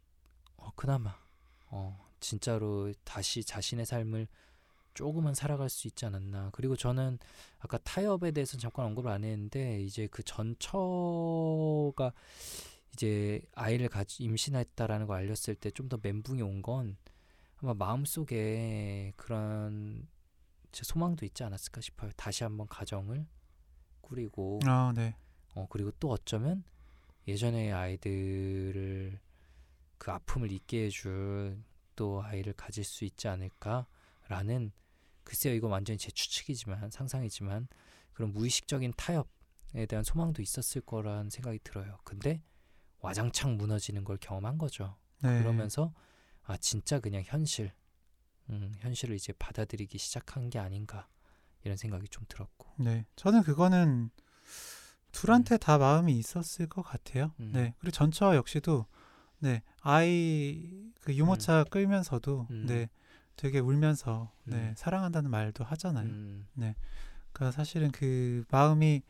어, 0.56 0.70
그나마 0.76 1.16
어, 1.66 2.10
진짜로 2.20 2.92
다시 3.04 3.42
자신의 3.42 3.86
삶을 3.86 4.28
조금은 4.94 5.34
살아갈 5.34 5.70
수 5.70 5.86
있지 5.86 6.04
않았나. 6.06 6.50
그리고 6.52 6.76
저는 6.76 7.18
아까 7.58 7.78
타협에 7.78 8.32
대해서 8.32 8.58
잠깐 8.58 8.86
언급을 8.86 9.10
안 9.10 9.24
했는데 9.24 9.80
이제 9.82 10.08
그 10.10 10.22
전처가 10.22 12.12
이제 12.92 13.40
아이를 13.54 13.88
가지 13.88 14.24
임신했다라는 14.24 15.06
걸 15.06 15.16
알렸을 15.18 15.54
때 15.56 15.70
좀 15.70 15.88
더 15.88 15.98
멘붕이 16.02 16.42
온 16.42 16.62
건 16.62 16.96
아마 17.56 17.74
마음속에 17.74 19.12
그런 19.16 20.08
제 20.72 20.82
소망도 20.84 21.26
있지 21.26 21.42
않았을까 21.44 21.80
싶어요. 21.80 22.10
다시 22.16 22.42
한번 22.44 22.66
가정을 22.68 23.26
꾸리고 24.00 24.60
아, 24.66 24.92
네. 24.94 25.14
어 25.54 25.66
그리고 25.68 25.90
또 26.00 26.10
어쩌면 26.10 26.64
예전의 27.28 27.72
아이들을 27.72 29.18
그 29.98 30.10
아픔을 30.10 30.50
잊게 30.52 30.86
해줄 30.86 31.62
또 31.96 32.22
아이를 32.22 32.52
가질 32.54 32.82
수 32.84 33.04
있지 33.04 33.28
않을까라는 33.28 34.72
글쎄요 35.24 35.54
이거 35.54 35.68
완전히 35.68 35.98
제 35.98 36.10
추측이지만 36.10 36.90
상상이지만 36.90 37.68
그런 38.12 38.32
무의식적인 38.32 38.94
타협에 38.96 39.86
대한 39.86 40.02
소망도 40.04 40.40
있었을 40.42 40.80
거란 40.82 41.28
생각이 41.30 41.58
들어요. 41.62 41.98
근데 42.04 42.42
와장창 43.00 43.56
무너지는 43.56 44.04
걸 44.04 44.16
경험한 44.18 44.58
거죠. 44.58 44.96
네. 45.22 45.38
그러면서 45.38 45.92
아 46.42 46.56
진짜 46.56 47.00
그냥 47.00 47.22
현실, 47.24 47.72
음, 48.48 48.72
현실을 48.78 49.16
이제 49.16 49.32
받아들이기 49.38 49.98
시작한 49.98 50.50
게 50.50 50.58
아닌가 50.58 51.08
이런 51.64 51.76
생각이 51.76 52.08
좀 52.08 52.24
들었고. 52.28 52.68
네. 52.78 53.06
저는 53.16 53.42
그거는 53.42 54.10
둘한테 55.12 55.56
다 55.58 55.78
마음이 55.78 56.16
있었을 56.18 56.68
것 56.68 56.82
같아요. 56.82 57.32
음. 57.40 57.52
네. 57.52 57.74
그리고 57.78 57.92
전처 57.92 58.34
역시도 58.36 58.86
네. 59.40 59.62
아이 59.80 60.90
그 61.00 61.14
유모차 61.14 61.64
끌면서도 61.64 62.46
음. 62.50 62.66
네. 62.66 62.88
되게 63.36 63.58
울면서 63.58 64.30
네. 64.44 64.56
음. 64.56 64.74
사랑한다는 64.76 65.30
말도 65.30 65.64
하잖아요. 65.64 66.06
음, 66.06 66.46
그러니까 67.32 67.52
사실은 67.52 67.90
그 67.90 68.44
마음이 68.50 69.02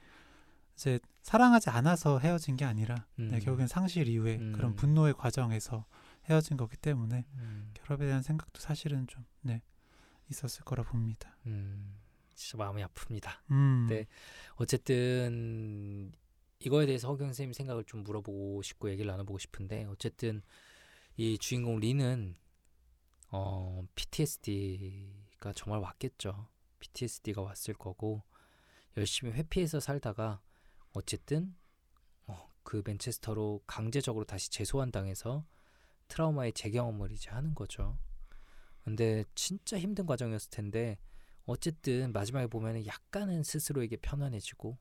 이제 0.74 1.00
사랑하지 1.22 1.70
않아서 1.70 2.18
헤어진 2.18 2.56
게 2.56 2.64
아니라 2.64 3.06
음, 3.18 3.28
네, 3.30 3.40
결국엔 3.40 3.68
상실 3.68 4.08
이후에 4.08 4.36
음. 4.38 4.52
그런 4.52 4.74
분노의 4.74 5.14
과정에서 5.14 5.86
헤어진 6.24 6.56
거기 6.56 6.76
때문에 6.76 7.26
음, 7.34 7.70
결합에 7.74 8.06
대한 8.06 8.22
생각도 8.22 8.60
사실은 8.60 9.06
좀 9.06 9.24
네, 9.42 9.62
있었을 10.30 10.64
거라 10.64 10.82
봅니다. 10.82 11.36
음, 11.46 11.98
진짜 12.34 12.56
마음이 12.58 12.82
아픕니다. 12.84 13.30
음. 13.50 13.86
네. 13.88 14.06
어쨌든 14.56 16.12
이거에 16.60 16.86
대해서 16.86 17.08
허경 17.08 17.28
선생님 17.28 17.52
생각을 17.52 17.84
좀 17.84 18.02
물어보고 18.02 18.62
싶고 18.62 18.90
얘기를 18.90 19.10
나눠보고 19.10 19.38
싶은데 19.38 19.86
어쨌든 19.86 20.42
이 21.16 21.38
주인공 21.38 21.80
리는 21.80 22.34
어 23.28 23.82
PTSD가 23.94 25.52
정말 25.54 25.80
왔겠죠. 25.80 26.48
PTSD가 26.80 27.42
왔을 27.42 27.74
거고 27.74 28.22
열심히 28.96 29.32
회피해서 29.32 29.80
살다가 29.80 30.40
어쨌든 30.92 31.54
어, 32.26 32.48
그 32.62 32.82
맨체스터로 32.84 33.62
강제적으로 33.66 34.24
다시 34.24 34.50
재소환 34.50 34.90
당해서 34.90 35.44
트라우마의 36.08 36.52
재경험을 36.52 37.12
이제 37.12 37.30
하는 37.30 37.54
거죠. 37.54 37.98
근데 38.84 39.24
진짜 39.34 39.78
힘든 39.78 40.06
과정이었을 40.06 40.50
텐데 40.50 40.98
어쨌든 41.44 42.12
마지막에 42.12 42.46
보면은 42.46 42.86
약간은 42.86 43.42
스스로에게 43.42 43.96
편안해지고 43.96 44.78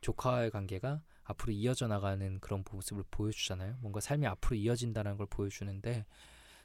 조카와의 0.00 0.50
관계가 0.50 1.02
앞으로 1.24 1.52
이어져 1.52 1.86
나가는 1.86 2.40
그런 2.40 2.64
모습을 2.70 3.04
보여주잖아요. 3.10 3.76
뭔가 3.80 4.00
삶이 4.00 4.26
앞으로 4.26 4.56
이어진다는 4.56 5.16
걸 5.16 5.26
보여주는데 5.26 6.06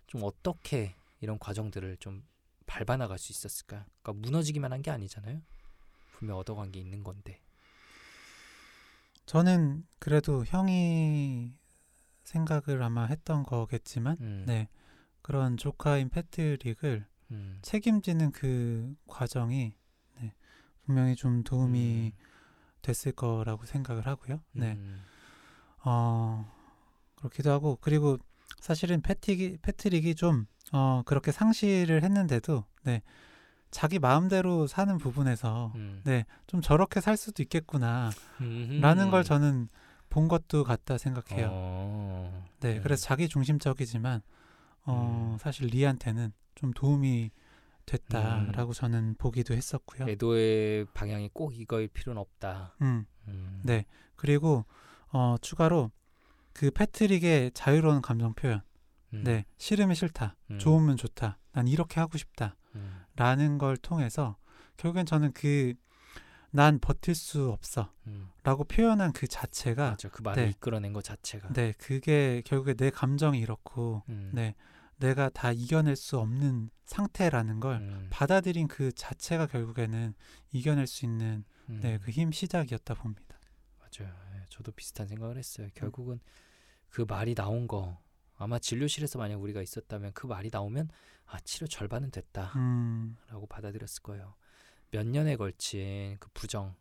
좀 0.07 0.23
어떻게 0.23 0.95
이런 1.19 1.38
과정들을 1.39 1.97
좀 1.97 2.23
밟아 2.65 2.97
나갈 2.97 3.17
수 3.17 3.31
있었을까? 3.31 3.85
그러니까 4.01 4.13
무너지기만 4.13 4.71
한 4.73 4.81
게 4.81 4.91
아니잖아요. 4.91 5.41
분명 6.13 6.38
얻어간 6.38 6.71
게 6.71 6.79
있는 6.79 7.03
건데. 7.03 7.41
저는 9.28 9.86
그래도 9.99 10.45
형이 10.45 11.53
생각을 12.23 12.82
아마 12.82 13.05
했던 13.05 13.43
거겠지만 13.43 14.17
음, 14.21 14.43
네. 14.47 14.69
그런 15.21 15.57
조카인 15.57 16.09
패트릭을 16.09 17.05
음, 17.32 17.59
책임지는 17.61 18.32
그 18.32 18.95
과정이 19.05 19.73
네, 20.21 20.34
분명히 20.86 21.17
좀 21.17 21.43
도움이 21.43 22.13
됐을 22.82 23.11
거라고 23.11 23.65
생각을 23.65 24.07
하고요. 24.07 24.41
네. 24.53 24.73
음, 24.73 25.01
어, 25.84 26.49
그렇기도 27.15 27.51
하고 27.51 27.78
그리고 27.82 28.17
사실은 28.61 29.01
패틱이 29.01 29.57
패트릭이 29.57 30.15
좀 30.15 30.47
어, 30.71 31.03
그렇게 31.05 31.34
상실을 31.34 32.01
했는데도 32.01 32.63
네. 32.84 33.03
자기 33.78 33.99
마음대로 33.99 34.65
사는 34.65 34.97
부분에서 34.97 35.71
음, 35.75 36.01
네, 36.03 36.25
좀 36.47 36.61
저렇게 36.61 36.99
살 36.99 37.15
수도 37.15 37.43
있겠구나 37.43 38.09
음, 38.41 38.80
라는 38.82 39.11
걸 39.11 39.23
저는 39.23 39.69
본 40.09 40.28
것도 40.28 40.63
같다 40.63 40.97
생각해요. 40.97 41.49
어, 41.51 42.47
네, 42.59 42.78
음. 42.78 42.82
그래서 42.82 43.05
자기 43.05 43.30
중심적이지만 43.30 44.23
어, 44.86 45.34
음. 45.34 45.38
사실 45.38 45.67
리한테는 45.67 46.34
좀 46.55 46.73
도움이 46.73 47.30
됐다라고 47.86 48.73
저는 48.73 49.13
보기도 49.19 49.53
했었고요. 49.53 50.09
애도의 50.09 50.88
방향이 50.95 51.30
꼭 51.32 51.55
이거일 51.55 51.88
필요는 51.89 52.19
없다. 52.19 52.73
음, 52.82 53.05
음, 53.28 53.61
네. 53.63 53.86
그리고 54.15 54.65
어, 55.09 55.36
추가로 55.39 55.91
그 56.51 56.71
패트릭의 56.71 57.51
자유로운 57.53 58.01
감정 58.01 58.34
표현. 58.34 58.63
음, 59.13 59.21
네, 59.23 59.45
싫으면 59.59 59.93
싫다, 59.93 60.36
음, 60.49 60.57
좋으면 60.57 60.97
좋다, 60.97 61.38
난 61.51 61.67
이렇게 61.67 61.99
하고 61.99 62.17
싶다. 62.17 62.55
음, 63.18 63.24
라는 63.24 63.57
걸 63.57 63.78
통해서 63.78 64.38
결국엔 64.78 65.05
저는 65.05 65.34
그 65.34 65.74
난 66.51 66.80
버틸 66.80 67.13
수 67.13 67.49
없어 67.51 67.93
음. 68.07 68.30
라고 68.43 68.63
표현한 68.63 69.11
그 69.13 69.28
자체가 69.28 69.91
맞아. 69.91 70.09
그 70.09 70.22
말을 70.22 70.43
네. 70.45 70.49
이끌어낸 70.49 70.93
것 70.93 71.03
자체가. 71.03 71.53
네 71.53 71.74
그게 71.78 72.41
결국에 72.45 72.74
내 72.74 72.89
감정이 72.89 73.39
이렇고 73.39 74.03
음, 74.09 74.32
네 74.34 74.55
내가 74.95 75.30
다 75.30 75.51
이겨낼 75.51 75.95
수 75.95 76.18
없는 76.18 76.70
상태라는 76.86 77.59
걸 77.59 77.76
음, 77.76 78.07
받아들인 78.09 78.68
그 78.68 78.91
자체가 78.91 79.47
결국에는 79.47 80.13
이겨낼 80.51 80.88
수 80.88 81.05
있는 81.05 81.43
음, 81.70 81.80
네그 81.82 82.11
힘 82.11 82.32
시작이었다 82.32 82.93
봅니다. 82.95 83.38
맞아요. 83.80 84.13
예, 84.36 84.45
저도 84.49 84.72
비슷한 84.72 85.07
생각을 85.07 85.38
했어요. 85.38 85.68
결국은 85.76 86.20
그 86.89 87.05
말이 87.07 87.36
나온 87.36 87.68
거 87.68 87.99
아마 88.38 88.59
진료실에서 88.59 89.17
만약 89.19 89.41
우리가 89.41 89.61
있었다면 89.61 90.13
그 90.13 90.27
말이 90.27 90.49
나오면 90.51 90.89
아 91.25 91.39
치료 91.41 91.67
절반은 91.67 92.11
됐다라고 92.11 92.57
음, 92.59 93.17
받아들였을 93.49 94.03
거예요 94.03 94.35
몇 94.91 95.05
년에 95.05 95.35
걸친 95.35 96.17
그 96.19 96.29
부정 96.33 96.75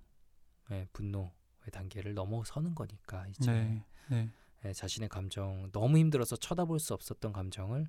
예, 0.71 0.87
분노의 0.93 1.31
단계를 1.73 2.15
넘어서는 2.15 2.75
거니까 2.75 3.27
이제 3.29 3.51
네, 3.51 3.85
네, 4.09 4.31
예, 4.65 4.73
자신의 4.73 5.09
감정 5.09 5.71
너무 5.73 5.99
힘들어서 5.99 6.37
쳐다볼 6.37 6.79
수 6.79 6.95
없었던 6.95 7.33
감정을 7.33 7.89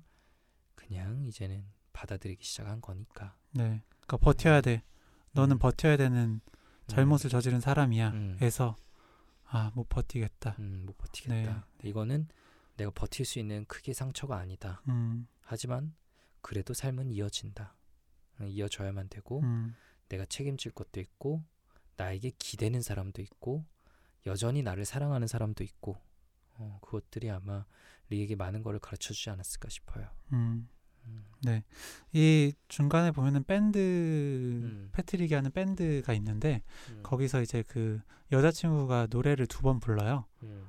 그냥 0.74 1.24
이제는 1.26 1.64
받아들이기 1.92 2.44
시작한 2.44 2.80
거니까 2.80 3.34
네. 3.52 3.82
그러니까 4.06 4.16
버텨야 4.18 4.60
돼. 4.60 4.82
너는 5.32 5.56
음. 5.56 5.58
버텨야 5.58 5.96
되는 5.96 6.40
잘못을 6.86 7.28
저지른 7.30 7.60
사람이야. 7.60 8.10
음. 8.10 8.38
해서 8.40 8.76
아 9.44 9.70
못 9.74 9.88
버티겠다. 9.88 10.56
음, 10.58 10.84
못 10.86 10.96
버티겠다. 10.96 11.66
이거는 11.82 12.28
내가 12.78 12.90
버틸 12.92 13.26
수 13.26 13.38
있는 13.38 13.64
크게 13.66 13.92
상처가 13.92 14.36
아니다. 14.38 14.82
음, 14.88 15.26
하지만 15.42 15.94
그래도 16.40 16.72
삶은 16.74 17.10
이어진다. 17.10 17.74
음, 18.40 18.46
이어져야만 18.48 19.08
되고 19.08 19.40
음, 19.40 19.74
내가 20.08 20.24
책임질 20.24 20.72
것도 20.72 21.00
있고 21.00 21.42
나에게 21.96 22.32
기대는 22.38 22.80
사람도 22.80 23.20
있고 23.22 23.66
여전히 24.26 24.62
나를 24.62 24.84
사랑하는 24.84 25.26
사람도 25.26 25.64
있고 25.64 25.96
어, 26.54 26.78
그것들이 26.82 27.30
아마 27.30 27.66
리에게 28.10 28.36
많은 28.36 28.62
거를 28.62 28.78
가르쳐 28.78 29.12
주지 29.12 29.28
않았을까 29.30 29.68
싶어요. 29.68 30.08
음. 30.32 30.68
음, 31.06 31.24
네. 31.42 31.64
이 32.12 32.52
중간에 32.68 33.10
보면은 33.10 33.42
밴드 33.44 33.78
음, 33.78 34.90
패트릭이 34.92 35.32
하는 35.34 35.50
밴드가 35.50 36.12
있는데 36.14 36.62
음, 36.90 37.00
거기서 37.02 37.40
이제 37.42 37.62
그 37.66 38.00
여자친구가 38.30 39.08
노래를 39.10 39.46
두 39.46 39.62
번 39.62 39.80
불러요. 39.80 40.26
음, 40.42 40.68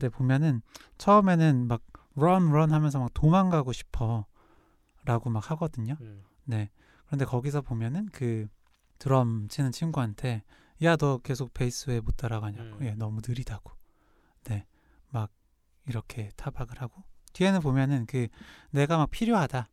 근데 0.00 0.08
보면은 0.08 0.62
처음에는 0.96 1.68
막 1.68 1.82
run 2.16 2.48
run 2.48 2.72
하면서 2.72 2.98
막 2.98 3.10
도망가고 3.12 3.72
싶어 3.72 4.24
라고 5.04 5.28
막 5.28 5.50
하거든요. 5.50 5.96
음, 6.00 6.24
네. 6.44 6.70
그런데 7.04 7.26
거기서 7.26 7.60
보면은 7.60 8.06
그 8.12 8.48
드럼 8.98 9.48
치는 9.48 9.72
친구한테 9.72 10.42
야 10.82 10.96
너 10.96 11.18
계속 11.18 11.52
베이스 11.52 11.90
왜 11.90 12.00
못 12.00 12.16
따라가냐고. 12.16 12.78
음. 12.78 12.82
예 12.86 12.94
너무 12.94 13.20
느리다고. 13.26 13.72
네. 14.44 14.66
막 15.10 15.30
이렇게 15.86 16.30
타박을 16.36 16.80
하고 16.80 17.02
뒤에는 17.34 17.60
보면은 17.60 18.06
그 18.06 18.28
내가 18.70 18.96
막 18.96 19.10
필요하다. 19.10 19.68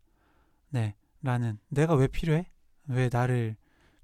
네 0.71 0.95
라는 1.21 1.57
내가 1.69 1.95
왜 1.95 2.07
필요해? 2.07 2.51
왜 2.89 3.09
나를 3.11 3.55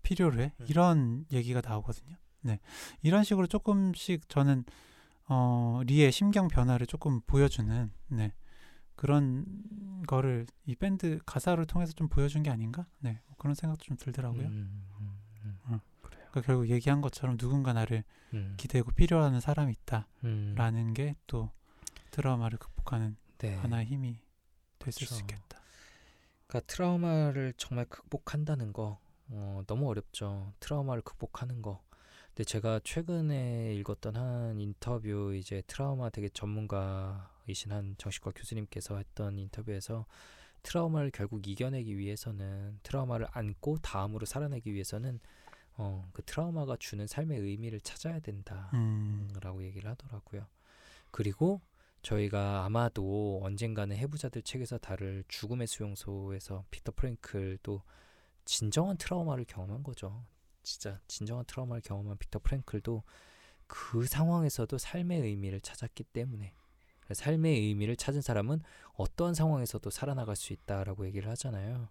필요로 0.03 0.41
해? 0.41 0.53
음. 0.61 0.65
이런 0.69 1.25
얘기가 1.33 1.61
나오거든요. 1.61 2.15
네. 2.41 2.59
이런 3.01 3.25
식으로 3.25 3.47
조금씩 3.47 4.29
저는 4.29 4.63
어 5.27 5.81
리의 5.85 6.11
심경 6.11 6.47
변화를 6.47 6.85
조금 6.85 7.21
보여주는 7.21 7.91
네 8.07 8.33
그런 8.95 9.45
거를 10.07 10.45
이 10.65 10.75
밴드 10.75 11.19
가사를 11.25 11.63
통해서 11.65 11.93
좀 11.93 12.07
보여준 12.07 12.43
게 12.43 12.49
아닌가 12.49 12.85
네뭐 12.99 13.35
그런 13.37 13.55
생각도 13.55 13.83
좀 13.83 13.97
들더라고요 13.97 14.47
음, 14.47 14.85
음, 14.99 15.19
음. 15.45 15.59
어. 15.65 15.79
그래요. 16.01 16.25
그러니까 16.29 16.41
결국 16.41 16.69
얘기한 16.69 17.01
것처럼 17.01 17.37
누군가 17.37 17.73
나를 17.73 18.03
음, 18.33 18.53
기대고 18.57 18.91
필요하는 18.91 19.39
사람이 19.39 19.73
음. 20.23 20.51
있다라는 20.53 20.93
게또 20.93 21.51
트라우마를 22.11 22.57
극복하는 22.59 23.15
네. 23.39 23.55
하나의 23.55 23.85
힘이 23.85 24.19
됐을 24.79 25.07
수 25.07 25.15
그쵸. 25.15 25.25
있겠다. 25.25 25.61
그러니까 26.47 26.71
트라우마를 26.73 27.53
정말 27.57 27.85
극복한다는 27.85 28.73
거 28.73 28.99
어, 29.29 29.63
너무 29.67 29.89
어렵죠. 29.89 30.53
트라우마를 30.59 31.01
극복하는 31.01 31.61
거. 31.61 31.81
근데 32.33 32.45
제가 32.45 32.79
최근에 32.83 33.75
읽었던 33.75 34.15
한 34.15 34.59
인터뷰 34.59 35.35
이제 35.35 35.61
트라우마 35.67 36.09
되게 36.09 36.29
전문가이신 36.29 37.71
한 37.71 37.93
정신과 37.99 38.31
교수님께서 38.31 38.97
했던 38.97 39.37
인터뷰에서 39.37 40.07
트라우마를 40.63 41.11
결국 41.11 41.47
이겨내기 41.47 41.95
위해서는 41.95 42.79
트라우마를 42.81 43.27
안고 43.29 43.77
다음으로 43.83 44.25
살아내기 44.25 44.73
위해서는 44.73 45.19
어, 45.75 46.09
그 46.11 46.23
트라우마가 46.23 46.77
주는 46.79 47.05
삶의 47.05 47.37
의미를 47.39 47.79
찾아야 47.81 48.19
된다. 48.19 48.71
음, 48.73 49.29
라고 49.39 49.63
얘기를 49.63 49.87
하더라고요. 49.91 50.47
그리고 51.11 51.61
저희가 52.01 52.65
아마도 52.65 53.41
언젠가는 53.43 53.95
해부자들 53.95 54.41
책에서 54.41 54.79
다룰 54.79 55.23
죽음의 55.27 55.67
수용소에서 55.67 56.65
피터 56.71 56.93
프랭클도 56.95 57.83
진정한 58.45 58.97
트라우마를 58.97 59.45
경험한 59.45 59.83
거죠. 59.83 60.25
진짜 60.63 60.99
진정한 61.07 61.45
트라우마를 61.45 61.81
경험한 61.81 62.17
피터 62.17 62.39
프랭클도 62.39 63.03
그 63.67 64.05
상황에서도 64.05 64.77
삶의 64.77 65.21
의미를 65.21 65.61
찾았기 65.61 66.03
때문에 66.05 66.53
삶의 67.11 67.59
의미를 67.59 67.95
찾은 67.95 68.21
사람은 68.21 68.61
어떠한 68.95 69.35
상황에서도 69.35 69.89
살아나갈 69.89 70.35
수 70.35 70.53
있다라고 70.53 71.05
얘기를 71.07 71.29
하잖아요. 71.31 71.89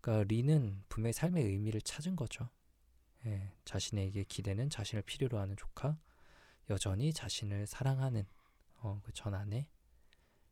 그러니까 0.00 0.24
리는 0.28 0.82
분명히 0.88 1.12
삶의 1.12 1.44
의미를 1.44 1.80
찾은 1.80 2.14
거죠. 2.16 2.48
예, 3.26 3.52
자신에게 3.64 4.24
기대는 4.24 4.68
자신을 4.68 5.02
필요로 5.02 5.38
하는 5.38 5.56
조카, 5.56 5.98
여전히 6.68 7.12
자신을 7.12 7.66
사랑하는 7.66 8.26
어, 8.80 9.00
그 9.02 9.12
전 9.12 9.34
아내 9.34 9.66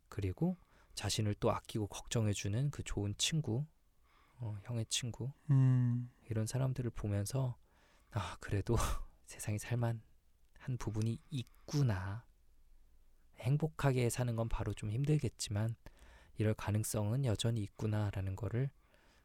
그리고 0.09 0.57
자신을 0.95 1.35
또 1.35 1.51
아끼고 1.51 1.87
걱정해주는 1.89 2.71
그 2.71 2.83
좋은 2.83 3.15
친구 3.19 3.67
어, 4.37 4.57
형의 4.63 4.87
친구 4.87 5.31
음, 5.51 6.11
이런 6.33 6.47
사람들을 6.47 6.91
보면서 6.93 7.59
아 8.11 8.39
그래도 8.41 8.75
세상에 9.27 9.59
살만 9.59 10.01
한 10.61 10.79
부분이 10.79 11.19
있구나 11.29 12.25
행복하게 13.39 14.09
사는 14.09 14.35
건 14.35 14.49
바로 14.49 14.73
좀 14.73 14.91
힘들겠지만 14.91 15.77
이럴 16.39 16.55
가능성은 16.55 17.27
여전히 17.27 17.63
있구나라는 17.65 18.35
거를 18.35 18.71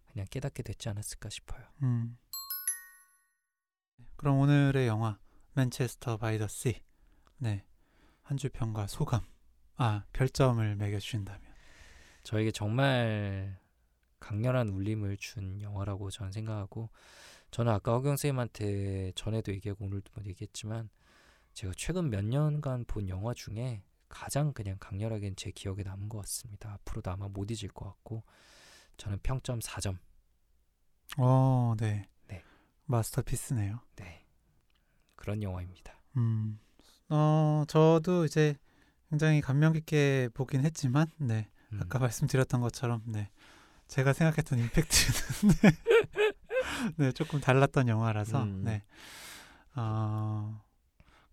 그냥 0.08 0.28
깨닫게 0.30 0.64
됐지 0.64 0.90
않았을까 0.90 1.30
싶어요. 1.30 1.64
음. 1.84 2.18
그럼 4.18 4.40
오늘의 4.40 4.88
영화 4.88 5.18
맨체스터 5.54 6.18
바이 6.18 6.38
더 6.38 6.50
씨. 6.50 6.84
네. 7.38 7.64
한줄 8.24 8.50
평과 8.50 8.88
소감. 8.88 9.22
아, 9.78 10.04
별점을 10.12 10.76
매겨 10.76 11.00
주신다면. 11.00 11.42
저에게 12.24 12.52
정말 12.52 13.58
강렬한 14.20 14.70
울림을 14.70 15.18
준 15.18 15.62
영화라고 15.62 16.10
저는 16.10 16.32
생각하고 16.32 16.90
저는 17.52 17.72
아까 17.72 17.94
허경 17.94 18.18
쌤한테 18.18 19.14
전에도 19.16 19.52
얘기하고 19.54 19.86
오늘도 19.86 20.12
뭐 20.16 20.24
얘기했지만 20.26 20.90
제가 21.54 21.74
최근 21.76 22.10
몇 22.10 22.24
년간 22.26 22.86
본 22.86 23.10
영화 23.10 23.34
중에 23.34 23.84
가장 24.10 24.54
그냥 24.54 24.78
강렬하게 24.80 25.34
제 25.36 25.52
기억에 25.52 25.84
남은 25.84 26.10
것 26.10 26.20
같습니다. 26.20 26.74
앞으로도 26.74 27.12
아마 27.12 27.28
못 27.28 27.50
잊을 27.52 27.72
것 27.72 27.86
같고 27.86 28.24
저는 28.98 29.20
평점 29.24 29.60
4점. 29.60 29.98
어, 31.18 31.76
네. 31.80 32.08
네. 32.28 32.44
마스터피스네요. 32.86 33.80
네. 33.96 34.26
그런 35.16 35.42
영화입니다. 35.42 36.00
음. 36.18 36.60
어, 37.10 37.64
저도 37.68 38.26
이제 38.26 38.56
굉장히 39.10 39.42
감명 39.42 39.74
깊게 39.74 40.30
보긴 40.34 40.64
했지만 40.66 41.08
네. 41.18 41.50
음. 41.74 41.80
아까 41.82 42.00
말씀드렸던 42.00 42.62
것처럼 42.62 43.04
네. 43.06 43.30
제가 43.88 44.14
생각했던 44.14 44.60
임팩트는 44.60 45.56
네. 45.62 45.72
네, 46.98 47.12
조금 47.12 47.40
달랐던 47.40 47.88
영화라서 47.88 48.44
음. 48.44 48.64
네. 48.64 48.84
어, 49.76 50.62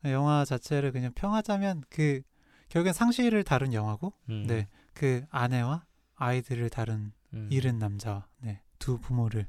영화 0.04 0.44
자체를 0.44 0.92
그냥 0.92 1.12
평하자면 1.14 1.84
그 1.90 2.22
결국엔 2.68 2.92
상실을 2.92 3.44
다룬 3.44 3.72
영화고 3.72 4.12
음. 4.28 4.46
네. 4.46 4.68
그 4.92 5.24
아내와 5.30 5.84
아이들을 6.16 6.70
다룬 6.70 7.12
음. 7.32 7.48
잃은 7.50 7.78
남자와 7.78 8.26
네, 8.38 8.62
두 8.78 8.98
부모를 8.98 9.48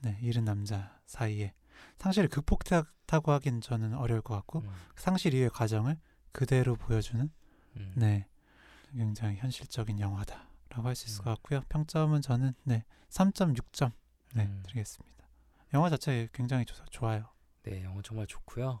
네, 0.00 0.18
잃은 0.20 0.44
남자 0.44 0.98
사이에 1.06 1.54
상실을 1.98 2.28
극복하고 2.28 3.32
하긴 3.32 3.60
저는 3.60 3.94
어려울 3.94 4.20
것 4.20 4.34
같고 4.34 4.60
음. 4.60 4.70
상실 4.96 5.34
이후의 5.34 5.50
과정을 5.50 5.98
그대로 6.32 6.76
보여주는 6.76 7.30
음. 7.76 7.92
네 7.96 8.26
굉장히 8.92 9.36
현실적인 9.36 10.00
영화다 10.00 10.45
라고 10.76 10.88
할 10.88 10.94
수 10.94 11.06
있을 11.06 11.22
음. 11.22 11.24
것 11.24 11.30
같고요. 11.30 11.60
평점은 11.68 12.22
저는 12.22 12.54
네 12.64 12.84
3.6점 13.10 13.92
네 14.34 14.44
음. 14.44 14.62
드리겠습니다. 14.64 15.26
영화 15.74 15.88
자체 15.90 16.28
굉장히 16.32 16.64
좋, 16.64 16.74
좋아요. 16.90 17.28
네, 17.62 17.82
영화 17.82 18.00
정말 18.02 18.26
좋고요. 18.26 18.80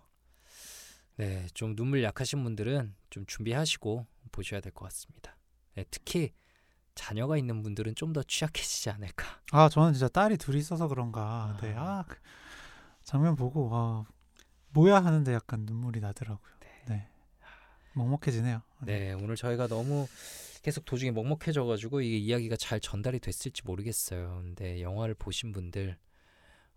네, 1.16 1.46
좀 1.54 1.74
눈물 1.74 2.02
약하신 2.02 2.44
분들은 2.44 2.94
좀 3.10 3.26
준비하시고 3.26 4.06
보셔야 4.32 4.60
될 4.60 4.72
것 4.72 4.84
같습니다. 4.86 5.36
네, 5.74 5.84
특히 5.90 6.32
자녀가 6.94 7.36
있는 7.36 7.62
분들은 7.62 7.94
좀 7.94 8.12
더 8.12 8.22
취약해지지 8.22 8.90
않을까. 8.90 9.40
아 9.52 9.68
저는 9.68 9.92
진짜 9.94 10.08
딸이 10.08 10.36
둘이 10.36 10.58
있어서 10.58 10.88
그런가 10.88 11.56
아. 11.58 11.58
네아그 11.62 12.16
장면 13.04 13.36
보고 13.36 13.70
아 13.74 14.04
뭐야 14.70 15.02
하는데 15.04 15.32
약간 15.32 15.60
눈물이 15.66 16.00
나더라고요. 16.00 16.52
네 16.88 17.08
먹먹해지네요. 17.94 18.62
네, 18.82 19.12
오늘 19.14 19.36
저희가 19.36 19.66
너무 19.68 20.06
계속 20.66 20.84
도중에 20.84 21.12
먹먹해져가지고 21.12 22.00
이게 22.00 22.16
이야기가 22.16 22.56
잘 22.56 22.80
전달이 22.80 23.20
됐을지 23.20 23.62
모르겠어요. 23.64 24.40
근데 24.42 24.82
영화를 24.82 25.14
보신 25.14 25.52
분들 25.52 25.96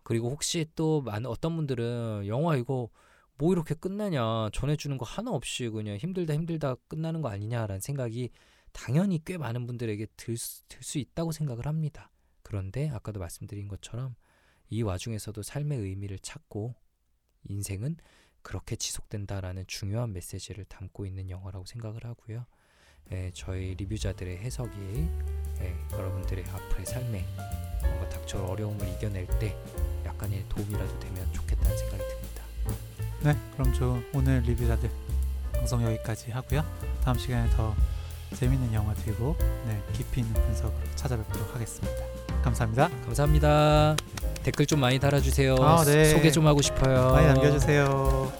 그리고 0.04 0.30
혹시 0.30 0.68
또 0.76 1.02
많은 1.02 1.26
어떤 1.26 1.56
분들은 1.56 2.28
영화 2.28 2.56
이거 2.56 2.92
뭐 3.40 3.52
이렇게 3.52 3.74
끝나냐 3.74 4.52
전해주는 4.54 4.96
거 5.00 5.06
하나 5.06 5.32
없이 5.32 5.70
그냥 5.70 5.98
힘들다 5.98 6.36
힘들다 6.36 6.76
끝나는 6.88 7.24
거 7.24 7.30
아니냐라는 7.30 7.82
생각이 7.82 8.30
당연히 8.74 9.26
꽤 9.26 9.40
많은 9.40 9.66
분들에게 9.66 10.06
들수 10.16 11.00
있다고 11.00 11.32
생각을 11.32 11.66
합니다. 11.66 12.12
그런데 12.44 12.90
아까도 12.90 13.20
말씀드린 13.20 13.68
것처럼 13.68 14.14
이 14.70 14.84
와중에서도 14.84 15.42
삶의 15.42 15.80
의미를 15.80 16.20
찾고 16.20 16.76
인생은 17.46 17.98
그렇게 18.44 18.76
지속된다라는 18.76 19.66
중요한 19.66 20.14
메시지를 20.14 20.66
담고 20.66 21.08
있는 21.08 21.32
영화라고 21.32 21.66
생각을 21.66 22.06
하고요. 22.06 22.46
예, 23.12 23.32
저희 23.34 23.74
리뷰자들의 23.76 24.38
해석이 24.38 25.10
예, 25.62 25.76
여러분들의 25.94 26.44
앞으로의 26.54 26.86
삶에 26.86 27.26
뭔가 27.82 28.10
닥쳐올 28.10 28.52
어려움을 28.52 28.88
이겨낼 28.88 29.26
때 29.40 29.58
약간의 30.06 30.46
도움이라도 30.50 31.00
되면 31.00 31.34
좋겠다는 31.34 31.76
생각이 31.78 32.04
듭니다. 32.04 32.44
네, 33.24 33.36
그럼 33.54 33.74
저 33.74 34.00
오늘 34.14 34.42
리뷰자들 34.42 34.90
방송 35.54 35.84
여기까지 35.84 36.30
하고요. 36.32 36.64
다음 37.04 37.18
시간에 37.18 37.50
더 37.52 37.76
재밌는 38.36 38.74
영화 38.74 38.94
들고 38.94 39.36
네, 39.40 39.82
깊이 39.94 40.22
있는 40.22 40.34
분석으로 40.34 40.80
찾아뵙도록 40.96 41.56
하겠습니다. 41.56 42.04
감사합니다. 42.44 42.90
감사합니다. 43.06 43.96
댓글 44.44 44.68
좀 44.68 44.80
많이 44.80 45.00
달아주세요. 45.00 45.56
아, 45.56 45.84
네. 45.84 46.06
소개 46.06 46.32
좀 46.32 46.46
하고 46.46 46.62
싶어요. 46.62 47.12
많이 47.12 47.26
남겨주세요. 47.28 48.32